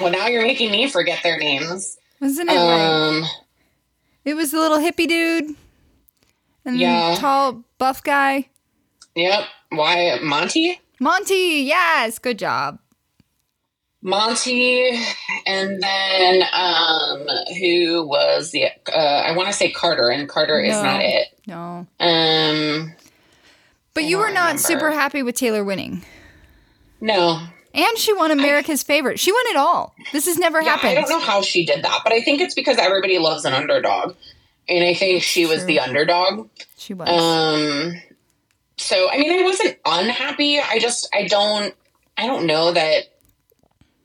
Well, 0.00 0.10
now 0.12 0.26
you're 0.26 0.42
making 0.42 0.70
me 0.70 0.88
forget 0.88 1.22
their 1.22 1.38
names. 1.38 1.96
Wasn't 2.20 2.48
it 2.50 2.54
like 2.54 2.80
Um, 2.80 3.24
it 4.24 4.34
was 4.34 4.52
the 4.52 4.58
little 4.60 4.78
hippie 4.78 5.08
dude 5.08 5.56
and 6.64 6.78
Yeah. 6.78 7.14
the 7.14 7.20
tall 7.20 7.64
buff 7.78 8.02
guy? 8.02 8.48
yep. 9.14 9.44
Why, 9.70 10.18
Monty? 10.22 10.80
Monty, 11.02 11.64
yes, 11.66 12.20
good 12.20 12.38
job. 12.38 12.78
Monty, 14.02 14.88
and 15.46 15.82
then 15.82 16.42
um, 16.52 17.26
who 17.60 18.06
was 18.06 18.52
the? 18.52 18.66
Uh, 18.86 18.96
I 18.96 19.34
want 19.36 19.48
to 19.48 19.52
say 19.52 19.72
Carter, 19.72 20.10
and 20.10 20.28
Carter 20.28 20.60
is 20.60 20.80
not 20.80 21.02
it. 21.02 21.26
No. 21.48 21.88
Um, 21.98 22.92
But 23.94 24.04
you 24.04 24.18
were 24.18 24.30
not 24.30 24.42
remember. 24.54 24.58
super 24.58 24.90
happy 24.92 25.24
with 25.24 25.34
Taylor 25.34 25.64
winning. 25.64 26.04
no, 27.00 27.40
And 27.74 27.98
she 27.98 28.12
won 28.12 28.30
America's 28.30 28.84
favorite. 28.84 29.18
She 29.18 29.32
won 29.32 29.42
it 29.46 29.56
all. 29.56 29.94
This 30.12 30.26
has 30.26 30.38
never 30.38 30.60
yeah, 30.62 30.70
happened. 30.76 30.98
I 30.98 31.00
don't 31.02 31.10
know 31.10 31.18
how 31.20 31.42
she 31.42 31.66
did 31.66 31.82
that, 31.84 32.00
but 32.04 32.12
I 32.12 32.20
think 32.20 32.40
it's 32.40 32.54
because 32.54 32.78
everybody 32.78 33.18
loves 33.18 33.44
an 33.44 33.54
underdog, 33.54 34.14
and 34.68 34.84
I 34.84 34.94
think 34.94 35.24
she 35.24 35.46
was 35.46 35.58
True. 35.58 35.66
the 35.66 35.80
underdog. 35.80 36.48
She 36.76 36.94
was. 36.94 37.08
Um, 37.08 38.00
so 38.82 39.10
I 39.10 39.18
mean, 39.18 39.32
I 39.38 39.42
wasn't 39.42 39.78
unhappy. 39.84 40.58
I 40.60 40.78
just 40.78 41.08
I 41.14 41.26
don't 41.26 41.74
I 42.16 42.26
don't 42.26 42.46
know 42.46 42.72
that 42.72 43.04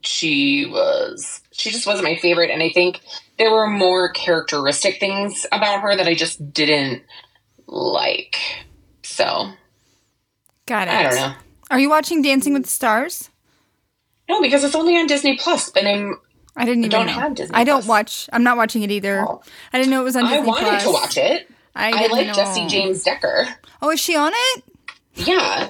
she 0.01 0.65
was. 0.65 1.41
She 1.51 1.71
just 1.71 1.87
wasn't 1.87 2.07
my 2.07 2.15
favorite, 2.15 2.51
and 2.51 2.61
I 2.61 2.69
think 2.69 3.01
there 3.37 3.51
were 3.51 3.67
more 3.67 4.09
characteristic 4.11 4.99
things 4.99 5.45
about 5.51 5.81
her 5.81 5.95
that 5.95 6.07
I 6.07 6.13
just 6.13 6.53
didn't 6.53 7.03
like. 7.67 8.37
So 9.03 9.51
Got 10.65 10.87
it. 10.87 10.93
I 10.93 11.03
don't 11.03 11.15
know. 11.15 11.33
Are 11.71 11.79
you 11.79 11.89
watching 11.89 12.21
Dancing 12.21 12.53
with 12.53 12.63
the 12.63 12.69
Stars? 12.69 13.29
No, 14.29 14.41
because 14.41 14.63
it's 14.63 14.75
only 14.75 14.97
on 14.97 15.07
Disney 15.07 15.37
Plus. 15.37 15.71
And 15.75 15.87
I'm 15.87 16.19
I 16.55 16.65
didn't 16.65 16.85
even 16.85 16.93
I 16.93 16.97
don't 16.97 17.07
know. 17.07 17.13
have 17.21 17.35
Disney 17.35 17.55
I 17.55 17.63
don't 17.63 17.79
Plus. 17.83 17.87
watch. 17.87 18.29
I'm 18.33 18.43
not 18.43 18.57
watching 18.57 18.83
it 18.83 18.91
either. 18.91 19.25
Oh. 19.27 19.41
I 19.73 19.77
didn't 19.77 19.91
know 19.91 20.01
it 20.01 20.05
was 20.05 20.15
on 20.15 20.23
Disney 20.25 20.43
Plus. 20.43 20.59
I 20.59 20.63
wanted 20.63 20.81
Plus. 20.81 20.83
to 20.83 20.91
watch 20.91 21.17
it. 21.17 21.49
I, 21.77 22.05
I 22.05 22.07
like 22.07 22.27
know. 22.27 22.33
Jessie 22.33 22.67
James 22.67 23.03
Decker. 23.03 23.47
Oh, 23.81 23.91
is 23.91 23.99
she 23.99 24.15
on 24.15 24.31
it? 24.33 24.63
Yeah. 25.15 25.69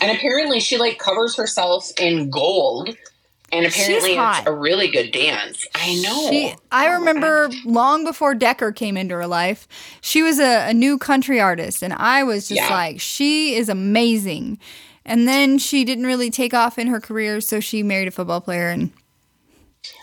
and 0.00 0.16
apparently 0.16 0.60
she 0.60 0.78
like 0.78 0.98
covers 0.98 1.36
herself 1.36 1.90
in 1.98 2.30
gold. 2.30 2.96
And 3.52 3.64
apparently 3.64 4.14
it's 4.16 4.46
a 4.46 4.52
really 4.52 4.88
good 4.88 5.12
dance. 5.12 5.66
I 5.74 5.94
know. 6.02 6.28
She, 6.30 6.52
I 6.72 6.88
Oh, 6.88 6.94
remember 6.98 7.48
long 7.64 8.04
before 8.04 8.34
Decker 8.34 8.72
came 8.72 8.96
into 8.96 9.14
her 9.14 9.26
life, 9.26 9.68
she 10.00 10.20
was 10.20 10.40
a, 10.40 10.68
a 10.70 10.74
new 10.74 10.98
country 10.98 11.40
artist, 11.40 11.80
and 11.82 11.92
I 11.92 12.24
was 12.24 12.48
just 12.48 12.60
Yeah. 12.60 12.68
like, 12.70 13.00
she 13.00 13.54
is 13.54 13.68
amazing. 13.68 14.58
And 15.04 15.28
then 15.28 15.58
she 15.58 15.84
didn't 15.84 16.06
really 16.06 16.28
take 16.28 16.54
off 16.54 16.76
in 16.76 16.88
her 16.88 17.00
career, 17.00 17.40
so 17.40 17.60
she 17.60 17.84
married 17.84 18.08
a 18.08 18.10
football 18.10 18.40
player, 18.40 18.68
and 18.68 18.90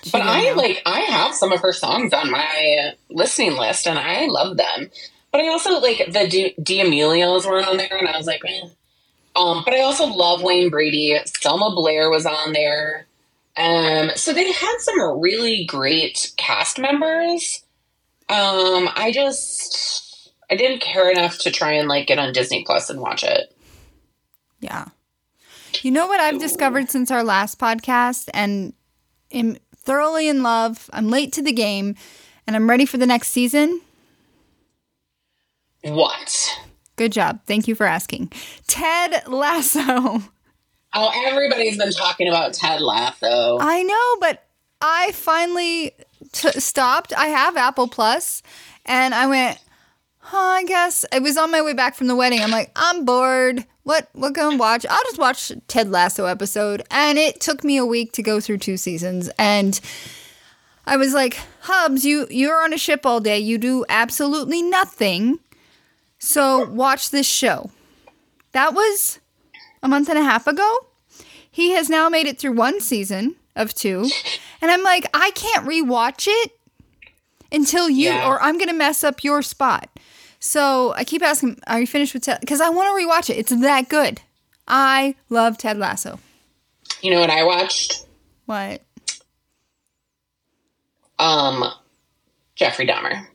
she 0.04 0.12
But 0.12 0.22
I 0.22 0.50
know. 0.50 0.56
like 0.56 0.82
I 0.86 1.02
have 1.02 1.34
some 1.34 1.52
of 1.52 1.62
her 1.62 1.74
songs 1.74 2.14
on 2.14 2.30
my 2.32 2.94
listening 3.10 3.54
list 3.58 3.88
and 3.88 3.98
I 4.00 4.26
love 4.28 4.58
them. 4.58 4.90
But 5.32 5.42
I 5.42 5.48
also 5.50 5.80
like 5.80 5.98
the 6.12 6.28
D- 6.28 6.56
D'Amelios 6.62 7.46
were 7.46 7.64
on 7.66 7.78
there 7.78 7.98
and 7.98 8.08
I 8.08 8.18
was 8.18 8.28
like, 8.28 8.42
eh. 8.46 8.68
um, 9.36 9.64
but 9.66 9.74
I 9.74 9.82
also 9.82 10.06
love 10.06 10.44
Wayne 10.44 10.70
Brady. 10.70 11.18
Selma 11.26 11.74
Blair 11.76 12.10
was 12.10 12.26
on 12.26 12.54
there. 12.54 13.08
Um, 13.56 14.12
so 14.16 14.34
they 14.34 14.52
had 14.52 14.78
some 14.80 15.20
really 15.20 15.66
great 15.66 16.34
cast 16.38 16.80
members. 16.80 17.64
Um, 18.30 18.90
I 18.96 19.12
just 19.14 20.32
I 20.50 20.56
didn't 20.56 20.82
care 20.82 21.10
enough 21.12 21.38
to 21.40 21.52
try 21.52 21.74
and 21.74 21.88
like 21.88 22.08
get 22.08 22.20
on 22.20 22.34
Disney 22.34 22.64
Plus 22.64 22.90
and 22.90 23.00
watch 23.00 23.24
it. 23.24 23.56
Yeah. 24.60 24.86
You 25.82 25.92
know 25.92 26.08
what 26.08 26.20
I've 26.20 26.40
discovered 26.40 26.90
since 26.90 27.12
our 27.12 27.24
last 27.24 27.60
podcast 27.60 28.30
and 28.34 28.74
am 29.32 29.58
thoroughly 29.84 30.28
in 30.28 30.44
love. 30.44 30.90
I'm 30.94 31.10
late 31.10 31.34
to 31.34 31.42
the 31.42 31.52
game 31.52 31.96
and 32.48 32.56
I'm 32.56 32.70
ready 32.70 32.86
for 32.86 32.98
the 32.98 33.06
next 33.06 33.30
season. 33.30 33.82
What? 35.84 36.60
Good 36.96 37.12
job. 37.12 37.40
Thank 37.46 37.68
you 37.68 37.76
for 37.76 37.86
asking. 37.86 38.32
Ted 38.68 39.28
Lasso. 39.28 40.22
Oh, 40.96 41.12
everybody's 41.26 41.76
been 41.76 41.92
talking 41.92 42.28
about 42.28 42.54
Ted 42.54 42.80
Lasso. 42.80 43.58
I 43.60 43.82
know, 43.82 44.16
but 44.20 44.46
I 44.80 45.12
finally 45.14 45.92
t- 46.34 46.52
stopped. 46.60 47.12
I 47.18 47.30
have 47.30 47.58
Apple 47.58 47.88
Plus, 47.88 48.44
and 48.86 49.16
I 49.16 49.26
went. 49.26 49.58
Huh, 50.20 50.38
I 50.38 50.64
guess 50.66 51.04
it 51.12 51.24
was 51.24 51.36
on 51.36 51.50
my 51.50 51.64
way 51.64 51.74
back 51.74 51.96
from 51.96 52.06
the 52.06 52.16
wedding. 52.16 52.42
I'm 52.42 52.52
like, 52.52 52.70
I'm 52.76 53.06
bored. 53.06 53.66
What? 53.84 54.08
What 54.14 54.34
can 54.36 54.54
I 54.54 54.56
watch? 54.56 54.86
I'll 54.90 55.04
just 55.04 55.18
watch 55.20 55.52
Ted 55.68 55.90
Lasso 55.90 56.26
episode, 56.26 56.84
and 56.90 57.18
it 57.18 57.40
took 57.42 57.64
me 57.64 57.78
a 57.78 57.86
week 57.86 58.14
to 58.14 58.24
go 58.24 58.40
through 58.40 58.60
two 58.60 58.78
seasons, 58.78 59.30
and 59.38 59.80
I 60.86 60.96
was 60.98 61.14
like, 61.14 61.38
Hubs, 61.62 62.06
you 62.06 62.28
you're 62.30 62.64
on 62.64 62.74
a 62.74 62.78
ship 62.78 63.06
all 63.06 63.20
day. 63.20 63.40
You 63.40 63.58
do 63.58 63.86
absolutely 63.90 64.62
nothing. 64.62 65.40
So 66.20 66.66
watch 66.70 67.10
this 67.12 67.28
show. 67.28 67.72
That 68.54 68.74
was 68.74 69.20
a 69.82 69.88
month 69.90 70.08
and 70.10 70.18
a 70.18 70.24
half 70.24 70.48
ago. 70.48 70.88
He 71.52 71.72
has 71.72 71.90
now 71.90 72.08
made 72.08 72.26
it 72.28 72.40
through 72.40 72.54
one 72.54 72.80
season 72.80 73.36
of 73.56 73.74
two. 73.74 74.10
And 74.62 74.72
I'm 74.72 74.82
like, 74.84 75.06
I 75.14 75.32
can't 75.32 75.68
rewatch 75.68 76.26
it 76.30 76.52
until 77.52 77.90
you, 77.90 78.08
Yeah. 78.10 78.28
or 78.28 78.42
I'm 78.42 78.58
to 78.70 78.74
mess 78.74 79.04
up 79.04 79.24
your 79.24 79.42
spot. 79.42 79.90
So 80.46 80.94
I 80.98 81.06
keep 81.06 81.24
asking, 81.24 81.58
are 81.68 81.80
you 81.80 81.88
finished 81.88 82.14
with 82.14 82.24
Ted? 82.24 82.42
Because 82.42 82.60
I 82.60 82.68
want 82.68 82.90
to 82.90 83.02
rewatch 83.02 83.30
it. 83.30 83.38
It's 83.38 83.56
that 83.62 83.88
good. 83.88 84.20
I 84.68 85.16
love 85.30 85.58
Ted 85.58 85.78
Lasso. 85.78 86.20
You 87.02 87.12
know 87.12 87.22
what 87.22 87.30
I 87.30 87.46
watched? 87.46 88.06
What? 88.46 88.82
Um, 91.18 91.64
Jeffrey 92.56 92.86
Dahmer. 92.86 93.26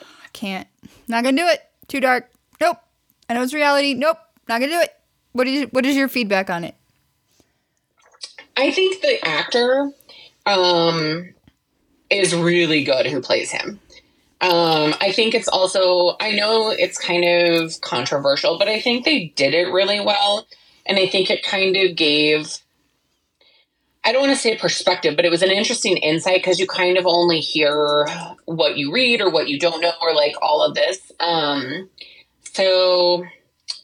I 0.00 0.28
can't. 0.32 0.66
Not 1.06 1.22
going 1.22 1.36
to 1.36 1.42
do 1.42 1.46
it. 1.46 1.60
Too 1.86 2.00
dark. 2.00 2.28
Nope. 2.60 2.78
I 3.28 3.34
know 3.34 3.42
it's 3.44 3.54
reality. 3.54 3.94
Nope. 3.94 4.18
Not 4.48 4.58
going 4.58 4.72
to 4.72 4.76
do 4.76 4.82
it. 4.82 4.92
What 5.30 5.46
is, 5.46 5.68
what 5.70 5.86
is 5.86 5.94
your 5.94 6.08
feedback 6.08 6.50
on 6.50 6.64
it? 6.64 6.74
I 8.56 8.72
think 8.72 9.00
the 9.02 9.24
actor 9.24 9.92
um, 10.46 11.32
is 12.10 12.34
really 12.34 12.82
good 12.82 13.06
who 13.06 13.20
plays 13.22 13.52
him. 13.52 13.78
Um, 14.42 14.92
I 15.00 15.12
think 15.12 15.34
it's 15.34 15.46
also, 15.46 16.16
I 16.20 16.32
know 16.32 16.70
it's 16.70 16.98
kind 16.98 17.24
of 17.24 17.80
controversial, 17.80 18.58
but 18.58 18.68
I 18.68 18.80
think 18.80 19.04
they 19.04 19.32
did 19.36 19.54
it 19.54 19.72
really 19.72 20.00
well. 20.00 20.48
And 20.84 20.98
I 20.98 21.06
think 21.06 21.30
it 21.30 21.44
kind 21.44 21.76
of 21.76 21.94
gave, 21.94 22.58
I 24.04 24.10
don't 24.10 24.22
want 24.22 24.32
to 24.32 24.42
say 24.42 24.56
perspective, 24.56 25.14
but 25.14 25.24
it 25.24 25.30
was 25.30 25.42
an 25.42 25.52
interesting 25.52 25.96
insight 25.96 26.40
because 26.40 26.58
you 26.58 26.66
kind 26.66 26.98
of 26.98 27.06
only 27.06 27.38
hear 27.38 28.04
what 28.46 28.76
you 28.76 28.92
read 28.92 29.20
or 29.20 29.30
what 29.30 29.48
you 29.48 29.60
don't 29.60 29.80
know 29.80 29.92
or 30.02 30.12
like 30.12 30.34
all 30.42 30.62
of 30.62 30.74
this. 30.74 31.12
Um, 31.20 31.88
so 32.42 33.24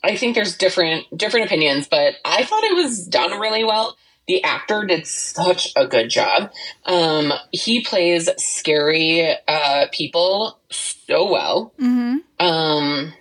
I 0.02 0.16
think 0.16 0.34
there's 0.34 0.56
different 0.56 1.04
different 1.16 1.46
opinions, 1.46 1.86
but 1.88 2.14
I 2.24 2.44
thought 2.44 2.64
it 2.64 2.74
was 2.74 3.06
done 3.06 3.38
really 3.38 3.62
well. 3.62 3.96
The 4.28 4.44
actor 4.44 4.84
did 4.84 5.06
such 5.06 5.72
a 5.74 5.86
good 5.86 6.10
job. 6.10 6.52
Um, 6.84 7.32
he 7.50 7.80
plays 7.80 8.28
scary 8.36 9.34
uh, 9.48 9.86
people 9.90 10.58
so 10.70 11.30
well. 11.30 11.72
Mm-hmm. 11.80 12.46
Um, 12.46 13.14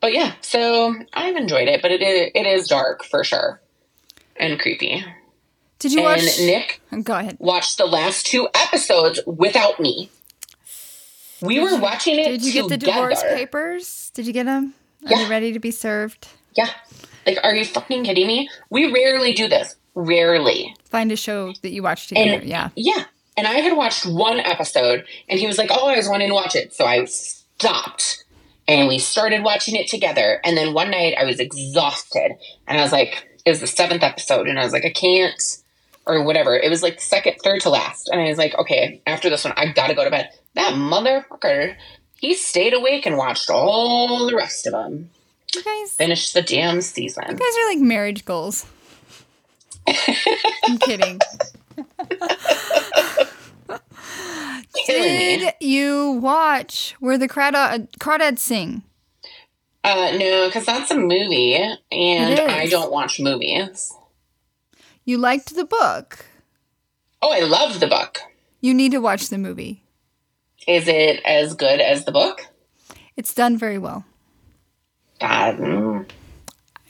but 0.00 0.12
yeah, 0.12 0.34
so 0.40 0.94
I've 1.12 1.34
enjoyed 1.36 1.68
it, 1.68 1.82
but 1.82 1.90
it 1.90 2.02
is, 2.02 2.30
it 2.34 2.46
is 2.46 2.68
dark 2.68 3.02
for 3.04 3.24
sure 3.24 3.60
and 4.36 4.60
creepy. 4.60 5.04
Did 5.80 5.92
you 5.92 5.98
and 5.98 6.06
watch? 6.06 6.38
Nick 6.40 6.80
Go 7.02 7.14
ahead. 7.14 7.36
watched 7.40 7.76
the 7.76 7.86
last 7.86 8.26
two 8.26 8.48
episodes 8.54 9.20
without 9.26 9.80
me. 9.80 10.10
We 11.42 11.58
were 11.60 11.78
watching 11.78 12.18
it 12.18 12.28
Did 12.28 12.44
you 12.44 12.52
get 12.52 12.68
the 12.68 12.76
divorce 12.78 13.22
papers? 13.22 14.10
Did 14.14 14.26
you 14.26 14.32
get 14.32 14.46
them? 14.46 14.74
Are 15.04 15.10
Yeah. 15.10 15.24
you 15.24 15.28
ready 15.28 15.52
to 15.52 15.58
be 15.58 15.70
served? 15.70 16.28
Yeah. 16.56 16.70
Like, 17.26 17.38
are 17.42 17.54
you 17.54 17.64
fucking 17.64 18.04
kidding 18.04 18.26
me? 18.26 18.48
We 18.70 18.90
rarely 18.90 19.32
do 19.34 19.48
this. 19.48 19.74
Rarely. 19.96 20.76
Find 20.84 21.10
a 21.10 21.16
show 21.16 21.52
that 21.62 21.70
you 21.72 21.82
watch 21.82 22.06
together. 22.08 22.32
And 22.40 22.44
yeah. 22.44 22.68
Yeah. 22.76 23.04
And 23.36 23.46
I 23.46 23.54
had 23.54 23.76
watched 23.76 24.06
one 24.06 24.38
episode 24.38 25.04
and 25.28 25.40
he 25.40 25.46
was 25.46 25.58
like, 25.58 25.70
Oh, 25.72 25.88
I 25.88 25.96
was 25.96 26.08
wanting 26.08 26.28
to 26.28 26.34
watch 26.34 26.54
it. 26.54 26.72
So 26.74 26.84
I 26.84 27.04
stopped 27.06 28.24
and 28.68 28.88
we 28.88 28.98
started 28.98 29.42
watching 29.42 29.74
it 29.74 29.88
together. 29.88 30.40
And 30.44 30.56
then 30.56 30.74
one 30.74 30.90
night 30.90 31.14
I 31.18 31.24
was 31.24 31.40
exhausted 31.40 32.32
and 32.68 32.78
I 32.78 32.82
was 32.82 32.92
like, 32.92 33.26
It 33.44 33.50
was 33.50 33.60
the 33.60 33.66
seventh 33.66 34.02
episode. 34.02 34.46
And 34.48 34.58
I 34.58 34.64
was 34.64 34.72
like, 34.72 34.84
I 34.84 34.90
can't, 34.90 35.42
or 36.06 36.22
whatever. 36.24 36.54
It 36.56 36.68
was 36.70 36.82
like 36.82 37.00
second, 37.00 37.36
third 37.42 37.62
to 37.62 37.70
last. 37.70 38.08
And 38.12 38.20
I 38.20 38.28
was 38.28 38.38
like, 38.38 38.54
Okay, 38.58 39.00
after 39.06 39.30
this 39.30 39.44
one, 39.44 39.54
I 39.56 39.72
gotta 39.72 39.94
go 39.94 40.04
to 40.04 40.10
bed. 40.10 40.28
That 40.54 40.74
motherfucker, 40.74 41.74
he 42.20 42.34
stayed 42.34 42.74
awake 42.74 43.06
and 43.06 43.16
watched 43.16 43.48
all 43.50 44.26
the 44.26 44.36
rest 44.36 44.66
of 44.66 44.72
them. 44.72 45.10
You 45.54 45.62
guys, 45.62 45.92
Finished 45.92 46.34
the 46.34 46.42
damn 46.42 46.80
season. 46.82 47.24
you 47.28 47.34
guys 47.36 47.56
are 47.58 47.68
like 47.70 47.78
marriage 47.80 48.24
goals. 48.26 48.66
I'm 50.64 50.78
kidding. 50.78 51.20
Did 54.86 55.54
you 55.60 56.12
watch 56.12 56.94
Where 57.00 57.18
the 57.18 57.28
Crawdad, 57.28 57.90
Crawdads 57.98 58.38
Sing? 58.38 58.82
Uh, 59.84 60.16
no, 60.16 60.48
because 60.48 60.66
that's 60.66 60.90
a 60.90 60.96
movie, 60.96 61.54
and 61.54 62.40
I 62.40 62.66
don't 62.66 62.90
watch 62.90 63.20
movies. 63.20 63.94
You 65.04 65.18
liked 65.18 65.54
the 65.54 65.64
book. 65.64 66.26
Oh, 67.22 67.32
I 67.32 67.40
love 67.40 67.78
the 67.78 67.86
book. 67.86 68.18
You 68.60 68.74
need 68.74 68.92
to 68.92 68.98
watch 68.98 69.28
the 69.28 69.38
movie. 69.38 69.84
Is 70.66 70.88
it 70.88 71.20
as 71.24 71.54
good 71.54 71.80
as 71.80 72.04
the 72.04 72.12
book? 72.12 72.48
It's 73.16 73.32
done 73.32 73.56
very 73.56 73.78
well. 73.78 74.04
Um, 75.20 76.06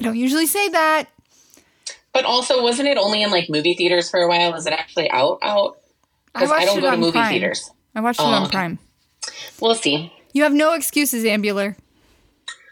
I 0.01 0.05
don't 0.05 0.17
usually 0.17 0.47
say 0.47 0.69
that. 0.71 1.09
But 2.17 2.25
also, 2.25 2.63
wasn't 2.63 2.89
it 2.89 2.97
only 2.97 3.23
in 3.23 3.31
like 3.31 3.51
movie 3.51 3.75
theaters 3.75 4.09
for 4.11 4.21
a 4.21 4.29
while? 4.29 4.55
Is 4.55 4.67
it 4.67 4.73
actually 4.73 5.11
out? 5.11 5.39
Out? 5.43 5.77
Because 6.33 6.51
I, 6.51 6.55
watched 6.55 6.67
don't 6.67 6.79
it 6.79 6.81
go 6.81 6.91
to 6.93 6.97
movie 6.97 7.13
Prime. 7.13 7.31
theaters. 7.31 7.71
I 7.95 8.01
watched 8.01 8.21
it 8.21 8.23
Oh, 8.23 8.27
on 8.27 8.43
okay. 8.45 8.53
Prime. 8.53 8.79
We'll 9.61 9.75
see. 9.75 10.13
You 10.33 10.43
have 10.45 10.55
no 10.55 10.73
excuses, 10.73 11.25
Ambular. 11.25 11.77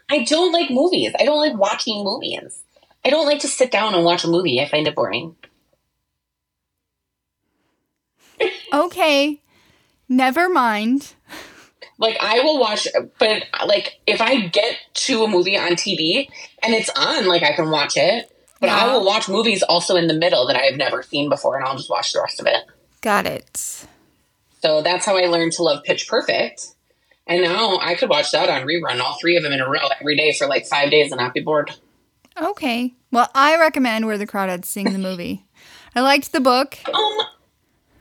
I 0.09 0.23
don't 0.23 0.51
like 0.51 0.71
movies. 0.71 1.13
I 1.19 1.25
don't 1.25 1.37
like 1.39 1.55
watching 1.57 2.03
movies. 2.03 2.63
I 3.05 3.09
don't 3.11 3.27
like 3.27 3.39
to 3.41 3.47
sit 3.47 3.69
down 3.71 3.93
and 3.93 4.03
watch 4.03 4.23
a 4.23 4.27
movie. 4.27 4.59
I 4.59 4.67
find 4.67 4.87
it 4.87 4.95
boring. 4.95 5.35
Okay. 8.73 9.41
Never 10.09 10.49
mind. 10.49 11.13
Like 11.97 12.17
I 12.19 12.41
will 12.41 12.59
watch, 12.59 12.87
but 13.19 13.43
like 13.65 13.99
if 14.05 14.19
I 14.19 14.47
get 14.47 14.75
to 15.05 15.23
a 15.23 15.27
movie 15.29 15.57
on 15.57 15.71
TV 15.73 16.27
and 16.61 16.73
it's 16.73 16.89
on, 16.89 17.25
like 17.27 17.43
I 17.43 17.53
can 17.53 17.69
watch 17.69 17.93
it. 17.95 18.29
But 18.65 18.73
I 18.73 18.93
will 18.93 19.05
watch 19.05 19.29
movies 19.29 19.63
also 19.63 19.95
in 19.95 20.07
the 20.07 20.13
middle 20.13 20.47
that 20.47 20.55
I 20.55 20.63
have 20.63 20.77
never 20.77 21.03
seen 21.03 21.29
before, 21.29 21.57
and 21.57 21.65
I'll 21.65 21.77
just 21.77 21.89
watch 21.89 22.13
the 22.13 22.21
rest 22.21 22.39
of 22.39 22.47
it. 22.47 22.65
Got 23.01 23.25
it. 23.25 23.85
So 24.61 24.81
that's 24.81 25.05
how 25.05 25.17
I 25.17 25.27
learned 25.27 25.51
to 25.53 25.63
love 25.63 25.83
Pitch 25.83 26.07
Perfect. 26.07 26.73
And 27.27 27.43
now 27.43 27.77
I 27.79 27.95
could 27.95 28.09
watch 28.09 28.31
that 28.31 28.49
on 28.49 28.67
rerun, 28.67 28.99
all 28.99 29.17
three 29.19 29.35
of 29.35 29.43
them 29.43 29.51
in 29.51 29.61
a 29.61 29.69
row 29.69 29.87
every 29.99 30.15
day 30.15 30.33
for 30.33 30.47
like 30.47 30.65
five 30.65 30.91
days 30.91 31.11
and 31.11 31.19
not 31.19 31.33
be 31.33 31.41
bored. 31.41 31.71
Okay. 32.41 32.93
Well, 33.11 33.29
I 33.33 33.57
recommend 33.57 34.05
Where 34.05 34.17
the 34.17 34.27
Crawdads 34.27 34.65
Sing 34.65 34.91
the 34.91 34.99
movie. 34.99 35.45
I 35.95 36.01
liked 36.01 36.31
the 36.31 36.41
book. 36.41 36.77
Um, 36.93 37.17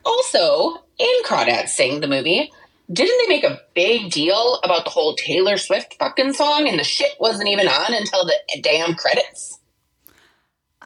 also, 0.04 0.82
in 0.98 1.22
Crawdads 1.24 1.68
Sing 1.68 2.00
the 2.00 2.08
movie, 2.08 2.50
didn't 2.92 3.18
they 3.22 3.34
make 3.34 3.44
a 3.44 3.60
big 3.74 4.10
deal 4.10 4.60
about 4.62 4.84
the 4.84 4.90
whole 4.90 5.14
Taylor 5.14 5.56
Swift 5.56 5.94
fucking 5.98 6.32
song 6.32 6.68
and 6.68 6.78
the 6.78 6.84
shit 6.84 7.12
wasn't 7.20 7.48
even 7.48 7.68
on 7.68 7.94
until 7.94 8.24
the 8.24 8.34
damn 8.60 8.94
credits? 8.94 9.58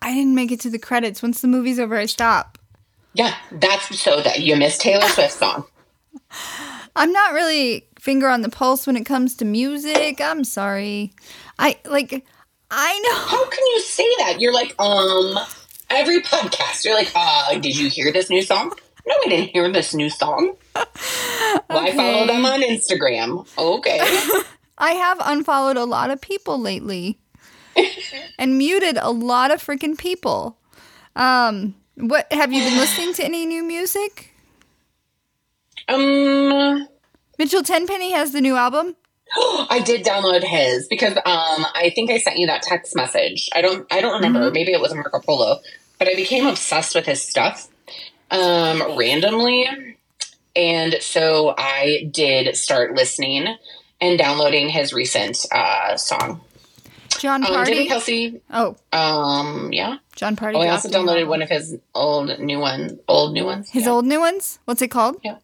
I 0.01 0.15
didn't 0.15 0.35
make 0.35 0.53
it 0.53 0.61
to 0.61 0.71
the 0.71 0.79
credits. 0.79 1.23
Once 1.23 1.41
the 1.41 1.49
movie's 1.49 1.79
over, 1.79 1.97
I 1.97 2.07
stop. 2.07 2.59
Yeah, 3.15 3.35
that's 3.51 3.99
so 3.99 4.21
that 4.21 4.41
you 4.41 4.57
missed 4.57 4.81
Taylor 4.81 5.09
Swift's 5.09 5.37
song. 5.39 5.65
I'm 6.95 7.13
not 7.13 7.33
really 7.33 7.87
finger 7.99 8.29
on 8.29 8.43
the 8.43 8.49
pulse 8.49 8.87
when 8.87 8.97
it 8.97 9.05
comes 9.05 9.37
to 9.37 9.45
music. 9.45 10.21
I'm 10.21 10.45
sorry. 10.45 11.13
I 11.59 11.79
like 11.85 12.25
I 12.71 12.99
know. 13.01 13.15
How 13.15 13.49
can 13.49 13.67
you 13.67 13.81
say 13.81 14.07
that? 14.19 14.41
You're 14.41 14.53
like, 14.53 14.75
um, 14.79 15.39
every 15.91 16.21
podcast, 16.21 16.85
you're 16.85 16.95
like, 16.95 17.11
uh, 17.15 17.59
did 17.59 17.77
you 17.77 17.89
hear 17.89 18.13
this 18.13 18.29
new 18.29 18.43
song? 18.43 18.73
No, 19.07 19.15
I 19.25 19.29
didn't 19.29 19.49
hear 19.51 19.71
this 19.73 19.95
new 19.95 20.11
song. 20.11 20.57
Well, 21.71 21.79
I 21.79 21.93
follow 21.93 22.27
them 22.27 22.45
on 22.45 22.61
Instagram. 22.63 23.47
Okay. 23.57 23.99
I 24.79 24.93
have 24.93 25.19
unfollowed 25.21 25.77
a 25.79 25.85
lot 25.85 26.11
of 26.11 26.21
people 26.21 26.59
lately 26.61 27.19
and 28.39 28.59
muted 28.59 28.99
a 29.01 29.11
lot 29.11 29.51
of 29.51 29.63
freaking 29.65 29.97
people. 29.97 30.59
Um 31.17 31.75
What 31.97 32.33
have 32.33 32.53
you 32.53 32.63
been 32.63 32.79
listening 32.79 33.13
to 33.15 33.25
any 33.25 33.45
new 33.47 33.65
music? 33.65 34.35
Um, 35.89 36.87
Mitchell 37.39 37.63
Tenpenny 37.63 38.13
has 38.13 38.33
the 38.33 38.41
new 38.41 38.57
album. 38.57 38.97
I 39.71 39.81
did 39.85 40.05
download 40.05 40.43
his 40.43 40.87
because 40.89 41.17
um 41.17 41.67
I 41.75 41.93
think 41.95 42.11
I 42.11 42.19
sent 42.19 42.39
you 42.39 42.47
that 42.47 42.63
text 42.63 42.95
message. 42.97 43.49
I 43.55 43.61
don't 43.63 43.87
I 43.93 44.01
don't 44.01 44.15
remember. 44.15 44.41
Mm-hmm. 44.41 44.55
Maybe 44.55 44.73
it 44.73 44.81
was 44.81 44.93
a 44.93 44.95
Marco 44.95 45.21
Polo, 45.21 45.61
but 45.99 46.09
I 46.09 46.15
became 46.15 46.47
obsessed 46.47 46.95
with 46.95 47.07
his 47.07 47.23
stuff 47.23 47.69
um 48.31 48.97
randomly. 48.99 49.67
And 50.57 50.97
so 51.01 51.55
I 51.57 52.09
did 52.11 52.57
start 52.57 52.95
listening 52.95 53.57
and 54.01 54.19
downloading 54.19 54.69
his 54.69 54.93
recent 54.93 55.45
uh 55.53 55.97
song. 55.97 56.41
John 57.19 57.45
Um, 57.45 57.53
Party. 57.53 57.87
Kelsey 57.87 58.41
oh, 58.53 58.77
um 58.93 59.73
yeah. 59.73 59.97
Jon 60.17 60.37
Pardi. 60.37 60.55
Oh, 60.57 60.61
I 60.61 60.69
also 60.69 60.89
downloaded 60.89 61.27
one 61.29 61.43
of 61.43 61.49
his 61.49 61.77
old 61.95 62.39
new 62.41 62.59
one 62.59 62.99
old 63.09 63.33
new 63.35 63.45
ones. 63.45 63.71
his 63.71 63.85
Yeah. 63.85 63.91
old 63.91 64.05
new 64.07 64.21
ones. 64.21 64.59
What's 64.65 64.83
it 64.83 64.89
called? 64.89 65.17
Yeah. 65.23 65.37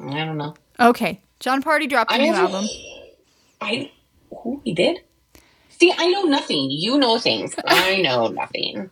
I 0.00 0.24
don't 0.24 0.36
know. 0.38 0.54
Okay, 0.78 1.20
Jon 1.40 1.62
Pardi 1.62 1.88
dropped 1.88 2.12
a 2.12 2.18
new 2.18 2.32
album. 2.32 2.66
I 3.60 3.90
who 4.42 4.60
he 4.64 4.74
did? 4.74 4.98
See, 5.70 5.92
I 5.96 6.06
know 6.08 6.22
nothing. 6.22 6.70
You 6.70 6.98
know 6.98 7.18
things. 7.18 7.54
I 7.66 7.96
know 8.02 8.28
nothing. 8.28 8.90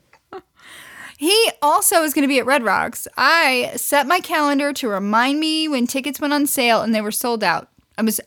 He 1.17 1.51
also 1.63 2.03
is 2.03 2.13
going 2.13 2.23
to 2.25 2.29
be 2.29 2.39
at 2.41 2.47
Red 2.47 2.65
Rocks. 2.65 3.07
I 3.17 3.73
set 3.77 4.07
my 4.07 4.19
calendar 4.21 4.73
to 4.75 4.89
remind 4.89 5.39
me 5.41 5.69
when 5.69 5.87
tickets 5.87 6.21
went 6.21 6.33
on 6.35 6.47
sale 6.47 6.83
and 6.83 6.95
they 6.95 7.01
were 7.01 7.13
sold 7.13 7.45
out. 7.45 7.69
I 7.97 8.03
was 8.03 8.21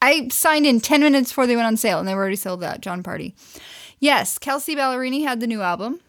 I 0.00 0.28
signed 0.28 0.66
in 0.66 0.80
10 0.80 1.00
minutes 1.00 1.30
before 1.30 1.46
they 1.46 1.56
went 1.56 1.66
on 1.66 1.76
sale 1.76 1.98
and 1.98 2.06
they 2.06 2.14
were 2.14 2.20
already 2.20 2.36
sold 2.36 2.62
out. 2.62 2.80
Jon 2.80 3.02
Pardi. 3.02 3.34
Yes, 3.98 4.38
Kelsea 4.38 4.76
Ballerini 4.76 5.22
had 5.24 5.40
the 5.40 5.46
new 5.46 5.60
album. 5.60 6.00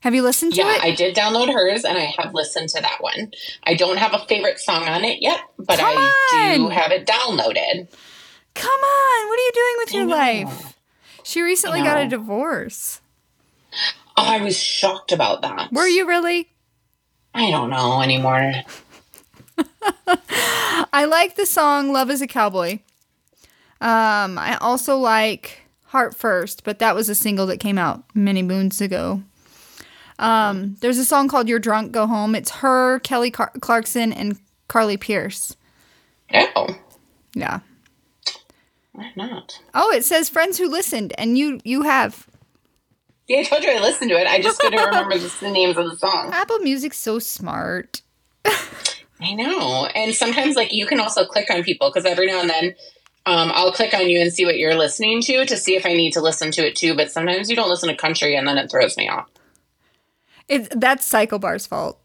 Have 0.00 0.14
you 0.14 0.22
listened 0.22 0.54
to 0.54 0.60
it? 0.60 0.64
Yeah, 0.64 0.76
it? 0.76 0.82
I 0.82 0.94
did 0.94 1.16
download 1.16 1.52
hers 1.52 1.84
and 1.84 1.98
I 1.98 2.14
have 2.18 2.32
listened 2.32 2.68
to 2.70 2.80
that 2.80 2.98
one. 3.00 3.32
I 3.64 3.74
don't 3.74 3.96
have 3.98 4.14
a 4.14 4.24
favorite 4.26 4.60
song 4.60 4.84
on 4.84 5.04
it 5.04 5.20
yet, 5.20 5.40
but 5.58 5.78
Come 5.78 5.96
I 5.98 6.54
do 6.56 6.68
have 6.68 6.92
it 6.92 7.06
downloaded. 7.06 7.88
Come 8.54 8.80
on, 8.80 9.28
what 9.28 9.38
are 9.38 9.42
you 9.42 9.52
doing 9.54 9.74
with 9.78 9.94
your 9.94 10.06
life? 10.06 10.74
She 11.24 11.42
recently 11.42 11.82
got 11.82 12.00
a 12.00 12.08
divorce. 12.08 13.00
Oh, 14.16 14.24
I 14.24 14.40
was 14.40 14.58
shocked 14.58 15.12
about 15.12 15.42
that. 15.42 15.72
Were 15.72 15.86
you 15.86 16.06
really? 16.08 16.48
I 17.34 17.50
don't 17.50 17.70
know 17.70 18.00
anymore. 18.00 18.52
I 20.92 21.04
like 21.08 21.36
the 21.36 21.46
song 21.46 21.92
Love 21.92 22.10
is 22.10 22.22
a 22.22 22.26
Cowboy. 22.26 22.80
Um, 23.80 24.38
I 24.38 24.56
also 24.60 24.96
like 24.96 25.62
Heart 25.86 26.14
First, 26.16 26.64
but 26.64 26.78
that 26.80 26.94
was 26.94 27.08
a 27.08 27.14
single 27.14 27.46
that 27.46 27.58
came 27.60 27.78
out 27.78 28.02
many 28.14 28.42
moons 28.42 28.80
ago. 28.80 29.22
Um, 30.18 30.76
there's 30.80 30.98
a 30.98 31.04
song 31.04 31.28
called 31.28 31.48
You're 31.48 31.58
Drunk, 31.60 31.92
Go 31.92 32.06
Home. 32.06 32.34
It's 32.34 32.50
her, 32.50 32.98
Kelly 33.00 33.30
Car- 33.30 33.52
Clarkson, 33.60 34.12
and 34.12 34.38
Carly 34.66 34.96
Pearce. 34.96 35.56
Oh, 36.34 36.68
Yeah. 37.34 37.60
why 38.92 39.12
not? 39.14 39.60
Oh, 39.74 39.92
it 39.92 40.04
says 40.04 40.28
friends 40.28 40.58
who 40.58 40.68
listened, 40.68 41.12
and 41.16 41.38
you 41.38 41.60
you 41.64 41.82
have. 41.82 42.26
Yeah, 43.28 43.40
I 43.40 43.42
told 43.44 43.62
you 43.62 43.70
I 43.70 43.78
listened 43.80 44.10
to 44.10 44.18
it. 44.18 44.26
I 44.26 44.40
just 44.40 44.58
couldn't 44.58 44.80
remember 44.86 45.16
the, 45.18 45.32
the 45.40 45.50
names 45.50 45.76
of 45.76 45.88
the 45.90 45.96
song. 45.96 46.30
Apple 46.32 46.58
Music's 46.58 46.98
so 46.98 47.18
smart. 47.20 48.02
I 49.20 49.32
know. 49.34 49.86
And 49.86 50.14
sometimes, 50.14 50.54
like, 50.56 50.72
you 50.72 50.86
can 50.86 51.00
also 51.00 51.24
click 51.24 51.50
on 51.50 51.62
people 51.62 51.88
because 51.90 52.04
every 52.04 52.26
now 52.26 52.40
and 52.40 52.48
then 52.50 52.64
um, 53.26 53.50
I'll 53.52 53.72
click 53.72 53.92
on 53.94 54.08
you 54.08 54.20
and 54.20 54.32
see 54.32 54.44
what 54.44 54.58
you're 54.58 54.76
listening 54.76 55.20
to 55.22 55.44
to 55.44 55.56
see 55.56 55.74
if 55.76 55.84
I 55.84 55.92
need 55.92 56.12
to 56.12 56.20
listen 56.20 56.50
to 56.52 56.66
it 56.66 56.76
too. 56.76 56.94
But 56.94 57.10
sometimes 57.10 57.50
you 57.50 57.56
don't 57.56 57.68
listen 57.68 57.88
to 57.88 57.96
country 57.96 58.36
and 58.36 58.46
then 58.46 58.58
it 58.58 58.70
throws 58.70 58.96
me 58.96 59.08
off. 59.08 59.28
It's 60.46 60.68
that's 60.74 61.10
CycleBar's 61.10 61.66
fault. 61.66 62.00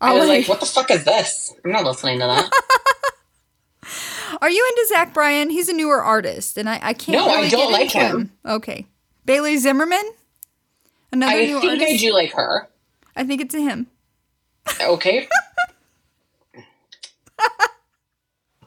I 0.00 0.08
I'll 0.12 0.18
was 0.20 0.28
like- 0.28 0.38
like, 0.40 0.48
what 0.48 0.60
the 0.60 0.66
fuck 0.66 0.90
is 0.90 1.04
this? 1.04 1.52
I'm 1.64 1.72
not 1.72 1.84
listening 1.84 2.20
to 2.20 2.26
that. 2.26 2.50
Are 4.40 4.48
you 4.48 4.64
into 4.70 4.86
Zach 4.88 5.12
Bryan? 5.12 5.50
He's 5.50 5.68
a 5.68 5.72
newer 5.74 6.02
artist, 6.02 6.56
and 6.56 6.68
I, 6.70 6.78
I 6.80 6.92
can't. 6.94 7.18
No, 7.18 7.28
I 7.28 7.48
don't 7.48 7.60
get 7.68 7.70
like 7.72 7.94
into 7.94 7.98
him. 7.98 8.32
Okay, 8.46 8.86
Bailey 9.26 9.56
Zimmerman, 9.58 10.02
another 11.12 11.32
I 11.32 11.44
new 11.46 11.60
think. 11.60 11.82
I 11.82 11.96
do 11.96 12.12
like 12.14 12.32
her. 12.32 12.68
I 13.16 13.24
think 13.24 13.40
it's 13.42 13.54
a 13.54 13.60
him. 13.60 13.88
Okay. 14.80 15.28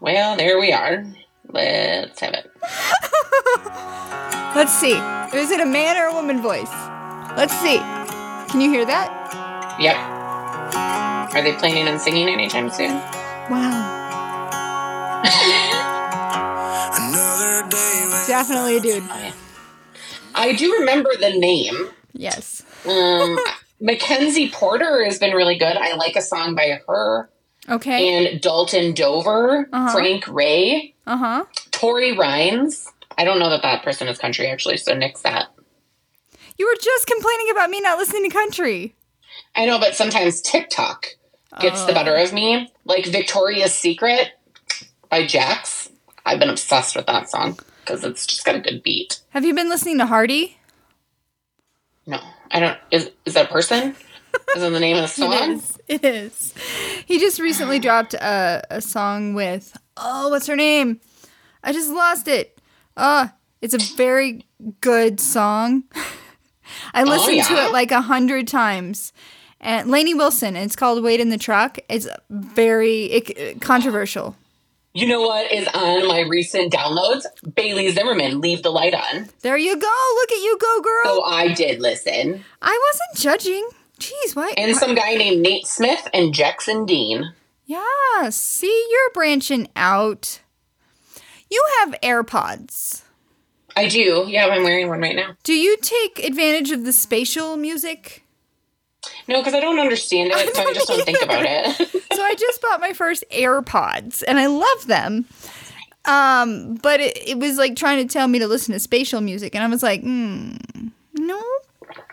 well, 0.04 0.36
there 0.36 0.60
we 0.60 0.74
are. 0.74 1.06
Let's 1.48 2.20
have 2.20 2.34
it. 2.34 2.52
Let's 4.54 4.74
see. 4.74 4.92
Is 5.34 5.50
it 5.50 5.62
a 5.62 5.66
man 5.66 5.96
or 5.96 6.08
a 6.08 6.14
woman 6.14 6.42
voice? 6.42 6.72
Let's 7.38 7.58
see. 7.62 7.78
Can 7.78 8.60
you 8.60 8.70
hear 8.70 8.86
that? 8.86 9.78
Yep. 9.80 9.96
Are 11.34 11.42
they 11.42 11.54
planning 11.54 11.88
on 11.88 12.00
singing 12.00 12.28
anytime 12.28 12.70
soon? 12.70 12.92
Wow. 13.50 15.22
Another 17.00 17.70
day 17.70 18.26
Definitely 18.28 18.76
a 18.76 18.82
dude. 18.82 19.04
Oh, 19.10 19.20
yeah. 19.20 19.34
I 20.36 20.52
do 20.52 20.80
remember 20.80 21.12
the 21.18 21.30
name. 21.30 21.76
Yes. 22.12 22.62
Um, 22.86 23.40
Mackenzie 23.80 24.50
Porter 24.50 25.06
has 25.06 25.18
been 25.18 25.34
really 25.34 25.58
good. 25.58 25.78
I 25.78 25.96
like 25.96 26.18
a 26.18 26.22
song 26.22 26.56
by 26.56 26.82
her 26.88 27.30
Okay. 27.70 28.28
and 28.30 28.42
Dalton 28.42 28.94
Dover, 28.94 29.70
Uh-huh. 29.72 29.92
Frank 29.94 30.28
Ray, 30.28 30.96
Uh 31.08 31.18
huh. 31.18 31.46
Tori 31.72 32.16
Rhines. 32.18 32.90
I 33.18 33.24
don't 33.26 33.40
know 33.40 33.50
that 33.52 33.62
that 33.62 33.84
person 33.84 34.08
is 34.08 34.18
country 34.18 34.48
actually, 34.48 34.78
so 34.78 34.94
nix 34.96 35.22
that. 35.22 35.48
You 36.58 36.68
were 36.68 36.78
just 36.82 37.08
complaining 37.08 37.50
about 37.52 37.70
me 37.70 37.80
not 37.82 37.98
listening 37.98 38.24
to 38.30 38.30
country. 38.36 38.96
I 39.56 39.66
know, 39.66 39.80
but 39.80 39.96
sometimes 39.96 40.42
TikTok 40.42 41.08
gets 41.60 41.84
the 41.86 41.92
Oh. 41.92 41.96
better 41.96 42.16
of 42.16 42.34
me. 42.34 42.72
Like 42.86 43.06
Victoria's 43.06 43.74
Secret 43.74 44.32
by 45.10 45.26
Jax. 45.26 45.90
I've 46.26 46.40
been 46.40 46.50
obsessed 46.50 46.96
with 46.96 47.06
that 47.08 47.30
song 47.30 47.60
because 47.82 48.04
it's 48.04 48.26
just 48.26 48.46
got 48.46 48.56
a 48.56 48.60
good 48.60 48.82
beat. 48.84 49.20
Have 49.30 49.46
you 49.46 49.54
been 49.54 49.70
listening 49.70 49.98
to 50.00 50.06
Hardy? 50.06 50.58
No, 52.06 52.20
I 52.52 52.60
don't. 52.60 52.78
Is 52.92 53.12
is 53.26 53.34
that 53.36 53.50
a 53.50 53.54
person? 53.54 53.96
Is 54.56 54.62
that 54.62 54.70
the 54.70 54.80
name 54.80 54.98
of 54.98 55.04
the 55.04 55.08
song? 55.08 55.52
is. 55.52 55.80
It 55.88 56.06
is. 56.06 56.54
He 57.06 57.20
just 57.20 57.40
recently 57.40 57.80
dropped 57.80 58.14
a, 58.14 58.64
a 58.70 58.82
song 58.82 59.34
with 59.34 59.78
oh, 59.98 60.30
what's 60.30 60.48
her 60.48 60.56
name? 60.56 61.00
I 61.64 61.74
just 61.74 61.90
lost 61.90 62.28
it. 62.28 62.60
Uh, 62.98 63.30
it's 63.62 63.74
a 63.74 63.96
very 63.96 64.46
good 64.82 65.20
song. 65.20 65.84
I 66.94 67.04
listened 67.04 67.44
to 67.44 67.54
yeah? 67.54 67.68
it 67.68 67.74
like 67.74 67.92
a 67.92 68.02
hundred 68.02 68.48
times. 68.48 69.14
And 69.60 69.90
Lainey 69.90 70.14
Wilson. 70.14 70.56
It's 70.56 70.76
called 70.76 71.04
"Wait 71.04 71.20
in 71.20 71.30
the 71.30 71.38
Truck." 71.38 71.80
It's 71.90 72.08
very 72.30 73.06
it, 73.06 73.62
controversial. 73.62 74.36
You 74.96 75.08
know 75.08 75.22
what 75.22 75.52
is 75.52 75.68
on 75.74 76.08
my 76.08 76.20
recent 76.20 76.72
downloads? 76.72 77.26
Bailey 77.56 77.90
Zimmerman, 77.90 78.42
Leave 78.42 78.62
the 78.62 78.70
Light 78.70 78.94
On. 78.94 79.28
There 79.42 79.58
you 79.58 79.76
go. 79.76 80.14
Look 80.16 80.32
at 80.32 80.38
you 80.38 80.58
go, 80.62 80.82
girl. 80.82 81.02
Oh, 81.06 81.24
I 81.26 81.52
did 81.54 81.82
listen. 81.82 82.44
I 82.62 82.92
wasn't 82.92 83.24
judging. 83.24 83.68
Jeez, 84.00 84.36
what? 84.36 84.54
And 84.58 84.72
why- 84.74 84.78
some 84.80 84.96
guy 84.96 85.16
named 85.16 85.42
Nate 85.42 85.68
Smith 85.68 86.08
and 86.14 86.34
Jackson 86.34 86.86
Dean. 86.86 87.34
Yeah, 87.66 88.30
see, 88.30 88.88
you're 88.92 89.10
branching 89.14 89.70
out. 89.76 90.42
You 91.50 91.64
have 91.80 91.96
AirPods. 92.02 93.04
I 93.76 93.88
do. 93.88 94.26
Yeah, 94.28 94.48
I'm 94.48 94.64
wearing 94.64 94.88
one 94.90 95.02
right 95.02 95.16
now. 95.16 95.36
Do 95.44 95.54
you 95.54 95.78
take 95.78 96.20
advantage 96.20 96.72
of 96.72 96.86
the 96.86 96.94
spatial 96.94 97.58
music? 97.58 98.24
No, 99.28 99.40
because 99.40 99.54
I 99.54 99.60
don't 99.60 99.80
understand 99.80 100.32
it, 100.34 100.56
so 100.56 100.62
I 100.70 100.74
just 100.74 100.88
don't 100.88 101.04
think 101.06 101.22
about 101.24 101.44
it. 101.46 101.90
So 102.14 102.22
I 102.22 102.36
just 102.36 102.62
bought 102.62 102.80
my 102.80 102.94
first 102.94 103.24
AirPods 103.32 104.24
and 104.28 104.38
I 104.38 104.46
love 104.46 104.86
them. 104.86 105.26
Um, 106.06 106.76
but 106.76 107.00
it, 107.00 107.18
it 107.28 107.40
was 107.40 107.58
like 107.58 107.76
trying 107.76 108.06
to 108.08 108.12
tell 108.12 108.28
me 108.28 108.38
to 108.38 108.48
listen 108.48 108.74
to 108.74 108.80
spatial 108.80 109.20
music, 109.20 109.56
and 109.56 109.64
I 109.64 109.68
was 109.68 109.82
like, 109.82 110.02
hmm, 110.02 110.58
no, 111.16 111.42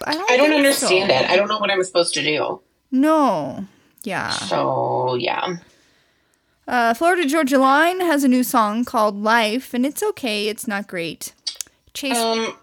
I 0.06 0.14
don't. 0.14 0.30
I 0.30 0.36
don't 0.36 0.52
understand 0.52 1.10
so. 1.10 1.16
it. 1.16 1.30
I 1.30 1.36
don't 1.36 1.48
know 1.48 1.58
what 1.58 1.70
I'm 1.70 1.82
supposed 1.84 2.14
to 2.14 2.22
do. 2.22 2.60
No, 2.90 3.64
yeah. 4.02 4.30
So, 4.30 5.14
yeah. 5.14 5.56
Uh, 6.66 6.94
Florida 6.94 7.26
Georgia 7.26 7.58
Line 7.58 8.00
has 8.00 8.22
a 8.24 8.28
new 8.28 8.42
song 8.44 8.84
called 8.84 9.16
"Life," 9.22 9.74
and 9.74 9.84
it's 9.84 10.02
okay. 10.02 10.48
It's 10.48 10.66
not 10.68 10.86
great. 10.86 11.32
Chase, 11.94 12.16
Um, 12.16 12.56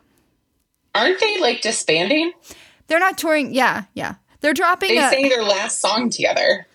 aren't 0.96 1.20
they 1.20 1.40
like 1.40 1.62
disbanding? 1.62 2.32
they're 2.88 3.00
not 3.00 3.18
touring. 3.18 3.54
Yeah, 3.54 3.84
yeah. 3.94 4.16
They're 4.40 4.54
dropping 4.54 4.90
They 4.90 4.98
a. 4.98 5.10
sang 5.10 5.30
their 5.30 5.44
last 5.44 5.80
song 5.82 6.10
together. 6.10 6.68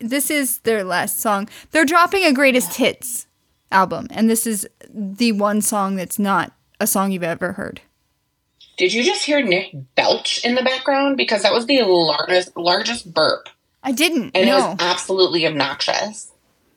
this 0.00 0.30
is 0.30 0.58
their 0.60 0.84
last 0.84 1.20
song. 1.20 1.48
They're 1.70 1.86
dropping 1.86 2.24
a 2.24 2.32
greatest 2.32 2.74
hits 2.74 3.26
album, 3.72 4.08
and 4.10 4.28
this 4.28 4.46
is 4.46 4.68
the 4.92 5.32
one 5.32 5.62
song 5.62 5.96
that's 5.96 6.18
not 6.18 6.52
a 6.80 6.86
song 6.86 7.12
you've 7.12 7.22
ever 7.22 7.52
heard. 7.52 7.80
Did 8.80 8.94
you 8.94 9.04
just 9.04 9.26
hear 9.26 9.42
Nick 9.42 9.72
belch 9.94 10.42
in 10.42 10.54
the 10.54 10.62
background? 10.62 11.18
Because 11.18 11.42
that 11.42 11.52
was 11.52 11.66
the 11.66 11.82
largest 11.82 12.56
largest 12.56 13.12
burp, 13.12 13.50
I 13.82 13.92
didn't. 13.92 14.30
and 14.34 14.48
it 14.48 14.52
was 14.52 14.76
absolutely 14.80 15.46
obnoxious. 15.46 16.32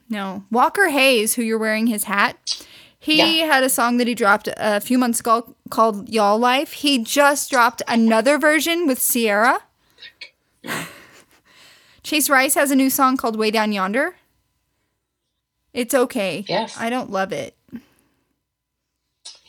no. 0.10 0.44
Walker 0.52 0.90
Hayes, 0.90 1.36
who 1.36 1.42
you're 1.44 1.58
wearing 1.58 1.88
his 1.88 2.04
hat, 2.04 2.62
he 3.00 3.20
Yeah. 3.40 3.46
had 3.46 3.64
a 3.64 3.70
song 3.70 3.96
that 3.98 4.08
he 4.08 4.16
dropped 4.16 4.50
a 4.58 4.82
few 4.82 4.98
months 4.98 5.22
ago 5.22 5.56
called 5.70 6.10
"Y'all 6.10 6.38
Life." 6.38 6.74
He 6.74 6.98
just 7.02 7.50
dropped 7.50 7.82
another 7.88 8.38
version 8.38 8.86
with 8.86 9.00
Sierra. 9.02 9.62
Chase 12.04 12.30
Rice 12.30 12.56
has 12.56 12.70
a 12.70 12.76
new 12.76 12.90
song 12.90 13.16
called 13.16 13.38
Way 13.38 13.50
Down 13.50 13.72
Yonder. 13.72 14.16
It's 15.74 15.94
okay. 15.94 16.44
Yes. 16.50 16.76
I 16.78 16.90
don't 16.90 17.10
love 17.10 17.32
it. 17.32 17.56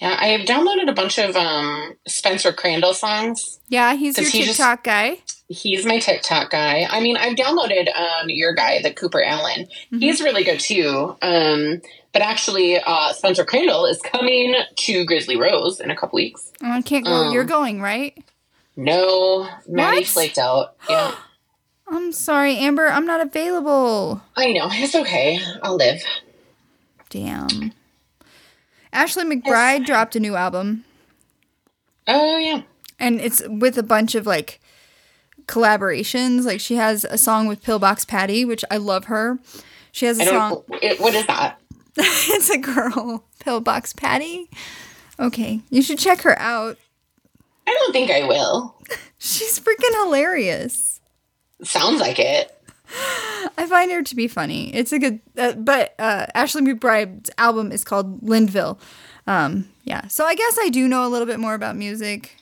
Yeah, 0.05 0.19
I 0.21 0.27
have 0.37 0.43
downloaded 0.43 0.91
a 0.91 0.93
bunch 0.93 1.19
of 1.19 1.35
um, 1.35 1.95
Spencer 2.07 2.53
Crandall 2.53 2.93
songs. 2.93 3.59
Yeah, 3.71 3.95
he's 3.95 4.19
your 4.19 4.29
he 4.29 4.45
just- 4.45 4.59
TikTok 4.59 4.85
guy. 4.85 5.17
He's 5.49 5.87
my 5.87 5.99
TikTok 5.99 6.51
guy. 6.51 6.87
I 6.91 7.01
mean, 7.01 7.17
I've 7.17 7.37
downloaded 7.37 7.89
um, 7.95 8.29
your 8.29 8.53
guy, 8.55 8.83
the 8.83 8.93
Cooper 8.93 9.23
Alan. 9.23 9.67
He's 9.91 10.21
really 10.21 10.45
good 10.45 10.61
too. 10.61 11.17
Um, 11.23 11.81
but 12.13 12.21
actually, 12.21 12.79
uh, 12.79 13.13
Spencer 13.15 13.45
Crandall 13.47 13.87
is 13.87 13.99
coming 14.03 14.55
to 14.77 15.05
Grizzly 15.07 15.37
Rose 15.39 15.81
in 15.81 15.91
a 15.91 15.97
couple 15.97 16.17
weeks. 16.17 16.53
Oh, 16.63 16.71
I 16.71 16.83
can't 16.83 17.05
go. 17.07 17.11
Um, 17.11 17.33
You're 17.33 17.45
going, 17.45 17.81
right? 17.81 18.17
No, 18.77 19.49
Maddie 19.67 20.01
What? 20.01 20.07
flaked 20.07 20.39
out. 20.39 20.77
Yeah, 20.91 21.15
I'm 21.89 22.13
sorry, 22.13 22.57
Amber. 22.59 22.89
I'm 22.89 23.07
not 23.07 23.23
available. 23.23 24.21
I 24.37 24.53
know. 24.53 24.69
It's 24.71 24.95
okay. 24.95 25.39
I'll 25.63 25.77
live. 25.77 26.03
Damn. 27.09 27.73
Ashley 28.95 29.25
McBryde 29.25 29.85
dropped 29.85 30.17
a 30.17 30.21
new 30.21 30.37
album, 30.37 30.85
Oh 32.07 32.39
yeah. 32.39 32.63
and 32.99 33.21
it's 33.21 33.43
with 33.49 33.77
a 33.77 33.83
bunch 33.83 34.15
of 34.15 34.27
like 34.27 34.61
collaborations. 35.47 36.45
Like 36.45 36.61
she 36.61 36.77
has 36.77 37.05
a 37.05 37.19
song 37.19 37.47
with 37.47 37.63
Pillbox 37.63 38.05
Patty, 38.07 38.45
which 38.45 38.65
I 38.71 38.77
love 38.79 39.07
her. 39.07 39.39
She 39.93 40.07
has 40.07 40.19
a 40.21 40.25
song. 40.25 40.63
It, 40.83 41.01
what 41.01 41.15
is 41.15 41.27
that? 41.27 41.61
it's 41.97 42.51
a 42.51 42.59
girl, 42.59 43.25
Pillbox 43.41 43.93
Patty. 43.93 44.49
Okay, 45.19 45.61
you 45.71 45.83
should 45.83 45.99
check 45.99 46.23
her 46.23 46.39
out. 46.39 46.79
I 47.67 47.73
don't 47.73 47.93
think 47.93 48.11
I 48.11 48.27
will. 48.27 48.77
She's 49.19 49.59
freaking 49.59 50.05
hilarious. 50.05 51.01
Sounds 51.63 52.01
like 52.01 52.19
it. 52.19 52.51
I 53.59 53.67
find 53.67 53.91
her 53.91 54.03
to 54.03 54.17
be 54.17 54.29
funny. 54.29 54.75
It's 54.75 54.93
a 54.93 54.99
good, 54.99 55.21
uh, 55.39 55.53
but 55.53 55.95
uh, 55.99 56.27
Ashley 56.35 56.63
McBryde's 56.63 57.31
album 57.39 57.73
is 57.73 57.85
called 57.85 58.23
Lindeville. 58.23 58.79
Um, 59.27 59.69
yeah, 59.85 60.09
so 60.09 60.25
I 60.25 60.35
guess 60.35 60.59
I 60.61 60.69
do 60.69 60.89
know 60.89 61.07
a 61.07 61.09
little 61.09 61.27
bit 61.27 61.41
more 61.41 61.55
about 61.55 61.77
music. 61.77 62.37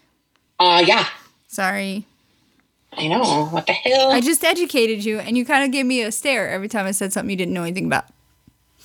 Uh 0.58 0.82
yeah. 0.86 1.06
Sorry, 1.48 2.06
I 2.92 3.08
know. 3.08 3.46
What 3.46 3.66
the 3.66 3.72
hell? 3.72 4.10
I 4.12 4.20
just 4.20 4.44
educated 4.44 5.04
you, 5.04 5.18
and 5.18 5.36
you 5.36 5.44
kind 5.44 5.64
of 5.64 5.70
gave 5.70 5.86
me 5.86 6.02
a 6.02 6.12
stare 6.12 6.48
every 6.48 6.68
time 6.68 6.86
I 6.86 6.92
said 6.92 7.12
something 7.12 7.30
you 7.30 7.36
didn't 7.36 7.54
know 7.54 7.62
anything 7.62 7.86
about. 7.86 8.04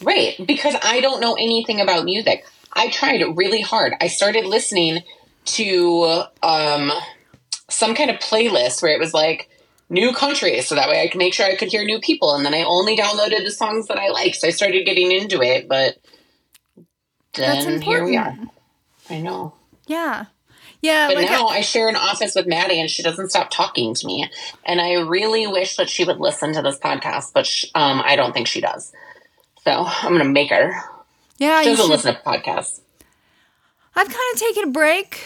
Right, 0.02 0.36
because 0.46 0.76
I 0.84 1.02
don't 1.02 1.22
know 1.22 1.34
anything 1.34 1.82
about 1.82 2.06
music. 2.06 2.46
I 2.74 2.90
tried 2.90 3.24
really 3.36 3.62
hard. 3.62 3.94
I 4.00 4.08
started 4.08 4.46
listening 4.46 5.02
to 5.46 6.24
um, 6.44 6.92
some 7.70 7.96
kind 7.96 8.10
of 8.10 8.18
playlist 8.18 8.82
where 8.82 8.92
it 8.92 9.00
was 9.00 9.14
like 9.14 9.50
new 9.90 10.14
countries, 10.14 10.68
so 10.68 10.76
that 10.76 10.90
way 10.90 11.02
I 11.02 11.08
could 11.08 11.18
make 11.20 11.34
sure 11.34 11.46
I 11.46 11.56
could 11.56 11.70
hear 11.70 11.84
new 11.84 12.00
people. 12.00 12.34
And 12.36 12.46
then 12.46 12.54
I 12.54 12.64
only 12.64 12.98
downloaded 12.98 13.44
the 13.44 13.52
songs 13.52 13.88
that 13.88 13.98
I 13.98 14.10
liked. 14.10 14.36
So 14.38 14.48
I 14.48 14.52
started 14.52 14.86
getting 14.86 15.12
into 15.12 15.42
it, 15.42 15.68
but 15.68 15.98
then 17.34 17.82
here 17.82 18.04
we 18.04 18.18
are. 18.18 18.36
I 19.10 19.20
know. 19.22 19.54
Yeah, 19.86 20.26
yeah. 20.82 21.08
But 21.08 21.16
like 21.18 21.30
now 21.30 21.48
I- 21.48 21.58
I 21.58 21.62
share 21.62 21.88
an 21.88 21.96
office 21.96 22.36
with 22.36 22.48
Maddie, 22.48 22.80
and 22.80 22.90
she 22.90 23.04
doesn't 23.04 23.30
stop 23.30 23.50
talking 23.50 23.94
to 23.94 24.06
me. 24.08 24.30
And 24.66 24.82
I 24.82 24.94
really 24.94 25.48
wish 25.48 25.76
that 25.78 25.90
she 25.90 26.04
would 26.04 26.20
listen 26.20 26.54
to 26.54 26.62
this 26.62 26.78
podcast, 26.80 27.32
but 27.34 27.46
sh- 27.46 27.66
um, 27.76 28.02
I 28.04 28.16
don't 28.16 28.34
think 28.34 28.48
she 28.48 28.60
does. 28.62 28.92
So 29.64 29.72
I'm 29.88 30.10
going 30.14 30.24
to 30.24 30.30
make 30.30 30.50
her. 30.50 30.74
yeah, 31.38 31.62
She 31.62 31.70
doesn't 31.70 31.86
should- 31.86 31.92
listen 31.92 32.16
to 32.16 32.22
podcasts. 32.22 32.82
I've 33.96 34.08
kind 34.08 34.34
of 34.34 34.40
taken 34.40 34.64
a 34.66 34.72
break 34.72 35.22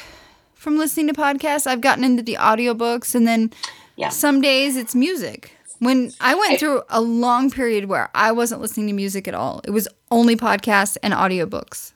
from 0.53 0.77
listening 0.77 1.07
to 1.07 1.13
podcasts. 1.13 1.67
I've 1.67 1.81
gotten 1.81 2.03
into 2.03 2.23
the 2.23 2.35
audiobooks 2.35 3.13
and 3.15 3.27
then 3.27 3.51
Yeah. 3.95 4.09
some 4.09 4.41
days 4.41 4.75
it's 4.77 4.95
music. 4.95 5.55
When 5.79 6.11
I 6.21 6.35
went 6.35 6.59
through 6.59 6.83
a 6.89 7.01
long 7.01 7.49
period 7.49 7.85
where 7.85 8.09
I 8.13 8.31
wasn't 8.31 8.61
listening 8.61 8.87
to 8.87 8.93
music 8.93 9.27
at 9.27 9.33
all. 9.33 9.61
It 9.63 9.71
was 9.71 9.87
only 10.11 10.35
podcasts 10.35 10.95
and 11.01 11.11
audiobooks. 11.13 11.93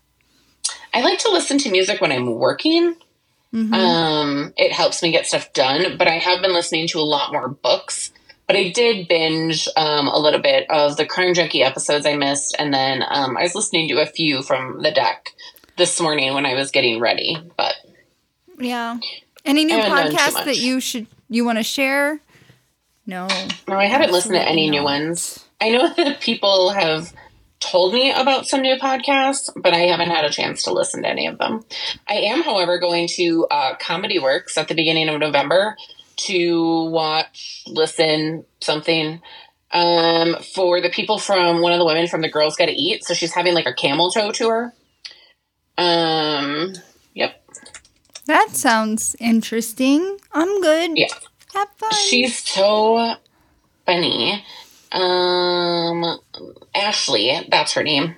I 0.91 1.01
like 1.01 1.19
to 1.19 1.29
listen 1.29 1.59
to 1.59 1.69
music 1.69 2.01
when 2.01 2.11
I'm 2.11 2.33
working. 2.33 2.95
Um, 3.53 4.53
it 4.57 4.73
helps 4.73 5.01
me 5.01 5.11
get 5.11 5.25
stuff 5.25 5.53
done, 5.53 5.97
but 5.97 6.09
I 6.09 6.17
have 6.17 6.41
been 6.41 6.53
listening 6.53 6.87
to 6.89 6.99
a 6.99 7.01
lot 7.01 7.31
more 7.31 7.47
books. 7.47 8.11
But 8.47 8.57
I 8.57 8.69
did 8.69 9.07
binge 9.07 9.67
um, 9.77 10.07
a 10.07 10.19
little 10.19 10.41
bit 10.41 10.69
of 10.69 10.97
the 10.97 11.05
Crime 11.05 11.33
Junkie 11.33 11.63
episodes 11.63 12.05
I 12.05 12.15
missed, 12.15 12.55
and 12.59 12.73
then 12.73 13.01
um, 13.07 13.37
I 13.37 13.43
was 13.43 13.55
listening 13.55 13.87
to 13.89 14.01
a 14.01 14.05
few 14.05 14.43
from 14.43 14.81
the 14.81 14.91
deck 14.91 15.29
this 15.77 15.99
morning 16.01 16.33
when 16.33 16.45
I 16.45 16.53
was 16.53 16.69
getting 16.69 16.99
ready. 16.99 17.37
But 17.57 17.75
Yeah. 18.59 18.97
Any 19.45 19.63
new 19.63 19.75
I 19.75 19.79
haven't 19.79 19.93
done 19.93 20.11
too 20.11 20.17
podcasts 20.17 20.45
that 20.45 20.57
you 20.57 20.79
should 20.79 21.07
you 21.29 21.45
want 21.45 21.57
to 21.57 21.63
share? 21.63 22.19
No. 23.05 23.27
no, 23.67 23.75
I 23.75 23.85
haven't 23.85 24.11
listened 24.11 24.33
to 24.33 24.41
any 24.41 24.67
Absolutely 24.67 24.69
new 24.69 24.83
ones. 24.83 25.45
I 25.61 25.69
know 25.69 25.93
that 25.93 26.21
people 26.21 26.71
have 26.71 27.13
told 27.59 27.93
me 27.93 28.11
about 28.11 28.47
some 28.47 28.61
new 28.61 28.75
podcasts, 28.75 29.49
but 29.55 29.73
I 29.73 29.79
haven't 29.79 30.09
had 30.09 30.25
a 30.25 30.29
chance 30.29 30.63
to 30.63 30.73
listen 30.73 31.03
to 31.03 31.09
any 31.09 31.27
of 31.27 31.37
them. 31.37 31.63
I 32.07 32.15
am, 32.15 32.43
however, 32.43 32.79
going 32.79 33.07
to 33.15 33.47
uh, 33.49 33.75
Comedy 33.75 34.19
Works 34.19 34.57
at 34.57 34.67
the 34.67 34.75
beginning 34.75 35.09
of 35.09 35.19
November 35.19 35.77
to 36.17 36.89
watch, 36.89 37.63
listen, 37.67 38.45
something 38.61 39.21
um, 39.71 40.35
for 40.53 40.81
the 40.81 40.89
people 40.89 41.17
from 41.17 41.61
one 41.61 41.73
of 41.73 41.79
the 41.79 41.85
women 41.85 42.07
from 42.07 42.21
the 42.21 42.29
Girls 42.29 42.55
Gotta 42.55 42.73
Eat. 42.75 43.03
So 43.03 43.13
she's 43.13 43.33
having 43.33 43.53
like 43.53 43.67
a 43.67 43.73
camel 43.73 44.11
toe 44.11 44.31
tour. 44.31 44.73
Um. 45.77 46.73
That 48.25 48.49
sounds 48.51 49.15
interesting. 49.19 50.17
I'm 50.33 50.61
good. 50.61 50.97
Yeah. 50.97 51.07
Have 51.53 51.69
fun. 51.77 51.91
She's 51.93 52.37
so 52.39 53.15
funny. 53.85 54.43
Um, 54.91 56.19
Ashley, 56.73 57.45
that's 57.49 57.73
her 57.73 57.83
name. 57.83 58.15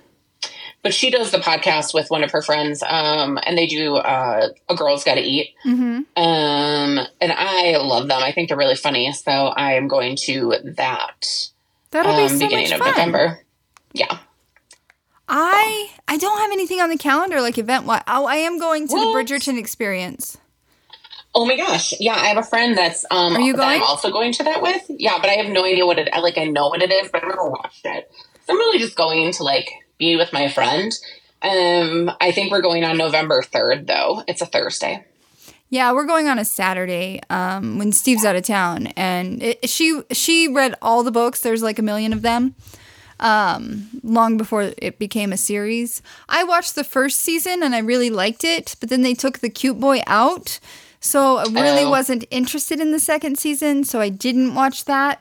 But 0.83 0.93
she 0.93 1.09
does 1.09 1.31
the 1.31 1.39
podcast 1.39 1.93
with 1.93 2.09
one 2.09 2.23
of 2.23 2.31
her 2.31 2.41
friends, 2.41 2.81
um, 2.87 3.37
and 3.43 3.57
they 3.57 3.67
do 3.67 3.95
uh, 3.95 4.49
A 4.69 4.75
Girl's 4.75 5.03
Gotta 5.03 5.21
Eat. 5.21 5.49
hmm 5.63 6.01
Um, 6.15 6.99
and 7.19 7.31
I 7.35 7.75
love 7.77 8.07
them. 8.07 8.21
I 8.23 8.31
think 8.31 8.47
they're 8.47 8.57
really 8.57 8.75
funny. 8.75 9.11
So 9.11 9.31
I 9.31 9.73
am 9.73 9.87
going 9.87 10.15
to 10.27 10.53
that 10.75 11.49
That'll 11.91 12.15
be 12.15 12.23
um, 12.23 12.29
so 12.29 12.45
beginning 12.45 12.71
of 12.71 12.79
fun. 12.79 12.89
November. 12.91 13.39
Yeah. 13.93 14.19
I 15.27 15.89
I 16.07 16.17
don't 16.17 16.39
have 16.39 16.51
anything 16.51 16.79
on 16.79 16.89
the 16.89 16.97
calendar 16.97 17.41
like 17.41 17.57
event 17.57 17.85
wise. 17.85 18.03
Oh, 18.07 18.25
I 18.25 18.35
am 18.37 18.59
going 18.59 18.87
to 18.87 18.93
What? 18.93 19.27
the 19.27 19.33
Bridgerton 19.35 19.57
experience. 19.59 20.37
Oh 21.35 21.45
my 21.45 21.55
gosh. 21.57 21.93
Yeah, 21.99 22.13
I 22.15 22.27
have 22.27 22.37
a 22.37 22.43
friend 22.43 22.77
that's 22.77 23.05
um 23.11 23.35
Are 23.35 23.41
you 23.41 23.53
that 23.53 23.61
I'm 23.61 23.79
going? 23.79 23.81
also 23.87 24.11
going 24.11 24.31
to 24.33 24.43
that 24.45 24.61
with. 24.61 24.83
Yeah, 24.89 25.17
but 25.19 25.29
I 25.29 25.33
have 25.33 25.51
no 25.51 25.65
idea 25.65 25.85
what 25.85 25.99
it 25.99 26.09
like 26.21 26.37
I 26.37 26.45
know 26.45 26.69
what 26.69 26.81
it 26.81 26.91
is, 26.91 27.09
but 27.11 27.23
I've 27.23 27.29
never 27.29 27.49
watched 27.49 27.85
it. 27.85 28.09
So 28.45 28.53
I'm 28.53 28.57
really 28.59 28.79
just 28.79 28.95
going 28.95 29.31
to 29.33 29.43
like 29.43 29.69
be 29.97 30.15
with 30.15 30.31
my 30.33 30.47
friend. 30.49 30.91
Um 31.41 32.09
I 32.21 32.31
think 32.31 32.51
we're 32.51 32.61
going 32.61 32.83
on 32.83 32.97
November 32.97 33.41
3rd 33.41 33.87
though. 33.87 34.23
It's 34.27 34.41
a 34.41 34.45
Thursday. 34.45 35.05
Yeah, 35.69 35.91
we're 35.91 36.05
going 36.05 36.29
on 36.29 36.39
a 36.39 36.45
Saturday 36.45 37.19
um, 37.29 37.77
when 37.77 37.91
Steve's 37.91 38.23
out 38.23 38.37
of 38.37 38.43
town, 38.43 38.87
and 38.95 39.43
it, 39.43 39.69
she 39.69 40.01
she 40.13 40.47
read 40.47 40.75
all 40.81 41.03
the 41.03 41.11
books. 41.11 41.41
There's 41.41 41.61
like 41.61 41.77
a 41.77 41.81
million 41.81 42.13
of 42.13 42.21
them. 42.21 42.55
Um, 43.19 43.89
long 44.03 44.37
before 44.37 44.73
it 44.77 44.99
became 44.99 45.33
a 45.33 45.37
series, 45.37 46.01
I 46.29 46.43
watched 46.43 46.75
the 46.75 46.83
first 46.83 47.19
season 47.21 47.63
and 47.63 47.73
I 47.73 47.79
really 47.79 48.09
liked 48.11 48.43
it, 48.43 48.75
but 48.79 48.89
then 48.89 49.01
they 49.01 49.15
took 49.15 49.39
the 49.39 49.49
cute 49.49 49.79
boy 49.79 50.01
out, 50.05 50.59
so 50.99 51.37
I 51.37 51.43
really 51.45 51.83
Oh. 51.83 51.89
wasn't 51.89 52.25
interested 52.29 52.79
in 52.79 52.91
the 52.91 52.99
second 52.99 53.39
season. 53.39 53.83
So 53.83 53.99
I 54.01 54.09
didn't 54.09 54.53
watch 54.53 54.85
that. 54.85 55.19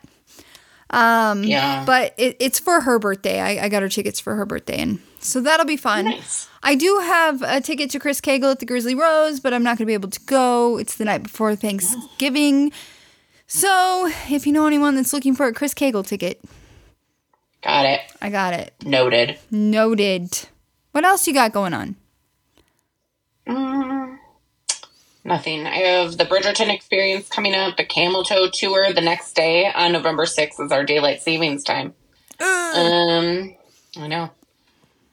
Um, 0.91 1.43
Yeah. 1.43 1.85
but 1.87 2.15
it, 2.17 2.37
it's 2.39 2.59
for 2.59 2.83
her 2.83 2.99
birthday. 2.99 3.41
I, 3.41 3.65
I 3.65 3.69
got 3.69 3.83
her 3.83 3.89
tickets 3.89 4.21
for 4.21 4.37
her 4.37 4.45
birthday, 4.47 4.79
and 4.79 5.01
so 5.21 5.41
that'll 5.41 5.67
be 5.67 5.77
fun. 5.77 6.05
Nice. 6.05 6.49
I 6.63 6.75
do 6.75 6.99
have 7.03 7.43
a 7.43 7.61
ticket 7.61 7.91
to 7.91 7.99
Chris 7.99 8.21
Cagle 8.21 8.51
at 8.53 8.59
the 8.61 8.67
Grizzly 8.67 8.95
Rose, 8.95 9.41
but 9.41 9.53
I'm 9.55 9.63
not 9.63 9.71
going 9.79 9.87
to 9.87 9.87
be 9.87 9.95
able 9.95 10.11
to 10.11 10.21
go. 10.27 10.79
It's 10.79 10.97
the 10.97 11.05
night 11.07 11.23
before 11.25 11.57
Thanksgiving. 11.57 12.73
So, 13.49 14.11
if 14.29 14.47
you 14.47 14.53
know 14.53 14.67
anyone 14.67 14.95
that's 14.97 15.13
looking 15.13 15.35
for 15.35 15.47
a 15.47 15.53
Chris 15.53 15.73
Cagle 15.75 16.07
ticket, 16.07 16.41
Got 17.67 17.87
it. 17.87 18.01
I 18.23 18.31
got 18.31 18.55
it. 18.55 18.75
Noted. 18.85 19.39
Noted. 19.51 20.49
What 20.93 21.05
else 21.05 21.27
you 21.27 21.35
got 21.35 21.51
going 21.53 21.75
on? 21.75 21.97
Mm, 23.47 24.19
nothing. 25.25 25.67
I 25.67 25.77
have 25.79 26.17
the 26.17 26.25
Bridgerton 26.25 26.73
experience 26.73 27.29
coming 27.29 27.57
up, 27.57 27.77
the 27.77 27.85
Camel 27.85 28.23
Toe 28.23 28.49
tour 28.53 28.93
the 28.93 29.01
next 29.01 29.35
day 29.35 29.67
on 29.75 29.91
November 29.93 30.27
6th 30.27 30.65
is 30.65 30.71
our 30.71 30.85
daylight 30.85 31.23
savings 31.23 31.65
time. 31.65 31.95
Um, 32.41 33.57
I 33.99 34.07
know. 34.07 34.31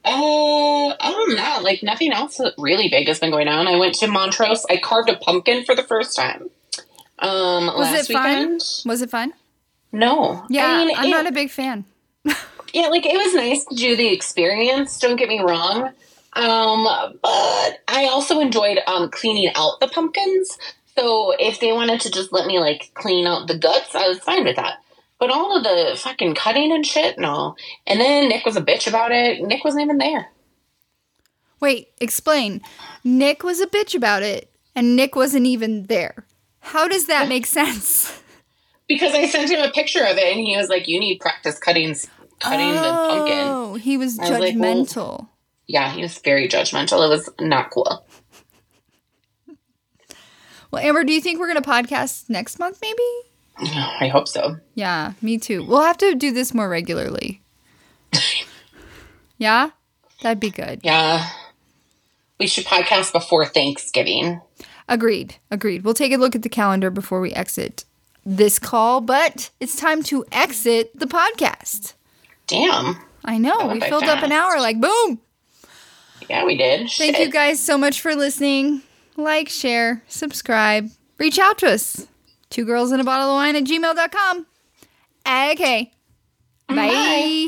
Uh, 0.06 0.89
other 0.89 1.26
than 1.28 1.38
that, 1.38 1.64
like 1.64 1.82
nothing 1.82 2.12
else 2.12 2.39
really 2.60 2.88
big 2.89 3.08
has 3.08 3.20
been 3.20 3.32
going 3.32 3.47
on. 3.47 3.68
I 3.68 3.78
went 3.80 3.95
to 3.95 4.08
Montrose. 4.08 4.64
I 4.70 4.78
carved 4.78 5.10
a 5.10 5.16
pumpkin 5.18 5.64
for 5.66 5.74
the 5.74 5.84
first 5.84 6.16
time. 6.16 6.49
Um, 7.18 7.66
Was 7.66 7.78
last 7.91 8.10
it 8.10 8.14
fun? 8.14 8.38
weekend. 8.38 8.62
Was 8.86 9.01
it 9.01 9.10
fun? 9.10 9.34
No. 9.91 10.45
Yeah, 10.49 10.68
I 10.68 10.86
mean, 10.86 10.95
I'm 10.97 11.06
it- 11.06 11.10
not 11.10 11.28
a 11.28 11.32
big 11.32 11.49
fan. 11.49 11.86
Yeah, 12.74 12.88
like 12.88 13.06
it 13.06 13.16
was 13.16 13.34
nice 13.36 13.64
to 13.66 13.76
do 13.76 13.96
the 13.96 14.12
experience. 14.12 15.00
Don't 15.00 15.16
get 15.16 15.30
me 15.30 15.40
wrong. 15.40 15.92
Um, 16.34 16.84
but 17.22 17.80
I 17.88 18.10
also 18.12 18.40
enjoyed 18.40 18.80
um 18.88 19.10
cleaning 19.12 19.52
out 19.56 19.80
the 19.80 19.88
pumpkins. 19.88 20.58
So 20.98 21.34
if 21.40 21.60
they 21.60 21.72
wanted 21.72 22.02
to 22.02 22.12
just 22.12 22.34
let 22.34 22.48
me 22.48 22.60
like 22.60 22.92
clean 22.96 23.28
out 23.28 23.48
the 23.48 23.58
guts, 23.58 23.96
I 23.96 24.08
was 24.08 24.20
fine 24.20 24.44
with 24.44 24.56
that. 24.56 24.80
But 25.20 25.30
all 25.30 25.56
of 25.56 25.64
the 25.64 25.98
fucking 25.98 26.36
cutting 26.36 26.72
and 26.72 26.86
shit, 26.86 27.18
no. 27.18 27.56
And 27.88 28.00
then 28.00 28.28
Nick 28.28 28.46
was 28.46 28.58
a 28.58 28.62
bitch 28.62 28.88
about 28.88 29.12
it. 29.12 29.42
Nick 29.42 29.64
wasn't 29.64 29.84
even 29.84 29.98
there. 29.98 30.32
Wait, 31.60 31.90
explain. 32.02 32.62
Nick 33.06 33.44
was 33.44 33.62
a 33.62 33.68
bitch 33.68 33.96
about 33.96 34.22
it, 34.22 34.52
and 34.76 34.98
Nick 34.98 35.16
wasn't 35.16 35.46
even 35.46 35.84
there. 35.84 36.26
How 36.60 36.88
does 36.88 37.06
that 37.06 37.30
make 37.30 37.46
sense? 37.46 38.22
Because 38.88 39.14
I 39.14 39.28
sent 39.28 39.50
him 39.50 39.62
a 39.62 39.72
picture 39.72 40.04
of 40.04 40.18
it 40.18 40.36
and 40.36 40.46
he 40.46 40.58
was 40.58 40.68
like, 40.68 40.88
You 40.88 41.00
need 41.00 41.20
practice 41.20 41.58
cutting 41.58 41.96
cutting 42.44 42.74
the 42.74 42.82
pumpkin. 42.82 43.48
Oh, 43.48 43.76
he 43.76 43.98
was 43.98 44.20
I 44.20 44.30
was 44.30 44.39
like, 44.39 44.56
well- 44.58 44.86
judgmental. 44.86 45.28
Yeah, 45.66 45.91
he 45.91 46.02
was 46.02 46.18
very 46.20 46.48
judgmental. 46.50 47.06
It 47.06 47.10
was 47.10 47.30
not 47.39 47.72
cool. 47.72 48.06
Well, 50.72 50.84
Amber, 50.84 51.04
do 51.04 51.14
you 51.14 51.22
think 51.22 51.39
we're 51.39 51.52
going 51.52 51.62
to 51.62 51.70
podcast 51.70 52.30
next 52.30 52.60
month, 52.60 52.80
maybe? 52.82 53.04
I 54.02 54.08
hope 54.08 54.28
so. 54.28 54.58
Yeah, 54.76 55.14
me 55.22 55.38
too. 55.38 55.64
We'll 55.64 55.84
have 55.84 55.98
to 56.00 56.16
do 56.16 56.32
this 56.32 56.54
more 56.54 56.68
regularly. 56.68 57.41
yeah? 59.38 59.70
That'd 60.22 60.39
be 60.39 60.50
good. 60.50 60.82
Yeah. 60.84 61.30
We 62.39 62.48
should 62.48 62.66
podcast 62.66 63.14
before 63.14 63.46
Thanksgiving. 63.46 64.41
Agreed. 64.89 65.36
Agreed. 65.52 65.84
We'll 65.84 65.94
take 65.94 66.12
a 66.12 66.18
look 66.18 66.36
at 66.36 66.41
the 66.41 66.50
calendar 66.50 66.89
before 66.89 67.22
we 67.22 67.32
exit 67.34 67.86
this 68.26 68.58
call, 68.60 69.00
but 69.00 69.52
it's 69.60 69.76
time 69.76 70.02
to 70.04 70.26
exit 70.32 70.98
the 70.98 71.06
podcast. 71.06 71.94
Damn. 72.48 72.98
I 73.26 73.38
know. 73.38 73.68
We 73.68 73.80
filled 73.80 74.04
up 74.04 74.24
an 74.24 74.32
hour 74.32 74.60
like 74.60 74.80
boom. 74.82 75.20
Yeah, 76.30 76.46
we 76.46 76.58
did. 76.58 76.89
Thank 76.89 77.16
Shit. 77.18 77.20
you 77.20 77.32
guys 77.32 77.60
so 77.60 77.78
much 77.78 78.02
for 78.02 78.16
listening. 78.16 78.82
Like, 79.16 79.50
share, 79.50 80.04
subscribe, 80.08 80.89
reach 81.18 81.38
out 81.38 81.58
to 81.60 81.68
us. 81.72 82.08
Two 82.50 82.66
girls 82.66 82.91
in 82.91 83.00
a 83.00 83.04
bottle 83.04 83.30
of 83.30 83.36
wine 83.36 83.56
at 83.56 83.64
gmail.com. 83.64 84.46
Okay. 85.26 85.91
Bye. 86.68 86.76
Bye. 86.76 87.48